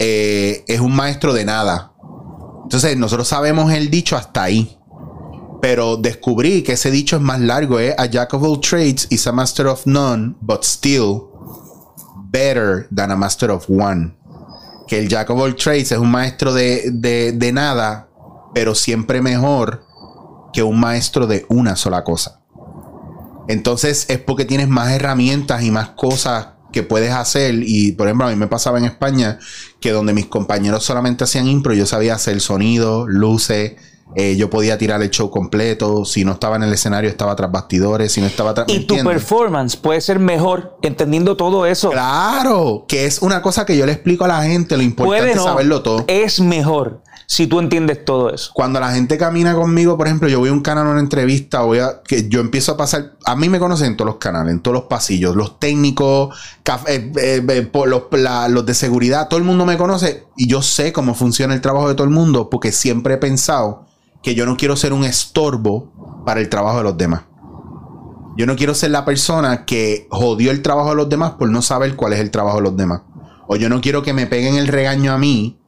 eh, 0.00 0.64
es 0.66 0.80
un 0.80 0.96
maestro 0.96 1.34
de 1.34 1.44
nada. 1.44 1.92
Entonces, 2.64 2.96
nosotros 2.96 3.28
sabemos 3.28 3.70
el 3.72 3.90
dicho 3.90 4.16
hasta 4.16 4.42
ahí. 4.42 4.78
Pero 5.60 5.98
descubrí 5.98 6.62
que 6.62 6.72
ese 6.72 6.90
dicho 6.90 7.16
es 7.16 7.22
más 7.22 7.38
largo, 7.38 7.78
es 7.78 7.94
a 7.98 8.06
jack 8.06 8.32
of 8.32 8.42
all 8.42 8.58
trades 8.60 9.06
is 9.10 9.26
a 9.26 9.32
master 9.32 9.66
of 9.66 9.84
none, 9.84 10.34
but 10.40 10.64
still 10.64 11.28
better 12.30 12.88
than 12.94 13.10
a 13.10 13.16
master 13.16 13.50
of 13.50 13.68
one. 13.68 14.16
Que 14.88 14.98
el 14.98 15.08
jack 15.08 15.28
of 15.28 15.38
all 15.38 15.54
trades 15.54 15.92
es 15.92 15.98
un 15.98 16.10
maestro 16.10 16.54
de, 16.54 16.90
de, 16.90 17.32
de 17.32 17.52
nada, 17.52 18.08
pero 18.54 18.74
siempre 18.74 19.20
mejor 19.20 19.84
que 20.54 20.62
un 20.62 20.80
maestro 20.80 21.26
de 21.26 21.44
una 21.50 21.76
sola 21.76 22.04
cosa. 22.04 22.40
Entonces 23.48 24.06
es 24.08 24.18
porque 24.18 24.46
tienes 24.46 24.68
más 24.68 24.90
herramientas 24.92 25.62
y 25.62 25.70
más 25.70 25.90
cosas 25.90 26.48
que 26.72 26.82
puedes 26.82 27.12
hacer. 27.12 27.54
Y 27.58 27.92
por 27.92 28.06
ejemplo, 28.08 28.26
a 28.26 28.30
mí 28.30 28.36
me 28.36 28.46
pasaba 28.46 28.78
en 28.78 28.84
España 28.84 29.38
que 29.80 29.92
donde 29.92 30.12
mis 30.12 30.26
compañeros 30.26 30.84
solamente 30.84 31.24
hacían 31.24 31.46
impro, 31.46 31.74
yo 31.74 31.86
sabía 31.86 32.14
hacer 32.14 32.40
sonido, 32.40 33.06
luces. 33.06 33.72
eh, 34.16 34.34
yo 34.36 34.50
podía 34.50 34.76
tirar 34.76 35.00
el 35.02 35.10
show 35.10 35.30
completo. 35.30 36.04
Si 36.04 36.24
no 36.24 36.32
estaba 36.32 36.56
en 36.56 36.64
el 36.64 36.72
escenario, 36.72 37.08
estaba 37.08 37.36
tras 37.36 37.52
bastidores. 37.52 38.10
Si 38.10 38.20
no 38.20 38.26
estaba 38.26 38.52
tras. 38.54 38.66
¿me 38.66 38.72
Y 38.72 38.76
tu 38.78 38.94
entiendes? 38.94 39.14
performance 39.14 39.76
puede 39.76 40.00
ser 40.00 40.18
mejor 40.18 40.76
entendiendo 40.82 41.36
todo 41.36 41.64
eso. 41.64 41.90
Claro, 41.90 42.86
que 42.88 43.06
es 43.06 43.22
una 43.22 43.40
cosa 43.40 43.64
que 43.64 43.76
yo 43.76 43.86
le 43.86 43.92
explico 43.92 44.24
a 44.24 44.28
la 44.28 44.42
gente. 44.42 44.76
Lo 44.76 44.82
importante 44.82 45.20
Puede 45.22 45.32
es 45.36 45.42
saberlo 45.42 45.82
todo. 45.82 46.04
Es 46.08 46.40
mejor 46.40 47.02
si 47.26 47.46
tú 47.46 47.60
entiendes 47.60 48.04
todo 48.04 48.32
eso. 48.32 48.50
Cuando 48.54 48.80
la 48.80 48.92
gente 48.92 49.16
camina 49.18 49.54
conmigo, 49.54 49.96
por 49.96 50.06
ejemplo, 50.06 50.28
yo 50.28 50.38
voy 50.40 50.48
a 50.48 50.52
un 50.52 50.60
canal 50.62 50.86
a 50.86 50.90
una 50.90 51.00
entrevista, 51.00 51.62
voy 51.62 51.78
a 51.78 52.02
que 52.02 52.28
yo 52.28 52.40
empiezo 52.40 52.72
a 52.72 52.76
pasar, 52.76 53.16
a 53.24 53.36
mí 53.36 53.48
me 53.48 53.58
conocen 53.58 53.88
en 53.88 53.96
todos 53.96 54.06
los 54.10 54.16
canales, 54.16 54.52
en 54.52 54.60
todos 54.60 54.74
los 54.74 54.84
pasillos, 54.84 55.36
los 55.36 55.58
técnicos, 55.58 56.36
caf- 56.64 56.88
eh, 56.88 57.12
eh, 57.16 57.44
eh, 57.48 57.70
los, 57.86 58.02
los 58.50 58.66
de 58.66 58.74
seguridad, 58.74 59.28
todo 59.28 59.38
el 59.38 59.44
mundo 59.44 59.64
me 59.64 59.76
conoce 59.78 60.24
y 60.36 60.48
yo 60.48 60.62
sé 60.62 60.92
cómo 60.92 61.14
funciona 61.14 61.54
el 61.54 61.60
trabajo 61.60 61.88
de 61.88 61.94
todo 61.94 62.04
el 62.04 62.12
mundo 62.12 62.50
porque 62.50 62.72
siempre 62.72 63.14
he 63.14 63.18
pensado 63.18 63.86
que 64.22 64.34
yo 64.34 64.44
no 64.44 64.56
quiero 64.56 64.76
ser 64.76 64.92
un 64.92 65.04
estorbo 65.04 66.22
para 66.26 66.40
el 66.40 66.48
trabajo 66.48 66.78
de 66.78 66.84
los 66.84 66.98
demás. 66.98 67.22
Yo 68.36 68.46
no 68.46 68.56
quiero 68.56 68.74
ser 68.74 68.90
la 68.90 69.04
persona 69.04 69.64
que 69.66 70.06
jodió 70.10 70.50
el 70.50 70.62
trabajo 70.62 70.90
de 70.90 70.96
los 70.96 71.08
demás 71.08 71.32
por 71.32 71.48
no 71.50 71.62
saber 71.62 71.96
cuál 71.96 72.12
es 72.14 72.20
el 72.20 72.30
trabajo 72.30 72.58
de 72.58 72.62
los 72.62 72.76
demás. 72.76 73.02
O 73.48 73.56
yo 73.56 73.68
no 73.68 73.80
quiero 73.80 74.02
que 74.02 74.12
me 74.12 74.26
peguen 74.26 74.54
el 74.56 74.68
regaño 74.68 75.12
a 75.12 75.18
mí 75.18 75.59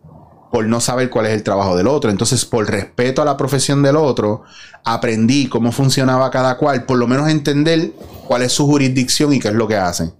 por 0.52 0.66
no 0.66 0.80
saber 0.80 1.08
cuál 1.08 1.26
es 1.26 1.32
el 1.32 1.42
trabajo 1.42 1.76
del 1.76 1.86
otro. 1.86 2.10
Entonces, 2.10 2.44
por 2.44 2.70
respeto 2.70 3.22
a 3.22 3.24
la 3.24 3.38
profesión 3.38 3.82
del 3.82 3.96
otro, 3.96 4.42
aprendí 4.84 5.48
cómo 5.48 5.72
funcionaba 5.72 6.30
cada 6.30 6.58
cual, 6.58 6.84
por 6.84 6.98
lo 6.98 7.08
menos 7.08 7.30
entender 7.30 7.92
cuál 8.26 8.42
es 8.42 8.52
su 8.52 8.66
jurisdicción 8.66 9.32
y 9.32 9.40
qué 9.40 9.48
es 9.48 9.54
lo 9.54 9.66
que 9.66 9.76
hacen. 9.76 10.12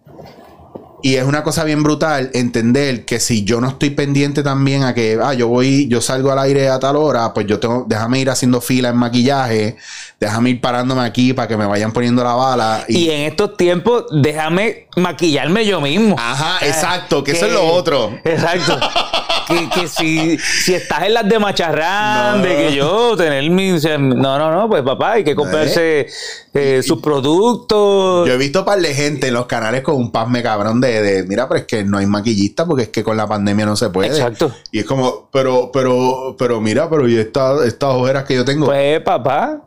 Y 1.04 1.16
es 1.16 1.24
una 1.24 1.42
cosa 1.42 1.64
bien 1.64 1.82
brutal 1.82 2.30
entender 2.32 3.04
que 3.04 3.18
si 3.18 3.42
yo 3.42 3.60
no 3.60 3.68
estoy 3.68 3.90
pendiente 3.90 4.44
también 4.44 4.84
a 4.84 4.94
que, 4.94 5.18
ah, 5.20 5.34
yo 5.34 5.48
voy, 5.48 5.88
yo 5.88 6.00
salgo 6.00 6.30
al 6.30 6.38
aire 6.38 6.68
a 6.68 6.78
tal 6.78 6.94
hora, 6.94 7.34
pues 7.34 7.46
yo 7.48 7.58
tengo, 7.58 7.84
déjame 7.88 8.20
ir 8.20 8.30
haciendo 8.30 8.60
fila 8.60 8.88
en 8.88 8.96
maquillaje, 8.96 9.76
déjame 10.22 10.50
ir 10.50 10.60
parándome 10.60 11.02
aquí 11.02 11.32
para 11.32 11.48
que 11.48 11.56
me 11.56 11.66
vayan 11.66 11.90
poniendo 11.92 12.22
la 12.22 12.34
bala. 12.34 12.84
Y 12.88 13.10
en 13.10 13.22
estos 13.22 13.56
tiempos, 13.56 14.04
déjame 14.12 14.86
maquillarme 14.96 15.66
yo 15.66 15.80
mismo. 15.80 16.14
Ajá, 16.18 16.64
Eh, 16.64 16.68
exacto, 16.68 17.24
que 17.24 17.32
eso 17.32 17.46
es 17.46 17.52
lo 17.52 17.66
otro. 17.66 18.12
Exacto. 18.24 18.78
que, 19.48 19.68
que 19.70 19.88
si, 19.88 20.38
si 20.38 20.74
estás 20.74 21.02
en 21.02 21.14
las 21.14 21.28
de 21.28 21.38
macharrán, 21.40 22.38
No. 22.40 22.44
de 22.46 22.56
que 22.56 22.72
yo 22.74 23.16
tener 23.16 23.50
mi. 23.50 23.72
o 23.72 23.78
sea, 23.80 23.98
No, 23.98 24.38
no, 24.38 24.52
no, 24.52 24.68
pues 24.68 24.82
papá, 24.82 25.12
hay 25.14 25.24
que 25.24 25.34
comprarse 25.34 26.06
eh, 26.54 26.82
sus 26.86 27.00
productos. 27.00 28.28
Yo 28.28 28.34
he 28.34 28.36
visto 28.36 28.64
par 28.64 28.80
de 28.80 28.94
gente 28.94 29.28
en 29.28 29.34
los 29.34 29.46
canales 29.46 29.82
con 29.82 29.96
un 29.96 30.12
pasme 30.12 30.42
cabrón 30.42 30.80
de, 30.80 31.02
de, 31.02 31.22
mira, 31.24 31.48
pero 31.48 31.60
es 31.60 31.66
que 31.66 31.82
no 31.84 31.98
hay 31.98 32.06
maquillista 32.06 32.64
porque 32.64 32.84
es 32.84 32.88
que 32.90 33.02
con 33.02 33.16
la 33.16 33.26
pandemia 33.26 33.66
no 33.66 33.74
se 33.76 33.90
puede. 33.90 34.08
Exacto. 34.08 34.52
Y 34.70 34.78
es 34.78 34.84
como, 34.84 35.28
pero, 35.32 35.70
pero, 35.72 36.36
pero 36.38 36.60
mira, 36.60 36.88
pero 36.88 37.08
y 37.08 37.16
esta- 37.18 37.64
estas 37.66 37.90
ojeras 37.94 38.24
que 38.24 38.34
yo 38.36 38.44
tengo. 38.44 38.66
Pues 38.66 39.00
papá, 39.00 39.60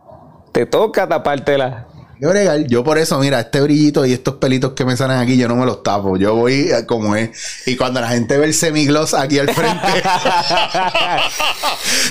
te 0.56 0.66
toca 0.66 1.06
tapártela. 1.06 1.86
Qué 2.18 2.26
bregar. 2.26 2.66
Yo 2.68 2.82
por 2.82 2.98
eso, 2.98 3.20
mira, 3.20 3.42
este 3.42 3.60
brillito 3.60 4.06
y 4.06 4.14
estos 4.14 4.36
pelitos 4.36 4.72
que 4.72 4.86
me 4.86 4.96
salen 4.96 5.18
aquí, 5.18 5.36
yo 5.36 5.50
no 5.50 5.58
me 5.58 5.66
los 5.66 5.84
tapo. 5.84 6.16
Yo 6.16 6.34
voy 6.34 6.70
como 6.88 7.14
es. 7.18 7.68
Y 7.68 7.76
cuando 7.76 8.00
la 8.00 8.08
gente 8.08 8.38
ve 8.38 8.46
el 8.46 8.54
semigloss 8.54 9.14
aquí 9.14 9.38
al 9.38 9.50
frente, 9.50 9.86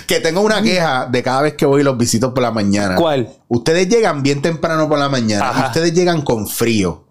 que 0.07 0.20
tengo 0.20 0.42
una 0.42 0.61
queja 0.61 1.07
de 1.07 1.22
cada 1.22 1.40
vez 1.40 1.55
que 1.55 1.64
voy 1.64 1.80
y 1.80 1.84
los 1.84 1.97
visito 1.97 2.34
por 2.34 2.42
la 2.42 2.51
mañana. 2.51 2.97
¿Cuál? 2.97 3.30
Ustedes 3.49 3.88
llegan 3.88 4.22
bien 4.22 4.42
temprano 4.42 4.90
por 4.90 4.99
la 4.99 5.09
mañana. 5.09 5.51
Y 5.57 5.61
ustedes 5.68 5.95
llegan 5.95 6.20
con 6.20 6.47
frío. 6.47 7.07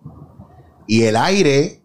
Y 0.86 1.06
el 1.06 1.16
aire, 1.16 1.82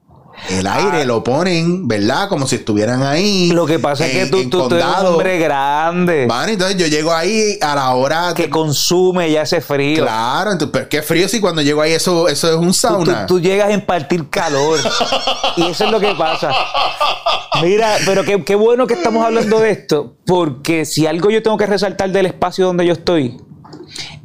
el 0.50 0.66
aire 0.66 1.04
lo 1.04 1.22
ponen, 1.24 1.86
¿verdad? 1.88 2.28
Como 2.28 2.46
si 2.46 2.56
estuvieran 2.56 3.02
ahí. 3.02 3.48
Ah. 3.50 3.54
Lo 3.54 3.66
que 3.66 3.78
pasa 3.78 4.06
es 4.06 4.12
que 4.12 4.26
tú, 4.26 4.48
tú, 4.48 4.68
tú 4.68 4.74
eres 4.76 4.86
un 5.00 5.06
hombre 5.06 5.38
grande 5.38 6.26
Van, 6.26 6.48
entonces 6.48 6.76
yo 6.76 6.86
llego 6.86 7.12
ahí 7.12 7.58
a 7.60 7.74
la 7.74 7.94
hora 7.94 8.32
que 8.34 8.48
consume 8.48 9.30
ya 9.30 9.42
ese 9.42 9.60
frío. 9.60 10.02
Claro, 10.04 10.52
entonces, 10.52 10.70
pero 10.72 10.88
qué 10.88 11.02
frío 11.02 11.28
si 11.28 11.40
cuando 11.40 11.60
llego 11.62 11.82
ahí 11.82 11.92
eso, 11.92 12.28
eso 12.28 12.48
es 12.50 12.56
un 12.56 12.72
sauna. 12.74 13.26
tú- 13.26 13.34
tú 13.36 13.40
llegas 13.40 13.68
a 13.68 13.72
impartir 13.72 14.28
calor. 14.30 14.78
y 15.56 15.62
eso 15.66 15.84
es 15.84 15.90
lo 15.90 16.00
que 16.00 16.14
pasa. 16.14 16.52
Mira, 17.62 17.96
pero 18.06 18.24
qué, 18.24 18.44
qué 18.44 18.54
bueno 18.54 18.86
que 18.86 18.94
estamos 18.94 19.24
hablando 19.24 19.58
de 19.60 19.70
esto, 19.70 20.14
porque 20.26 20.84
si 20.84 21.06
algo 21.06 21.30
yo 21.30 21.42
tengo 21.42 21.56
que 21.56 21.66
resaltar 21.66 22.10
del 22.10 22.26
espacio 22.26 22.66
donde 22.66 22.86
yo 22.86 22.92
estoy, 22.92 23.36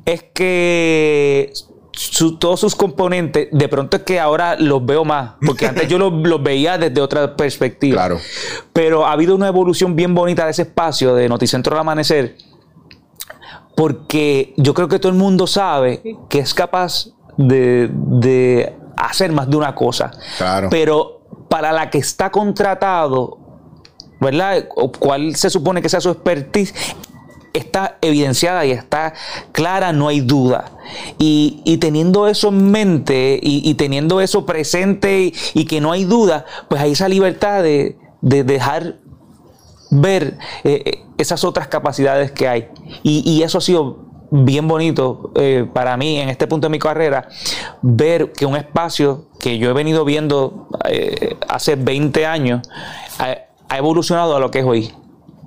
es 0.06 0.24
que 0.34 1.52
su- 1.94 2.38
todos 2.38 2.60
sus 2.60 2.76
componentes, 2.76 3.48
de 3.52 3.68
pronto 3.70 3.98
es 3.98 4.04
que 4.04 4.20
ahora 4.20 4.56
los 4.60 4.86
veo 4.86 5.06
más, 5.06 5.34
porque 5.46 5.68
antes 5.68 5.88
yo 5.88 5.98
los, 6.00 6.12
los 6.14 6.42
veía 6.44 6.78
desde 6.78 7.00
otra 7.02 7.36
perspectiva. 7.36 7.96
Claro. 7.96 8.20
Pero 8.74 9.06
ha 9.06 9.12
habido 9.14 9.36
una 9.36 9.48
evolución 9.48 9.96
bien 9.96 10.14
bonita 10.14 10.46
de 10.46 10.52
ese 10.52 10.64
espacio 10.64 11.14
de 11.16 11.30
Noticentro 11.30 11.74
al 11.76 11.82
Amanecer, 11.82 12.36
porque 13.76 14.54
yo 14.58 14.74
creo 14.74 14.88
que 14.88 15.00
todo 15.00 15.12
el 15.12 15.18
mundo 15.18 15.48
sabe 15.48 16.02
que 16.30 16.40
es 16.40 16.54
capaz 16.54 17.08
de, 17.38 17.90
de 17.92 18.76
hacer 18.98 19.32
más 19.32 19.50
de 19.50 19.58
una 19.58 19.74
cosa. 19.74 20.12
Claro. 20.38 20.70
Pero 20.70 21.22
para 21.50 21.72
la 21.72 21.90
que 21.90 21.98
está 21.98 22.32
contratado, 22.32 23.38
¿verdad? 24.20 24.68
O 24.76 24.92
cuál 24.92 25.36
se 25.36 25.50
supone 25.50 25.82
que 25.82 25.90
sea 25.90 26.02
su 26.02 26.10
expertise, 26.10 26.74
está 27.54 27.98
evidenciada 28.02 28.66
y 28.66 28.72
está 28.72 29.14
clara, 29.52 29.94
no 29.94 30.08
hay 30.08 30.22
duda. 30.22 30.72
Y, 31.20 31.62
y 31.64 31.78
teniendo 31.78 32.28
eso 32.28 32.50
en 32.50 32.72
mente 32.72 33.40
y, 33.42 33.70
y 33.70 33.76
teniendo 33.76 34.22
eso 34.22 34.46
presente 34.46 35.32
y, 35.54 35.66
que 35.66 35.80
no 35.80 35.92
hay 35.92 36.04
duda, 36.04 36.46
pues 36.68 36.82
hay 36.82 36.92
esa 36.92 37.08
libertad 37.08 37.64
de, 37.64 37.98
de 38.22 38.44
dejar 38.44 38.98
ver 39.92 40.38
eh, 40.64 41.04
esas 41.18 41.44
otras 41.44 41.68
capacidades 41.68 42.32
que 42.32 42.48
hay. 42.48 42.68
Y, 43.04 43.42
eso 43.44 43.60
ha 43.60 43.62
sido 43.62 44.00
bien 44.32 44.68
bonito 44.68 45.32
eh, 45.36 45.68
para 45.72 45.96
mí 45.96 46.20
en 46.20 46.30
este 46.30 46.48
punto 46.48 46.66
de 46.66 46.72
mi 46.72 46.80
carrera, 46.80 47.30
ver 47.84 48.32
que 48.32 48.48
un 48.48 48.56
espacio 48.56 49.28
que 49.40 49.60
yo 49.60 49.70
he 49.70 49.74
venido 49.74 50.06
viendo 50.06 50.68
eh, 50.90 51.38
hace 51.48 51.76
20 51.76 52.26
años 52.26 52.68
ha, 53.20 53.38
ha 53.70 53.78
evolucionado 53.78 54.36
a 54.36 54.40
lo 54.40 54.50
que 54.50 54.60
es 54.60 54.66
hoy. 54.66 54.92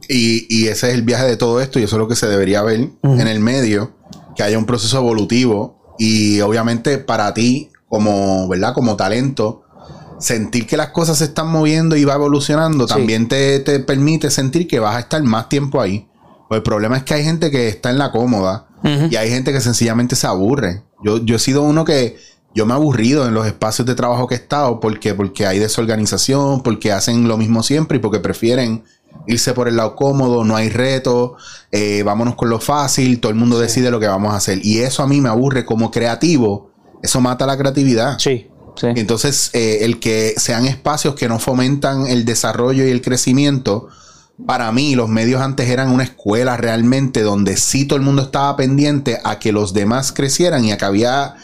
Y, 0.08 0.46
y 0.48 0.68
ese 0.68 0.88
es 0.88 0.94
el 0.94 1.02
viaje 1.02 1.24
de 1.26 1.36
todo 1.36 1.60
esto 1.60 1.78
y 1.78 1.84
eso 1.84 1.96
es 1.96 2.00
lo 2.00 2.08
que 2.08 2.16
se 2.16 2.26
debería 2.26 2.62
ver 2.62 2.90
en 3.02 3.28
el 3.28 3.40
medio, 3.40 3.92
que 4.34 4.42
haya 4.42 4.58
un 4.58 4.66
proceso 4.66 4.98
evolutivo 4.98 5.94
y 5.98 6.40
obviamente 6.40 6.98
para 6.98 7.32
ti 7.34 7.70
como, 7.88 8.48
¿verdad? 8.48 8.74
Como 8.74 8.96
talento, 8.96 9.64
sentir 10.18 10.66
que 10.66 10.76
las 10.76 10.90
cosas 10.90 11.18
se 11.18 11.24
están 11.24 11.48
moviendo 11.48 11.96
y 11.96 12.04
va 12.04 12.14
evolucionando 12.14 12.86
también 12.86 13.28
te, 13.28 13.60
te 13.60 13.80
permite 13.80 14.30
sentir 14.30 14.66
que 14.66 14.78
vas 14.78 14.96
a 14.96 15.00
estar 15.00 15.22
más 15.22 15.48
tiempo 15.48 15.80
ahí. 15.80 16.08
Pues 16.48 16.58
el 16.58 16.62
problema 16.62 16.96
es 16.96 17.02
que 17.02 17.14
hay 17.14 17.24
gente 17.24 17.50
que 17.50 17.68
está 17.68 17.90
en 17.90 17.98
la 17.98 18.12
cómoda 18.12 18.68
y 19.10 19.16
hay 19.16 19.30
gente 19.30 19.52
que 19.52 19.60
sencillamente 19.60 20.14
se 20.14 20.28
aburre. 20.28 20.84
Yo, 21.02 21.24
yo 21.24 21.36
he 21.36 21.38
sido 21.40 21.62
uno 21.62 21.84
que 21.84 22.16
yo 22.54 22.66
me 22.66 22.72
he 22.72 22.76
aburrido 22.76 23.26
en 23.26 23.34
los 23.34 23.46
espacios 23.46 23.86
de 23.86 23.94
trabajo 23.94 24.28
que 24.28 24.34
he 24.34 24.38
estado 24.38 24.78
porque, 24.80 25.12
porque 25.14 25.46
hay 25.46 25.58
desorganización, 25.58 26.62
porque 26.62 26.92
hacen 26.92 27.26
lo 27.26 27.36
mismo 27.36 27.62
siempre 27.62 27.98
y 27.98 28.00
porque 28.00 28.20
prefieren 28.20 28.84
irse 29.26 29.52
por 29.54 29.68
el 29.68 29.76
lado 29.76 29.96
cómodo, 29.96 30.44
no 30.44 30.56
hay 30.56 30.68
reto, 30.68 31.36
eh, 31.72 32.02
vámonos 32.02 32.34
con 32.34 32.48
lo 32.48 32.60
fácil, 32.60 33.20
todo 33.20 33.30
el 33.30 33.38
mundo 33.38 33.58
decide 33.58 33.90
lo 33.90 34.00
que 34.00 34.06
vamos 34.06 34.32
a 34.32 34.36
hacer. 34.36 34.64
Y 34.64 34.78
eso 34.78 35.02
a 35.02 35.06
mí 35.06 35.20
me 35.20 35.28
aburre 35.28 35.64
como 35.64 35.90
creativo, 35.90 36.72
eso 37.02 37.20
mata 37.20 37.46
la 37.46 37.56
creatividad. 37.56 38.18
Sí. 38.18 38.48
Sí. 38.76 38.88
Entonces, 38.94 39.50
eh, 39.54 39.78
el 39.82 40.00
que 40.00 40.34
sean 40.36 40.66
espacios 40.66 41.14
que 41.14 41.28
no 41.28 41.38
fomentan 41.38 42.06
el 42.06 42.26
desarrollo 42.26 42.86
y 42.86 42.90
el 42.90 43.00
crecimiento, 43.00 43.88
para 44.44 44.70
mí 44.70 44.94
los 44.94 45.08
medios 45.08 45.40
antes 45.40 45.70
eran 45.70 45.90
una 45.90 46.04
escuela 46.04 46.58
realmente 46.58 47.22
donde 47.22 47.56
sí 47.56 47.86
todo 47.86 47.98
el 47.98 48.04
mundo 48.04 48.22
estaba 48.22 48.54
pendiente 48.56 49.18
a 49.24 49.38
que 49.38 49.52
los 49.52 49.72
demás 49.72 50.12
crecieran 50.12 50.64
y 50.64 50.72
a 50.72 50.76
que 50.76 50.84
había 50.84 51.36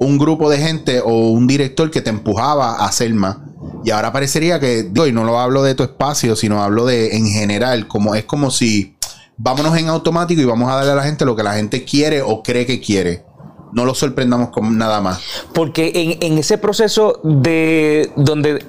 un 0.00 0.18
grupo 0.18 0.50
de 0.50 0.58
gente 0.58 1.00
o 1.00 1.28
un 1.28 1.46
director 1.46 1.90
que 1.90 2.00
te 2.00 2.10
empujaba 2.10 2.76
a 2.76 2.86
hacer 2.86 3.12
más. 3.12 3.36
Y 3.84 3.90
ahora 3.90 4.12
parecería 4.12 4.58
que, 4.58 4.82
digo, 4.84 5.06
y 5.06 5.12
no 5.12 5.24
lo 5.24 5.38
hablo 5.38 5.62
de 5.62 5.74
tu 5.74 5.82
espacio, 5.82 6.34
sino 6.36 6.62
hablo 6.62 6.86
de 6.86 7.16
en 7.16 7.26
general, 7.26 7.86
como 7.86 8.14
es 8.14 8.24
como 8.24 8.50
si 8.50 8.96
vámonos 9.36 9.76
en 9.76 9.88
automático 9.88 10.40
y 10.40 10.44
vamos 10.46 10.70
a 10.70 10.76
darle 10.76 10.92
a 10.92 10.94
la 10.96 11.02
gente 11.04 11.24
lo 11.24 11.36
que 11.36 11.42
la 11.42 11.54
gente 11.54 11.84
quiere 11.84 12.22
o 12.22 12.42
cree 12.42 12.66
que 12.66 12.80
quiere. 12.80 13.24
No 13.72 13.84
lo 13.84 13.94
sorprendamos 13.94 14.48
con 14.48 14.76
nada 14.76 15.00
más. 15.00 15.20
Porque 15.52 15.92
en, 15.94 16.32
en 16.32 16.38
ese 16.38 16.58
proceso 16.58 17.20
de 17.22 18.10
donde 18.16 18.64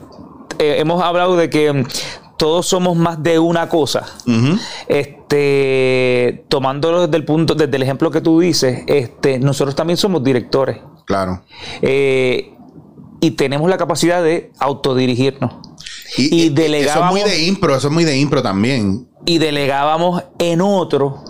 eh, 0.60 0.76
hemos 0.80 1.02
hablado 1.02 1.38
de 1.38 1.50
que 1.50 1.72
mm, 1.72 1.86
todos 2.38 2.68
somos 2.68 2.98
más 2.98 3.22
de 3.24 3.40
una 3.40 3.70
cosa. 3.70 4.06
Este, 4.88 6.44
tomándolo 6.50 7.06
desde 7.06 7.18
el 7.18 7.24
punto, 7.24 7.56
desde 7.56 7.76
el 7.76 7.84
ejemplo 7.84 8.12
que 8.12 8.20
tú 8.20 8.40
dices, 8.40 8.84
este, 8.88 9.40
nosotros 9.40 9.76
también 9.76 9.98
somos 9.98 10.24
directores. 10.24 10.78
Claro. 11.12 11.44
Eh, 11.82 12.54
y 13.20 13.32
tenemos 13.32 13.70
la 13.70 13.78
capacidad 13.78 14.24
de 14.24 14.52
autodirigirnos. 14.60 15.54
Y, 16.18 16.44
y 16.46 16.50
delegábamos, 16.50 17.16
Eso 17.18 17.26
es 17.28 17.32
muy 17.32 17.32
de 17.40 17.46
impro, 17.48 17.76
eso 17.76 17.88
es 17.88 17.94
muy 17.94 18.04
de 18.04 18.18
impro 18.18 18.42
también. 18.42 19.08
y 19.26 19.38
delegábamos 19.38 20.24
en 20.40 20.62
otro 20.62 21.24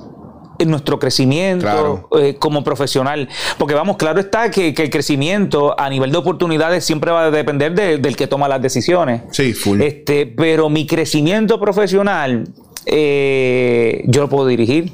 en 0.59 0.69
nuestro 0.69 0.99
crecimiento 0.99 1.63
Claro. 1.65 2.07
eh, 2.19 2.35
como 2.35 2.63
profesional. 2.63 3.27
Porque 3.57 3.73
vamos, 3.73 3.97
claro 3.97 4.19
está 4.19 4.51
que, 4.51 4.73
que 4.75 4.83
el 4.83 4.89
crecimiento 4.91 5.73
a 5.79 5.89
nivel 5.89 6.11
de 6.11 6.17
oportunidades 6.19 6.85
siempre 6.85 7.11
va 7.11 7.25
a 7.25 7.31
depender 7.31 7.73
de- 7.73 7.97
del 7.97 8.15
que 8.15 8.27
toma 8.27 8.47
las 8.47 8.61
decisiones. 8.61 9.23
Sí, 9.31 9.53
full. 9.53 9.81
Este, 9.81 10.27
pero 10.27 10.69
mi 10.69 10.85
crecimiento 10.85 11.59
profesional, 11.59 12.47
eh, 12.85 14.03
yo 14.05 14.21
lo 14.21 14.29
puedo 14.29 14.45
dirigir. 14.47 14.91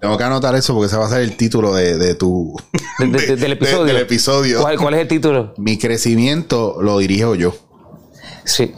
Tengo 0.00 0.16
que 0.16 0.24
anotar 0.24 0.54
eso 0.54 0.72
porque 0.74 0.86
ese 0.86 0.96
va 0.96 1.06
a 1.06 1.10
ser 1.10 1.20
el 1.20 1.36
título 1.36 1.74
de, 1.74 1.98
de 1.98 2.14
tu 2.14 2.56
De- 2.98 3.06
de- 3.06 3.26
de- 3.26 3.36
del 3.36 3.52
episodio. 3.58 3.84
del 3.84 3.96
episodio. 3.98 4.60
¿Cuál, 4.60 4.78
cuál 4.78 4.94
es 4.94 5.00
el 5.00 5.08
título? 5.08 5.54
Mi 5.58 5.78
crecimiento 5.78 6.78
lo 6.80 6.98
dirijo 6.98 7.34
yo. 7.34 7.54
Sí. 8.44 8.72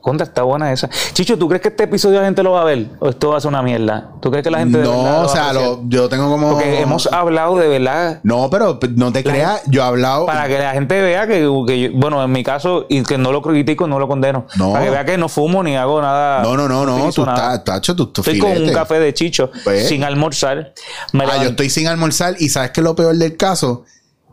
Contra, 0.00 0.24
está 0.26 0.42
buena 0.42 0.72
esa. 0.72 0.88
Chicho, 1.12 1.36
¿tú 1.38 1.46
crees 1.46 1.60
que 1.60 1.68
este 1.68 1.84
episodio 1.84 2.20
la 2.20 2.24
gente 2.24 2.42
lo 2.42 2.52
va 2.52 2.62
a 2.62 2.64
ver? 2.64 2.86
¿O 3.00 3.10
esto 3.10 3.28
va 3.30 3.36
a 3.36 3.40
ser 3.40 3.48
una 3.48 3.62
mierda? 3.62 4.08
¿Tú 4.22 4.30
crees 4.30 4.42
que 4.42 4.50
la 4.50 4.58
gente 4.60 4.78
de 4.78 4.84
verdad 4.88 4.96
lo 4.96 5.02
No, 5.02 5.20
o 5.22 5.28
sea, 5.28 5.52
lo- 5.52 5.80
yo 5.88 6.08
tengo 6.08 6.30
como. 6.30 6.52
Porque 6.52 6.80
hemos 6.80 7.06
hablado 7.12 7.56
de 7.56 7.68
verdad 7.68 8.20
No, 8.22 8.48
pero 8.50 8.78
no 8.96 9.12
te 9.12 9.22
creas, 9.22 9.60
yo 9.66 9.82
he 9.82 9.84
hablado. 9.84 10.24
para 10.26 10.48
que 10.48 10.58
la 10.58 10.72
gente 10.72 11.00
vea 11.02 11.26
que, 11.26 11.46
que 11.66 11.80
yo- 11.80 11.90
bueno, 11.92 12.22
en 12.24 12.32
mi 12.32 12.42
caso, 12.42 12.86
y 12.88 13.02
que 13.02 13.18
no 13.18 13.30
lo 13.30 13.42
critico, 13.42 13.86
no 13.86 13.98
lo 13.98 14.08
condeno. 14.08 14.46
No. 14.56 14.72
Para 14.72 14.84
que 14.86 14.90
vea 14.90 15.04
que 15.04 15.18
no 15.18 15.28
fumo 15.28 15.62
ni 15.62 15.76
hago 15.76 16.00
nada. 16.00 16.42
No, 16.42 16.56
no, 16.56 16.66
no, 16.66 16.86
no. 16.86 17.12
Tú 17.12 17.22
estás, 17.22 17.62
tacho, 17.64 17.94
tú, 17.94 18.06
tú 18.06 18.22
Estoy 18.22 18.38
con 18.38 18.52
un 18.52 18.72
café 18.72 18.98
de 19.00 19.12
chicho, 19.12 19.50
Pues. 19.64 19.86
sin 19.88 20.02
almorzar. 20.04 20.72
Me 21.12 21.24
Ah, 21.24 21.42
yo 21.42 21.50
estoy 21.50 21.68
sin 21.68 21.86
almorzar 21.88 22.36
y 22.38 22.48
sabes 22.48 22.70
que 22.70 22.80
lo 22.82 22.94
peor 22.96 23.14
del 23.16 23.36
caso 23.36 23.84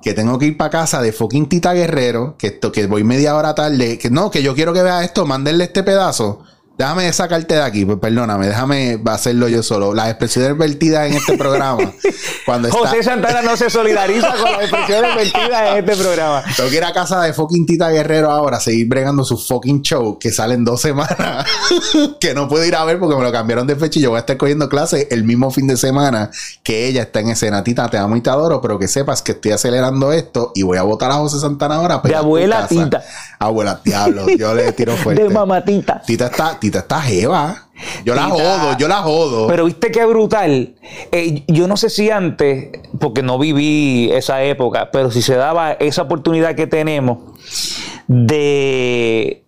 que 0.01 0.13
tengo 0.13 0.37
que 0.37 0.45
ir 0.45 0.57
para 0.57 0.69
casa 0.69 1.01
de 1.01 1.11
fucking 1.11 1.49
Tita 1.49 1.73
Guerrero, 1.73 2.35
que 2.37 2.47
esto 2.47 2.71
que 2.71 2.87
voy 2.87 3.03
media 3.03 3.35
hora 3.35 3.55
tarde, 3.55 3.97
que 3.97 4.09
no, 4.09 4.29
que 4.31 4.43
yo 4.43 4.55
quiero 4.55 4.73
que 4.73 4.83
vea 4.83 5.03
esto, 5.03 5.25
mándenle 5.25 5.65
este 5.65 5.83
pedazo. 5.83 6.43
Déjame 6.77 7.11
sacarte 7.11 7.55
de 7.55 7.63
aquí, 7.63 7.85
pues 7.85 7.97
perdóname, 7.97 8.45
déjame 8.45 9.01
hacerlo 9.07 9.47
yo 9.47 9.63
solo. 9.63 9.95
Las 9.95 10.09
expresiones 10.09 10.55
vertidas 10.55 11.07
en 11.07 11.15
este 11.15 11.35
programa, 11.35 11.91
cuando 12.45 12.67
está, 12.67 12.79
José 12.79 13.01
Santana 13.01 13.41
no 13.41 13.57
se 13.57 13.71
solidariza 13.71 14.31
con 14.35 14.51
las 14.51 14.61
expresiones 14.61 15.15
vertidas 15.15 15.71
en 15.71 15.77
este 15.77 16.03
programa. 16.03 16.43
tengo 16.55 16.69
que 16.69 16.75
ir 16.75 16.83
a 16.83 16.93
casa 16.93 17.23
de 17.23 17.33
fucking 17.33 17.65
Tita 17.65 17.89
Guerrero 17.89 18.29
ahora, 18.29 18.59
seguir 18.59 18.87
bregando 18.87 19.23
su 19.23 19.39
fucking 19.39 19.81
show 19.81 20.19
que 20.19 20.31
sale 20.31 20.53
en 20.53 20.65
dos 20.65 20.79
semanas, 20.79 21.47
que 22.19 22.35
no 22.35 22.47
puedo 22.47 22.63
ir 22.63 22.75
a 22.75 22.85
ver 22.85 22.99
porque 22.99 23.15
me 23.15 23.23
lo 23.23 23.31
cambiaron 23.31 23.65
de 23.65 23.75
fecha 23.75 23.97
y 23.97 24.03
yo 24.03 24.11
voy 24.11 24.17
a 24.17 24.19
estar 24.19 24.37
cogiendo 24.37 24.69
clases 24.69 25.07
el 25.09 25.23
mismo 25.23 25.49
fin 25.49 25.65
de 25.65 25.77
semana 25.77 26.29
que 26.61 26.87
ella 26.87 27.01
está 27.01 27.21
en 27.21 27.29
escena. 27.29 27.63
Tita, 27.63 27.89
te 27.89 27.97
amo 27.97 28.15
y 28.17 28.21
te 28.21 28.29
adoro, 28.29 28.61
pero 28.61 28.77
que 28.77 28.87
sepas 28.87 29.23
que 29.23 29.31
estoy 29.31 29.51
acelerando 29.51 30.13
esto 30.13 30.51
y 30.53 30.61
voy 30.61 30.77
a 30.77 30.83
votar 30.83 31.09
a 31.09 31.15
José 31.15 31.39
Santana 31.39 31.77
ahora. 31.77 32.01
De 32.03 32.13
abuela. 32.13 32.67
Tita. 32.67 33.03
Abuela, 33.39 33.81
diablo, 33.83 34.27
yo 34.37 34.53
le 34.53 34.71
tiro 34.73 34.95
fuerte. 34.95 35.23
De 35.23 35.29
mamatita. 35.29 36.03
Tita 36.05 36.27
está, 36.27 36.59
Tita 36.67 36.79
está 36.79 37.01
jeva. 37.01 37.69
Yo 38.03 38.13
la 38.13 38.25
jodo, 38.25 38.77
yo 38.77 38.89
la 38.89 38.97
jodo. 38.97 39.47
Pero 39.47 39.63
viste 39.63 39.89
qué 39.89 40.03
brutal. 40.03 40.75
Eh, 41.13 41.45
yo 41.47 41.65
no 41.69 41.77
sé 41.77 41.89
si 41.89 42.09
antes, 42.11 42.71
porque 42.99 43.23
no 43.23 43.39
viví 43.39 44.09
esa 44.11 44.43
época, 44.43 44.91
pero 44.91 45.09
si 45.09 45.21
se 45.21 45.35
daba 45.35 45.71
esa 45.71 46.01
oportunidad 46.01 46.55
que 46.55 46.67
tenemos 46.67 47.19
de, 48.07 49.45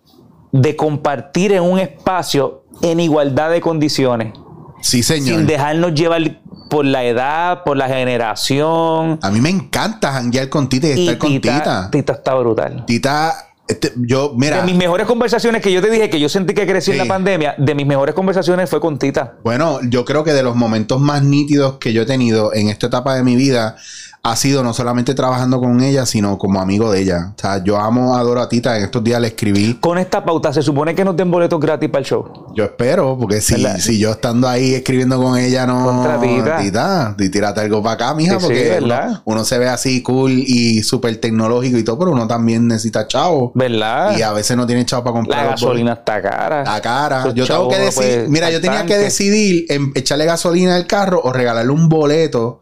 de 0.50 0.76
compartir 0.76 1.52
en 1.52 1.62
un 1.62 1.78
espacio 1.78 2.64
en 2.80 3.00
igualdad 3.00 3.50
de 3.50 3.60
condiciones, 3.60 4.32
sí, 4.80 5.02
señor. 5.02 5.36
sin 5.36 5.46
dejarnos 5.46 5.92
llevar 5.92 6.40
por 6.70 6.86
la 6.86 7.04
edad, 7.04 7.64
por 7.64 7.76
la 7.76 7.86
generación. 7.88 9.18
A 9.20 9.30
mí 9.30 9.42
me 9.42 9.50
encanta 9.50 10.10
janguear 10.12 10.48
con 10.48 10.70
Tita 10.70 10.86
y 10.86 10.92
estar 10.92 11.18
con 11.18 11.38
Tita. 11.38 11.90
Tita 11.90 12.14
está 12.14 12.34
brutal. 12.36 12.86
Tita, 12.86 13.49
este, 13.70 13.92
yo, 13.96 14.32
mira. 14.36 14.56
De 14.56 14.62
mis 14.64 14.74
mejores 14.74 15.06
conversaciones 15.06 15.62
que 15.62 15.72
yo 15.72 15.80
te 15.80 15.90
dije 15.90 16.10
que 16.10 16.18
yo 16.18 16.28
sentí 16.28 16.54
que 16.54 16.66
crecí 16.66 16.90
en 16.90 16.98
la 16.98 17.04
pandemia, 17.04 17.54
de 17.56 17.74
mis 17.76 17.86
mejores 17.86 18.16
conversaciones 18.16 18.68
fue 18.68 18.80
con 18.80 18.98
Tita. 18.98 19.34
Bueno, 19.44 19.78
yo 19.88 20.04
creo 20.04 20.24
que 20.24 20.32
de 20.32 20.42
los 20.42 20.56
momentos 20.56 21.00
más 21.00 21.22
nítidos 21.22 21.78
que 21.78 21.92
yo 21.92 22.02
he 22.02 22.06
tenido 22.06 22.52
en 22.52 22.68
esta 22.68 22.88
etapa 22.88 23.14
de 23.14 23.22
mi 23.22 23.36
vida 23.36 23.76
ha 24.22 24.36
sido 24.36 24.62
no 24.62 24.74
solamente 24.74 25.14
trabajando 25.14 25.60
con 25.60 25.80
ella, 25.82 26.04
sino 26.04 26.36
como 26.36 26.60
amigo 26.60 26.92
de 26.92 27.00
ella. 27.00 27.32
O 27.36 27.40
sea, 27.40 27.64
yo 27.64 27.78
amo, 27.78 28.16
adoro 28.16 28.42
a 28.42 28.48
Tita. 28.48 28.76
En 28.76 28.84
estos 28.84 29.02
días 29.02 29.20
le 29.20 29.28
escribí. 29.28 29.74
Con 29.80 29.96
esta 29.96 30.24
pauta, 30.24 30.52
se 30.52 30.62
supone 30.62 30.94
que 30.94 31.04
nos 31.04 31.16
den 31.16 31.30
boletos 31.30 31.58
gratis 31.58 31.88
para 31.88 32.00
el 32.00 32.04
show. 32.04 32.52
Yo 32.54 32.64
espero, 32.64 33.16
porque 33.18 33.40
si, 33.40 33.54
¿Verdad? 33.54 33.78
si 33.78 33.98
yo 33.98 34.10
estando 34.10 34.46
ahí 34.46 34.74
escribiendo 34.74 35.22
con 35.22 35.38
ella 35.38 35.66
no. 35.66 35.84
Contra 35.84 36.20
Tita. 36.20 36.58
Tita, 36.58 37.16
tírate 37.16 37.60
algo 37.60 37.82
para 37.82 37.94
acá, 37.94 38.14
mija, 38.14 38.38
Sí, 38.38 38.46
porque 38.46 38.78
uno, 38.82 39.22
uno 39.24 39.44
se 39.44 39.58
ve 39.58 39.68
así 39.68 40.02
cool 40.02 40.32
y 40.32 40.82
súper 40.82 41.16
tecnológico 41.16 41.78
y 41.78 41.84
todo, 41.84 41.98
pero 41.98 42.10
uno 42.10 42.26
también 42.26 42.68
necesita 42.68 43.06
chavo. 43.06 43.52
¿Verdad? 43.54 44.18
Y 44.18 44.22
a 44.22 44.32
veces 44.32 44.56
no 44.56 44.66
tiene 44.66 44.84
chavo 44.84 45.02
para 45.02 45.14
comprar 45.14 45.44
La 45.44 45.50
gasolina 45.52 45.94
está 45.94 46.20
cara. 46.20 46.64
La 46.64 46.80
cara. 46.82 47.32
Yo 47.32 47.46
tengo 47.46 47.68
que 47.68 47.78
no 47.78 47.90
puede 47.90 48.28
Mira, 48.28 48.50
yo 48.50 48.60
tenía 48.60 48.84
que 48.84 48.98
decidir 48.98 49.64
en 49.70 49.92
echarle 49.94 50.26
gasolina 50.26 50.76
al 50.76 50.86
carro 50.86 51.22
o 51.24 51.32
regalarle 51.32 51.72
un 51.72 51.88
boleto 51.88 52.60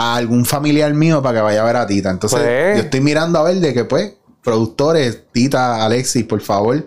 a 0.00 0.14
algún 0.14 0.44
familiar 0.44 0.94
mío 0.94 1.20
para 1.20 1.38
que 1.38 1.42
vaya 1.42 1.62
a 1.62 1.64
ver 1.64 1.76
a 1.76 1.86
Tita. 1.86 2.10
Entonces, 2.10 2.38
Pues. 2.38 2.76
yo 2.76 2.82
estoy 2.84 3.00
mirando 3.00 3.38
a 3.40 3.42
ver 3.42 3.56
de 3.56 3.74
que, 3.74 3.84
pues, 3.84 4.14
productores, 4.44 5.24
Tita, 5.32 5.84
Alexis, 5.84 6.22
por 6.24 6.40
favor, 6.40 6.86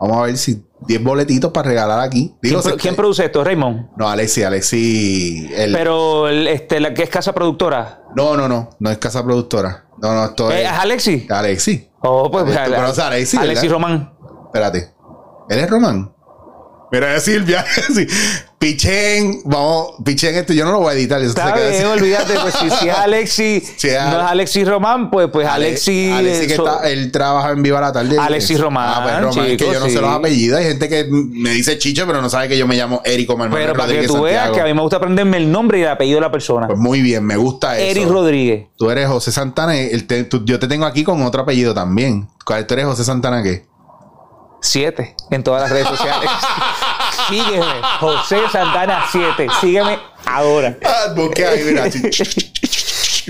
vamos 0.00 0.16
a 0.18 0.22
ver 0.22 0.36
si 0.36 0.64
10 0.86 1.02
boletitos 1.02 1.52
para 1.52 1.68
regalar 1.68 2.00
aquí. 2.00 2.34
¿Quién, 2.40 2.50
Digo, 2.52 2.62
pro- 2.62 2.72
se- 2.72 2.76
quién 2.78 2.96
produce 2.96 3.24
esto? 3.24 3.44
Raymond. 3.44 3.90
No, 3.96 4.08
Alexis, 4.08 4.44
Alexis. 4.44 5.50
el- 5.52 5.72
Pero 5.72 6.28
el- 6.28 6.48
este, 6.48 6.80
la 6.80 6.92
que 6.94 7.04
es 7.04 7.10
casa 7.10 7.32
productora. 7.32 8.02
No, 8.16 8.36
no, 8.36 8.48
no. 8.48 8.70
No 8.80 8.90
es 8.90 8.98
casa 8.98 9.22
productora. 9.24 9.84
No, 10.02 10.14
no, 10.14 10.24
esto 10.26 10.50
es. 10.50 10.64
¿Es 10.64 10.70
Alexi? 10.72 11.26
Alexis. 11.30 11.82
Oh, 12.00 12.28
pues. 12.30 12.44
Tú 12.44 12.52
Ale- 12.58 12.74
conoces 12.76 12.98
a 12.98 13.06
Alexis, 13.08 13.38
Alexi. 13.40 13.68
Román. 13.68 14.12
Espérate. 14.46 14.90
¿Él 15.48 15.58
es 15.60 15.70
Román? 15.70 16.12
Mira, 16.90 17.14
es 17.16 17.22
Silvia. 17.22 17.64
sí. 17.94 18.06
Pichen, 18.58 19.40
vamos, 19.44 19.92
pichen 20.04 20.34
esto. 20.34 20.52
Yo 20.52 20.64
no 20.64 20.72
lo 20.72 20.80
voy 20.80 20.90
a 20.90 20.96
editar. 20.96 21.22
Está 21.22 21.54
bien, 21.54 21.86
olvídate. 21.86 22.34
Pues 22.40 22.54
si, 22.54 22.68
si 22.70 22.88
es 22.88 22.94
Alexi, 22.98 23.60
Si 23.76 23.86
es 23.88 23.94
no 23.94 24.08
es 24.08 24.14
Ale- 24.14 24.22
Alexi 24.30 24.64
Román, 24.64 25.10
pues, 25.10 25.28
pues 25.32 25.46
Alexi. 25.46 26.10
Alexis 26.10 26.48
que 26.48 26.56
so- 26.56 26.66
está, 26.66 26.90
él 26.90 27.12
trabaja 27.12 27.50
en 27.52 27.62
Viva 27.62 27.80
la 27.80 27.92
Tarde. 27.92 28.18
Alexis 28.18 28.58
Román, 28.60 28.88
Ah, 28.92 29.00
pues 29.04 29.20
Román, 29.20 29.46
chico, 29.50 29.64
que 29.68 29.72
yo 29.74 29.78
no 29.78 29.86
sí. 29.86 29.92
sé 29.92 30.00
los 30.00 30.10
apellidos. 30.10 30.58
Hay 30.58 30.64
gente 30.66 30.88
que 30.88 31.06
me 31.08 31.50
dice 31.50 31.78
Chicho, 31.78 32.04
pero 32.04 32.20
no 32.20 32.28
sabe 32.28 32.48
que 32.48 32.58
yo 32.58 32.66
me 32.66 32.74
llamo 32.74 33.00
Érico 33.04 33.36
Manuel 33.36 33.62
pero 33.62 33.74
para 33.78 33.92
que 33.92 34.08
tú 34.08 34.22
veas 34.22 34.50
que 34.50 34.60
a 34.60 34.64
mí 34.64 34.74
me 34.74 34.80
gusta 34.80 34.96
aprenderme 34.96 35.36
el 35.36 35.52
nombre 35.52 35.78
y 35.78 35.82
el 35.82 35.88
apellido 35.90 36.16
de 36.16 36.22
la 36.22 36.32
persona. 36.32 36.66
Pues 36.66 36.80
muy 36.80 37.00
bien, 37.00 37.24
me 37.24 37.36
gusta 37.36 37.78
eso. 37.78 37.86
Eric 38.00 38.08
Rodríguez. 38.08 38.66
Tú 38.76 38.90
eres 38.90 39.06
José 39.06 39.30
Santana. 39.30 39.76
el 39.78 40.04
te- 40.08 40.24
tú- 40.24 40.44
yo 40.44 40.58
te 40.58 40.66
tengo 40.66 40.84
aquí 40.84 41.04
con 41.04 41.22
otro 41.22 41.42
apellido 41.42 41.74
también. 41.74 42.28
¿Cuál 42.44 42.66
tú 42.66 42.74
eres 42.74 42.86
José 42.86 43.04
Santana 43.04 43.40
qué? 43.40 43.66
7 44.60 45.14
en 45.30 45.44
todas 45.44 45.62
las 45.62 45.70
redes 45.70 45.86
sociales. 45.86 46.28
Sígueme, 47.28 47.82
José 48.00 48.40
Santana 48.50 49.04
7. 49.10 49.46
Sígueme 49.60 49.98
ahora. 50.24 50.76
Ah, 50.84 51.12
busqué 51.14 51.46
ahí, 51.46 51.64
mira. 51.64 51.84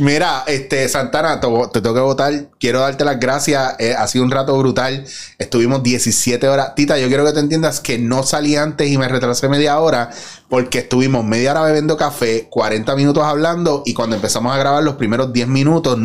Mira, 0.01 0.45
este, 0.47 0.89
Santana, 0.89 1.41
te, 1.41 1.49
te 1.73 1.81
tengo 1.81 1.95
que 1.95 2.01
votar. 2.01 2.33
Quiero 2.61 2.81
darte 2.81 3.05
las 3.05 3.19
gracias. 3.19 3.75
Eh, 3.79 3.95
ha 3.99 4.07
sido 4.07 4.25
un 4.25 4.31
rato 4.31 4.57
brutal. 4.57 5.05
Estuvimos 5.39 5.83
17 5.83 6.49
horas. 6.49 6.75
Tita, 6.77 6.99
yo 6.99 7.09
quiero 7.09 7.25
que 7.25 7.33
te 7.33 7.41
entiendas 7.41 7.81
que 7.81 7.99
no 7.99 8.23
salí 8.23 8.57
antes 8.57 8.89
y 8.89 8.97
me 8.97 9.09
retrasé 9.09 9.49
media 9.49 9.79
hora 9.81 10.11
porque 10.49 10.79
estuvimos 10.81 11.25
media 11.25 11.51
hora 11.53 11.63
bebiendo 11.63 11.97
café, 11.97 12.47
40 12.49 12.95
minutos 12.97 13.25
hablando 13.25 13.83
y 13.85 13.95
cuando 13.95 14.17
empezamos 14.17 14.55
a 14.55 14.59
grabar 14.59 14.83
los 14.83 14.95
primeros 14.95 15.33
10 15.33 15.49
minutos 15.49 15.99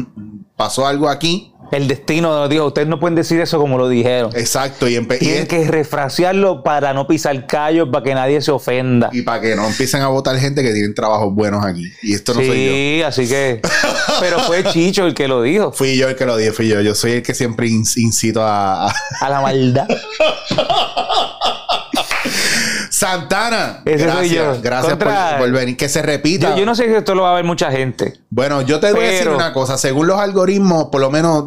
pasó 0.55 0.87
algo 0.87 1.09
aquí. 1.09 1.52
El 1.73 1.87
destino 1.87 2.29
nos 2.37 2.49
dijo, 2.49 2.67
ustedes 2.67 2.87
no 2.87 2.99
pueden 2.99 3.15
decir 3.15 3.39
eso 3.41 3.57
como 3.57 3.77
lo 3.79 3.89
dijeron. 3.89 4.31
Exacto. 4.35 4.87
Y, 4.87 4.95
y 4.97 5.05
Tienen 5.05 5.41
es- 5.43 5.47
que 5.47 5.65
refrasearlo 5.69 6.61
para 6.63 6.93
no 6.93 7.07
pisar 7.07 7.47
callos, 7.47 7.89
para 7.91 8.03
que 8.03 8.13
nadie 8.13 8.41
se 8.41 8.51
ofenda. 8.51 9.09
y 9.11 9.23
para 9.23 9.41
que 9.41 9.55
no 9.55 9.65
empiecen 9.67 10.01
a 10.03 10.07
votar 10.07 10.37
gente 10.37 10.61
que 10.61 10.71
tienen 10.71 10.93
trabajos 10.93 11.33
buenos 11.33 11.65
aquí. 11.65 11.91
Y 12.03 12.13
esto 12.13 12.33
no 12.33 12.41
soy 12.41 12.47
yo. 12.47 12.53
sí, 12.53 13.01
así 13.03 13.27
que. 13.27 13.59
Pero 14.19 14.39
fue 14.39 14.63
Chicho 14.65 15.05
el 15.05 15.13
que 15.15 15.27
lo 15.27 15.41
dijo. 15.41 15.71
Fui 15.71 15.97
yo 15.97 16.07
el 16.09 16.15
que 16.15 16.25
lo 16.25 16.37
dije, 16.37 16.51
fui 16.51 16.67
yo. 16.67 16.79
Yo 16.81 16.93
soy 16.93 17.13
el 17.13 17.23
que 17.23 17.33
siempre 17.33 17.67
in- 17.67 17.83
incito 17.97 18.43
a, 18.43 18.87
a- 18.89 18.93
A 19.21 19.29
la 19.29 19.41
maldad. 19.41 19.87
Santana. 22.89 23.81
Ese 23.85 24.03
gracias, 24.05 24.27
soy 24.27 24.29
yo. 24.35 24.61
gracias 24.61 24.93
por, 24.97 25.07
Contra- 25.07 25.37
por 25.37 25.51
venir. 25.51 25.75
Que 25.77 25.89
se 25.89 26.01
repita. 26.01 26.51
Yo, 26.51 26.57
yo 26.59 26.65
no 26.65 26.75
sé 26.75 26.85
si 26.87 26.93
esto 26.93 27.15
lo 27.15 27.23
va 27.23 27.31
a 27.31 27.35
ver 27.35 27.43
mucha 27.43 27.71
gente. 27.71 28.13
Bueno, 28.29 28.61
yo 28.61 28.79
te 28.79 28.91
voy 28.93 29.05
a 29.05 29.09
decir 29.09 29.29
una 29.29 29.51
cosa. 29.53 29.77
Según 29.77 30.07
los 30.07 30.19
algoritmos, 30.19 30.85
por 30.91 31.01
lo 31.01 31.09
menos 31.11 31.45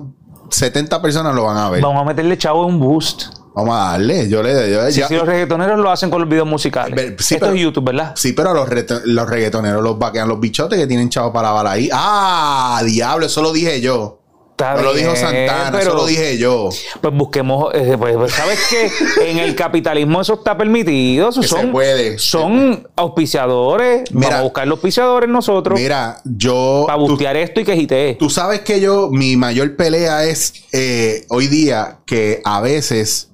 70 0.50 1.00
personas 1.02 1.34
lo 1.34 1.44
van 1.44 1.56
a 1.56 1.70
ver. 1.70 1.82
Vamos 1.82 2.02
a 2.02 2.04
meterle 2.04 2.36
chavo 2.38 2.66
un 2.66 2.78
boost. 2.78 3.24
Vamos 3.54 3.74
a 3.74 3.92
darle. 3.92 4.28
Yo 4.28 4.42
le 4.42 4.52
yo, 4.70 4.88
ya- 4.90 5.08
si 5.08 5.14
los 5.14 5.26
reggaetoneros 5.26 5.78
lo 5.78 5.90
hacen 5.90 6.10
con 6.10 6.20
los 6.20 6.28
videos 6.28 6.46
musicales. 6.46 7.14
Sí, 7.18 7.34
Esto 7.36 7.46
pero- 7.46 7.56
es 7.56 7.62
YouTube, 7.62 7.84
¿verdad? 7.86 8.12
Sí, 8.14 8.32
pero 8.34 8.52
los, 8.52 8.68
reto- 8.68 9.00
los 9.04 9.28
reggaetoneros 9.28 9.82
los 9.82 9.98
vaquean 9.98 10.28
los 10.28 10.38
bichotes 10.38 10.78
que 10.78 10.86
tienen 10.86 11.08
chavo 11.08 11.32
para 11.32 11.48
la 11.48 11.54
bala 11.54 11.70
ahí. 11.72 11.88
¡Ah! 11.92 12.82
Diablo, 12.84 13.26
eso 13.26 13.40
lo 13.42 13.52
dije 13.52 13.80
yo. 13.80 14.15
Está 14.58 14.74
No 14.76 14.82
lo 14.84 14.94
dijo 14.94 15.14
Santana, 15.14 15.68
pero- 15.70 15.82
eso 15.82 15.94
lo 15.94 16.06
dije 16.06 16.38
yo. 16.38 16.70
Pues 17.02 17.12
busquemos, 17.14 17.74
eh, 17.74 17.94
pues, 17.98 18.16
pues, 18.16 18.32
¿sabes 18.32 18.58
qué? 18.70 18.90
En 19.30 19.36
el 19.38 19.54
capitalismo 19.54 20.22
eso 20.22 20.32
está 20.32 20.56
permitido. 20.56 21.28
Eso 21.28 21.42
Que 21.42 21.46
se 21.48 21.54
son, 21.56 21.72
puede. 21.72 22.18
son 22.18 22.88
auspiciadores. 22.96 24.10
Mira. 24.12 24.28
Vamos 24.28 24.40
a 24.40 24.42
buscar 24.44 24.66
los 24.66 24.76
auspiciadores 24.78 25.28
nosotros 25.28 25.78
Mira, 25.78 26.22
yo. 26.24 26.84
para 26.86 26.98
bustear 26.98 27.36
esto 27.36 27.60
y 27.60 27.64
que 27.64 27.76
hitee. 27.76 28.14
Tú 28.14 28.30
sabes 28.30 28.60
que 28.60 28.80
yo, 28.80 29.10
mi 29.12 29.36
mayor 29.36 29.76
pelea 29.76 30.24
es 30.24 30.54
eh, 30.72 31.26
hoy 31.28 31.48
día 31.48 31.98
que 32.06 32.40
a 32.42 32.62
veces 32.62 33.28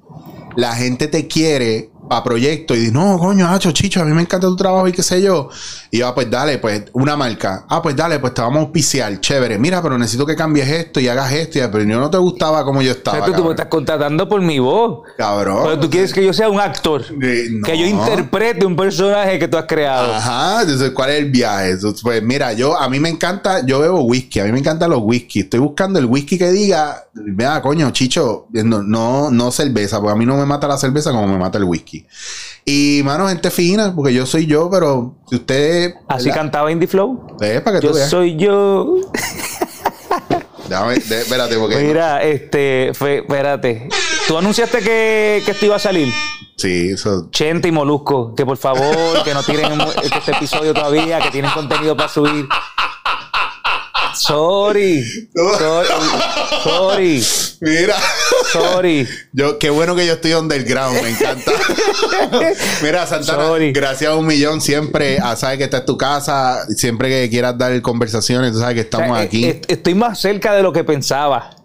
la 0.56 0.74
gente 0.74 1.06
te 1.06 1.28
quiere 1.28 1.90
para 2.12 2.24
proyectos 2.24 2.76
y 2.76 2.80
dice, 2.80 2.92
no, 2.92 3.16
coño, 3.18 3.48
Hacho, 3.48 3.72
Chicho, 3.72 4.02
a 4.02 4.04
mí 4.04 4.12
me 4.12 4.20
encanta 4.20 4.46
tu 4.46 4.54
trabajo 4.54 4.86
y 4.86 4.92
qué 4.92 5.02
sé 5.02 5.22
yo. 5.22 5.48
Y 5.90 5.98
yo, 5.98 6.08
ah, 6.08 6.14
pues 6.14 6.30
dale, 6.30 6.58
pues 6.58 6.84
una 6.92 7.16
marca. 7.16 7.64
Ah, 7.70 7.80
pues 7.80 7.96
dale, 7.96 8.18
pues 8.18 8.34
te 8.34 8.42
vamos 8.42 8.58
a 8.58 8.60
auspiciar. 8.64 9.18
Chévere, 9.18 9.58
mira, 9.58 9.80
pero 9.80 9.96
necesito 9.96 10.26
que 10.26 10.36
cambies 10.36 10.68
esto 10.68 11.00
y 11.00 11.08
hagas 11.08 11.32
esto. 11.32 11.58
Y, 11.58 11.62
pero 11.72 11.82
yo 11.84 11.98
no 11.98 12.10
te 12.10 12.18
gustaba 12.18 12.64
como 12.64 12.82
yo 12.82 12.90
O 12.90 12.94
estaba. 12.94 13.16
sea, 13.16 13.26
tú, 13.26 13.32
tú 13.32 13.44
me 13.44 13.50
estás 13.52 13.68
contratando 13.68 14.28
por 14.28 14.42
mi 14.42 14.58
voz. 14.58 15.00
Cabrón. 15.16 15.60
Pero 15.62 15.80
tú 15.80 15.88
quieres 15.88 16.12
que 16.12 16.22
yo 16.22 16.34
sea 16.34 16.50
un 16.50 16.60
actor. 16.60 17.02
Eh, 17.22 17.46
no. 17.50 17.66
Que 17.66 17.78
yo 17.78 17.86
interprete 17.86 18.66
un 18.66 18.76
personaje 18.76 19.38
que 19.38 19.48
tú 19.48 19.56
has 19.56 19.64
creado. 19.64 20.12
Ajá, 20.12 20.60
entonces, 20.60 20.90
¿cuál 20.90 21.10
es 21.12 21.18
el 21.20 21.30
viaje? 21.30 21.70
Entonces, 21.70 22.02
Pues 22.02 22.22
mira, 22.22 22.52
yo, 22.52 22.76
a 22.78 22.90
mí 22.90 23.00
me 23.00 23.08
encanta, 23.08 23.64
yo 23.64 23.80
bebo 23.80 24.02
whisky, 24.02 24.40
a 24.40 24.44
mí 24.44 24.52
me 24.52 24.58
encantan 24.58 24.90
los 24.90 25.00
whisky. 25.02 25.40
Estoy 25.40 25.60
buscando 25.60 25.98
el 25.98 26.04
whisky 26.04 26.36
que 26.36 26.50
diga, 26.50 27.06
mira, 27.14 27.62
coño, 27.62 27.90
chicho, 27.90 28.48
no, 28.52 28.82
no, 28.82 29.30
no 29.30 29.50
cerveza, 29.50 29.98
porque 29.98 30.12
a 30.12 30.16
mí 30.16 30.26
no 30.26 30.36
me 30.36 30.44
mata 30.44 30.68
la 30.68 30.76
cerveza 30.76 31.10
como 31.10 31.26
me 31.26 31.38
mata 31.38 31.56
el 31.56 31.64
whisky. 31.64 32.01
Y, 32.64 33.00
mano, 33.04 33.28
gente 33.28 33.50
fina, 33.50 33.92
porque 33.94 34.14
yo 34.14 34.24
soy 34.26 34.46
yo, 34.46 34.70
pero 34.70 35.16
si 35.28 35.36
usted... 35.36 35.94
Así 36.08 36.26
¿verdad? 36.26 36.42
cantaba 36.42 36.70
Indie 36.70 36.86
Flow. 36.88 37.36
Eh, 37.40 37.60
para 37.62 37.80
que 37.80 37.86
Yo 37.86 37.90
tú 37.92 37.96
veas. 37.98 38.08
soy 38.10 38.36
yo. 38.36 38.96
Déjame, 40.68 40.94
de- 40.94 41.20
espérate, 41.20 41.56
porque... 41.58 41.76
Mira, 41.76 42.22
este, 42.22 42.92
fe- 42.94 43.18
espérate. 43.18 43.88
Tú 44.28 44.38
anunciaste 44.38 44.78
que, 44.78 45.42
que 45.44 45.50
esto 45.50 45.66
iba 45.66 45.76
a 45.76 45.80
salir. 45.80 46.12
Sí, 46.56 46.90
eso... 46.94 47.28
Chente 47.30 47.68
y 47.68 47.72
Molusco, 47.72 48.34
que 48.34 48.46
por 48.46 48.56
favor, 48.56 49.22
que 49.24 49.34
no 49.34 49.42
tiren 49.42 49.80
este 50.02 50.30
episodio 50.30 50.72
todavía, 50.72 51.18
que 51.20 51.30
tienen 51.30 51.50
contenido 51.50 51.96
para 51.96 52.08
subir. 52.08 52.46
Sorry. 54.14 55.02
Sorry. 55.34 55.86
Sorry. 56.62 57.22
Mira, 57.60 57.96
Sorry. 58.52 59.08
yo, 59.32 59.58
qué 59.58 59.70
bueno 59.70 59.94
que 59.94 60.04
yo 60.06 60.14
estoy 60.14 60.32
underground, 60.34 61.00
me 61.00 61.10
encanta. 61.10 61.52
Mira, 62.82 63.06
Santana, 63.06 63.44
Sorry. 63.46 63.72
gracias 63.72 64.10
a 64.10 64.16
un 64.16 64.26
millón 64.26 64.60
siempre. 64.60 65.18
ah, 65.22 65.36
sabes 65.36 65.58
que 65.58 65.64
esta 65.64 65.78
es 65.78 65.84
tu 65.84 65.96
casa. 65.96 66.66
Siempre 66.76 67.08
que 67.08 67.30
quieras 67.30 67.56
dar 67.56 67.80
conversaciones, 67.82 68.52
tú 68.52 68.58
sabes 68.58 68.74
que 68.74 68.80
estamos 68.82 69.10
O 69.10 69.14
sea, 69.14 69.22
aquí. 69.22 69.44
eh, 69.44 69.48
eh, 69.48 69.62
Estoy 69.68 69.94
más 69.94 70.20
cerca 70.20 70.54
de 70.54 70.62
lo 70.62 70.72
que 70.72 70.82
pensaba. 70.84 71.56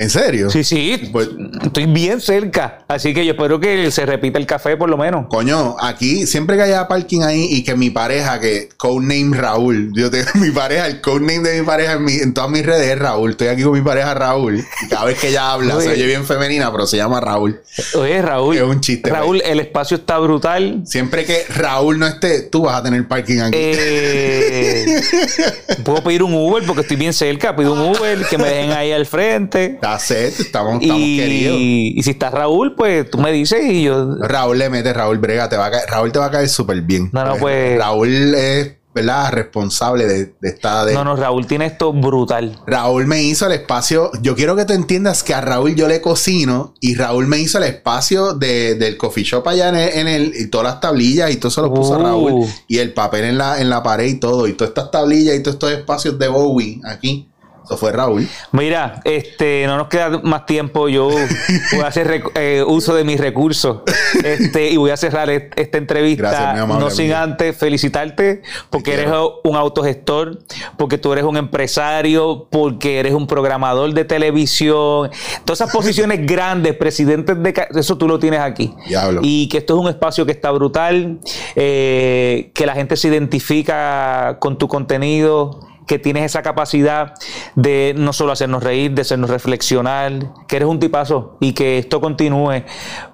¿En 0.00 0.08
serio? 0.08 0.48
Sí, 0.48 0.64
sí. 0.64 1.10
Pues- 1.12 1.28
Estoy 1.62 1.84
bien 1.84 2.22
cerca. 2.22 2.78
Así 2.88 3.12
que 3.12 3.24
yo 3.26 3.32
espero 3.32 3.60
que 3.60 3.90
se 3.90 4.06
repita 4.06 4.38
el 4.38 4.46
café 4.46 4.76
por 4.78 4.88
lo 4.88 4.96
menos. 4.96 5.26
Coño, 5.28 5.76
aquí 5.78 6.26
siempre 6.26 6.56
que 6.56 6.62
haya 6.62 6.88
parking 6.88 7.20
ahí 7.20 7.46
y 7.50 7.62
que 7.62 7.74
mi 7.76 7.90
pareja, 7.90 8.40
que 8.40 8.70
codename 8.78 9.36
Raúl, 9.36 9.92
yo 9.94 10.10
tengo 10.10 10.26
mi 10.36 10.50
pareja, 10.52 10.86
el 10.86 11.02
codename 11.02 11.48
de 11.50 11.60
mi 11.60 11.66
pareja 11.66 11.92
en, 11.92 12.04
mi- 12.04 12.14
en 12.16 12.32
todas 12.32 12.48
mis 12.50 12.64
redes 12.64 12.88
es 12.90 12.98
Raúl. 12.98 13.32
Estoy 13.32 13.48
aquí 13.48 13.62
con 13.62 13.74
mi 13.74 13.82
pareja 13.82 14.14
Raúl. 14.14 14.64
Y 14.82 14.88
cada 14.88 15.04
vez 15.04 15.18
que 15.18 15.28
ella 15.28 15.52
habla, 15.52 15.76
Oye. 15.76 15.84
se 15.86 15.92
oye 15.92 16.06
bien 16.06 16.24
femenina, 16.24 16.72
pero 16.72 16.86
se 16.86 16.96
llama 16.96 17.20
Raúl. 17.20 17.60
Oye, 17.94 18.22
Raúl. 18.22 18.56
Es 18.56 18.62
un 18.62 18.80
chiste, 18.80 19.10
Raúl, 19.10 19.42
el 19.44 19.60
espacio 19.60 19.98
está 19.98 20.18
brutal. 20.18 20.80
Siempre 20.86 21.26
que 21.26 21.44
Raúl 21.54 21.98
no 21.98 22.06
esté, 22.06 22.40
tú 22.40 22.62
vas 22.62 22.76
a 22.76 22.82
tener 22.82 23.06
parking 23.06 23.40
aquí. 23.40 23.58
Eh, 23.60 25.00
puedo 25.84 26.02
pedir 26.02 26.22
un 26.22 26.32
Uber 26.32 26.64
porque 26.66 26.80
estoy 26.82 26.96
bien 26.96 27.12
cerca. 27.12 27.54
Pido 27.54 27.74
un 27.74 27.80
Uber 27.80 28.24
que 28.30 28.38
me 28.38 28.48
dejen 28.48 28.72
ahí 28.72 28.92
al 28.92 29.04
frente. 29.04 29.78
Estamos, 29.96 30.80
estamos 30.82 31.02
queridos. 31.02 31.56
Y, 31.58 31.94
y 31.96 32.02
si 32.02 32.10
está 32.10 32.30
Raúl, 32.30 32.74
pues 32.74 33.10
tú 33.10 33.18
me 33.18 33.32
dices 33.32 33.64
y 33.64 33.82
yo. 33.84 34.16
Raúl 34.20 34.58
le 34.58 34.70
mete, 34.70 34.92
Raúl 34.92 35.18
Brega, 35.18 35.48
te 35.48 35.56
va 35.56 35.66
a 35.66 35.70
caer, 35.70 35.84
Raúl 35.88 36.12
te 36.12 36.18
va 36.18 36.26
a 36.26 36.30
caer 36.30 36.48
súper 36.48 36.82
bien. 36.82 37.10
No, 37.12 37.24
no, 37.24 37.36
pues- 37.36 37.78
Raúl 37.78 38.34
es, 38.34 38.76
¿verdad? 38.92 39.30
Responsable 39.32 40.04
de, 40.06 40.34
de 40.40 40.48
esta... 40.48 40.84
De, 40.84 40.94
No, 40.94 41.04
no, 41.04 41.14
Raúl 41.14 41.46
tiene 41.46 41.66
esto 41.66 41.92
brutal. 41.92 42.58
Raúl 42.66 43.06
me 43.06 43.22
hizo 43.22 43.46
el 43.46 43.52
espacio. 43.52 44.10
Yo 44.20 44.34
quiero 44.34 44.56
que 44.56 44.64
te 44.64 44.74
entiendas 44.74 45.22
que 45.22 45.32
a 45.32 45.40
Raúl 45.40 45.76
yo 45.76 45.86
le 45.86 46.00
cocino 46.00 46.74
y 46.80 46.96
Raúl 46.96 47.28
me 47.28 47.38
hizo 47.38 47.58
el 47.58 47.64
espacio 47.64 48.34
de- 48.34 48.74
del 48.74 48.96
coffee 48.96 49.22
shop 49.22 49.46
allá 49.46 49.68
en 49.68 49.76
el, 49.76 49.88
en 49.90 50.08
el- 50.08 50.32
y 50.36 50.46
todas 50.48 50.66
las 50.66 50.80
tablillas 50.80 51.30
y 51.30 51.36
todo 51.36 51.48
eso 51.50 51.62
lo 51.62 51.72
puso 51.72 51.98
Uh. 51.98 52.02
Raúl 52.02 52.46
y 52.66 52.78
el 52.78 52.92
papel 52.92 53.24
en 53.24 53.38
la, 53.38 53.60
en 53.60 53.70
la 53.70 53.80
pared 53.82 54.06
y 54.06 54.18
todo 54.18 54.48
y 54.48 54.54
todas 54.54 54.70
estas 54.70 54.90
tablillas 54.90 55.36
y 55.36 55.42
todos 55.42 55.54
estos 55.54 55.70
espacios 55.72 56.18
de 56.18 56.26
Bowie 56.28 56.80
aquí. 56.84 57.28
Fue 57.76 57.92
Raúl. 57.92 58.26
Mira, 58.52 59.00
este, 59.04 59.64
no 59.66 59.76
nos 59.76 59.88
queda 59.88 60.20
más 60.22 60.46
tiempo. 60.46 60.88
Yo 60.88 61.08
voy 61.72 61.80
a 61.84 61.86
hacer 61.86 62.22
eh, 62.34 62.64
uso 62.66 62.94
de 62.94 63.04
mis 63.04 63.20
recursos. 63.20 63.80
Este, 64.24 64.70
y 64.70 64.76
voy 64.76 64.90
a 64.90 64.96
cerrar 64.96 65.30
est- 65.30 65.52
esta 65.56 65.78
entrevista. 65.78 66.30
Gracias, 66.30 66.66
mi 66.68 66.74
no 66.74 66.90
sin 66.90 67.12
antes 67.12 67.56
felicitarte 67.56 68.42
porque 68.70 68.94
eres 68.94 69.08
un 69.44 69.56
autogestor, 69.56 70.38
porque 70.76 70.98
tú 70.98 71.12
eres 71.12 71.24
un 71.24 71.36
empresario, 71.36 72.48
porque 72.50 72.98
eres 73.00 73.14
un 73.14 73.26
programador 73.26 73.92
de 73.94 74.04
televisión. 74.04 75.10
Todas 75.44 75.60
esas 75.60 75.72
posiciones 75.72 76.26
grandes, 76.26 76.74
presidentes 76.76 77.40
de 77.42 77.54
eso 77.76 77.96
tú 77.98 78.08
lo 78.08 78.18
tienes 78.18 78.40
aquí. 78.40 78.74
Diablo. 78.88 79.20
Y 79.22 79.48
que 79.48 79.58
esto 79.58 79.74
es 79.74 79.80
un 79.80 79.88
espacio 79.88 80.26
que 80.26 80.32
está 80.32 80.50
brutal, 80.50 81.18
eh, 81.56 82.50
que 82.54 82.66
la 82.66 82.74
gente 82.74 82.96
se 82.96 83.08
identifica 83.08 84.38
con 84.40 84.58
tu 84.58 84.68
contenido, 84.68 85.60
que 85.90 85.98
tienes 85.98 86.22
esa 86.22 86.42
capacidad 86.42 87.14
de 87.56 87.94
no 87.96 88.12
solo 88.12 88.30
hacernos 88.30 88.62
reír, 88.62 88.92
de 88.92 89.02
hacernos 89.02 89.28
reflexionar, 89.28 90.12
que 90.46 90.54
eres 90.54 90.68
un 90.68 90.78
tipazo 90.78 91.36
y 91.40 91.52
que 91.52 91.78
esto 91.78 92.00
continúe, 92.00 92.62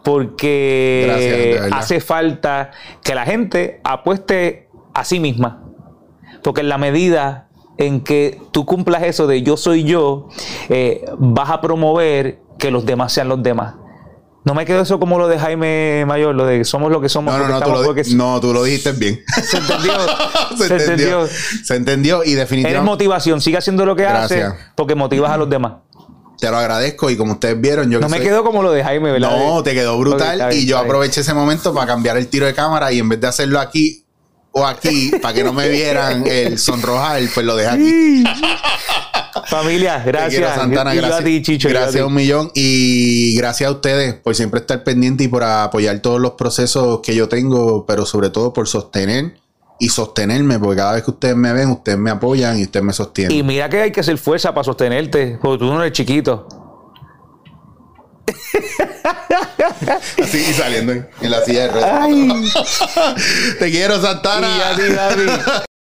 porque 0.02 1.04
Gracias, 1.06 1.72
hace 1.72 2.00
falta 2.00 2.72
que 3.02 3.14
la 3.14 3.24
gente 3.24 3.80
apueste 3.82 4.68
a 4.92 5.04
sí 5.04 5.20
misma. 5.20 5.62
Porque 6.42 6.60
en 6.60 6.68
la 6.68 6.76
medida 6.76 7.48
en 7.78 8.02
que 8.02 8.42
tú 8.50 8.66
cumplas 8.66 9.04
eso 9.04 9.26
de 9.26 9.40
yo 9.40 9.56
soy 9.56 9.84
yo, 9.84 10.28
eh, 10.68 11.02
vas 11.16 11.48
a 11.48 11.62
promover 11.62 12.40
que 12.58 12.70
los 12.70 12.84
demás 12.84 13.10
sean 13.10 13.30
los 13.30 13.42
demás. 13.42 13.76
No 14.46 14.54
me 14.54 14.64
quedo 14.64 14.80
eso 14.80 14.98
como 14.98 15.18
lo 15.18 15.26
de 15.28 15.38
Jaime 15.38 16.04
Mayor, 16.06 16.34
lo 16.34 16.46
de 16.46 16.64
somos 16.64 16.90
lo 16.90 17.00
que 17.00 17.08
somos. 17.10 17.34
No, 17.36 17.46
no, 17.46 17.48
no, 17.48 17.60
tú 17.60 17.70
lo, 17.72 17.82
porque- 17.82 18.04
no, 18.14 18.40
tú 18.40 18.54
lo 18.54 18.62
dijiste 18.62 18.92
bien. 18.92 19.22
Se 19.44 19.58
entendió. 19.58 19.92
Se 20.56 20.68
Se 20.68 20.74
entendió. 20.74 21.20
entendió. 21.22 21.28
Se 21.64 21.74
entendió 21.76 22.18
y 22.24 22.28
Eres 22.28 22.38
definitivamente 22.38 22.84
motivación, 22.90 23.40
sigue 23.42 23.58
haciendo 23.58 23.84
lo 23.84 23.94
que 23.96 24.02
Gracias. 24.04 24.52
haces 24.52 24.64
porque 24.76 24.94
motivas 24.94 25.32
a 25.32 25.36
los 25.36 25.50
demás. 25.50 25.72
te 26.38 26.48
lo 26.50 26.56
agradezco 26.58 27.10
y 27.10 27.16
como 27.16 27.32
ustedes 27.32 27.60
vieron, 27.60 27.90
yo 27.90 27.98
No 27.98 28.06
que 28.06 28.12
me 28.12 28.16
soy- 28.18 28.26
quedo 28.26 28.44
como 28.44 28.62
lo 28.62 28.70
de 28.70 28.84
Jaime, 28.84 29.10
¿verdad? 29.10 29.30
No, 29.36 29.62
te 29.64 29.74
quedó 29.74 29.98
brutal 29.98 30.38
bien, 30.48 30.62
y 30.62 30.66
yo 30.66 30.78
aproveché 30.78 31.22
ese 31.22 31.34
momento 31.34 31.74
para 31.74 31.86
cambiar 31.88 32.16
el 32.16 32.28
tiro 32.28 32.46
de 32.46 32.54
cámara 32.54 32.92
y 32.92 33.00
en 33.00 33.08
vez 33.08 33.20
de 33.20 33.26
hacerlo 33.26 33.58
aquí, 33.58 34.04
o 34.58 34.64
aquí, 34.64 35.10
para 35.20 35.34
que 35.34 35.44
no 35.44 35.52
me 35.52 35.68
vieran 35.68 36.24
el 36.26 36.58
sonrojar, 36.58 37.20
pues 37.34 37.44
lo 37.44 37.56
dejé 37.56 37.68
aquí. 37.68 38.24
Familia, 39.48 40.02
gracias. 40.04 40.30
quiero, 40.30 40.54
Santana, 40.54 40.94
yo 40.94 41.02
gracias. 41.02 41.20
a 41.20 41.24
ti, 41.24 41.42
Chicho. 41.42 41.68
a 41.68 41.72
gracias 41.72 41.96
ti. 41.96 42.00
un 42.00 42.14
millón. 42.14 42.50
Y 42.54 43.36
gracias 43.36 43.68
a 43.68 43.72
ustedes 43.72 44.14
por 44.14 44.34
siempre 44.34 44.60
estar 44.60 44.82
pendiente 44.82 45.24
y 45.24 45.28
por 45.28 45.44
apoyar 45.44 45.98
todos 45.98 46.22
los 46.22 46.32
procesos 46.32 47.00
que 47.02 47.14
yo 47.14 47.28
tengo, 47.28 47.84
pero 47.84 48.06
sobre 48.06 48.30
todo 48.30 48.54
por 48.54 48.66
sostener 48.66 49.34
y 49.78 49.90
sostenerme, 49.90 50.58
porque 50.58 50.76
cada 50.76 50.94
vez 50.94 51.02
que 51.02 51.10
ustedes 51.10 51.36
me 51.36 51.52
ven, 51.52 51.68
ustedes 51.68 51.98
me 51.98 52.10
apoyan 52.10 52.58
y 52.58 52.62
ustedes 52.62 52.84
me 52.84 52.94
sostienen. 52.94 53.36
Y 53.36 53.42
mira 53.42 53.68
que 53.68 53.82
hay 53.82 53.92
que 53.92 54.00
hacer 54.00 54.16
fuerza 54.16 54.54
para 54.54 54.64
sostenerte, 54.64 55.38
porque 55.42 55.58
tú 55.58 55.66
no 55.66 55.82
eres 55.82 55.92
chiquito. 55.92 56.65
Así 60.22 60.38
y 60.38 60.52
saliendo 60.52 60.92
en, 60.92 61.08
en 61.20 61.30
la 61.30 61.44
silla 61.44 61.68
de 61.68 61.68
ruedas. 61.68 62.08
Te 63.58 63.70
quiero, 63.70 64.00
Santana. 64.00 64.48
Y 64.58 64.60
a 64.62 64.76
ti. 64.76 65.62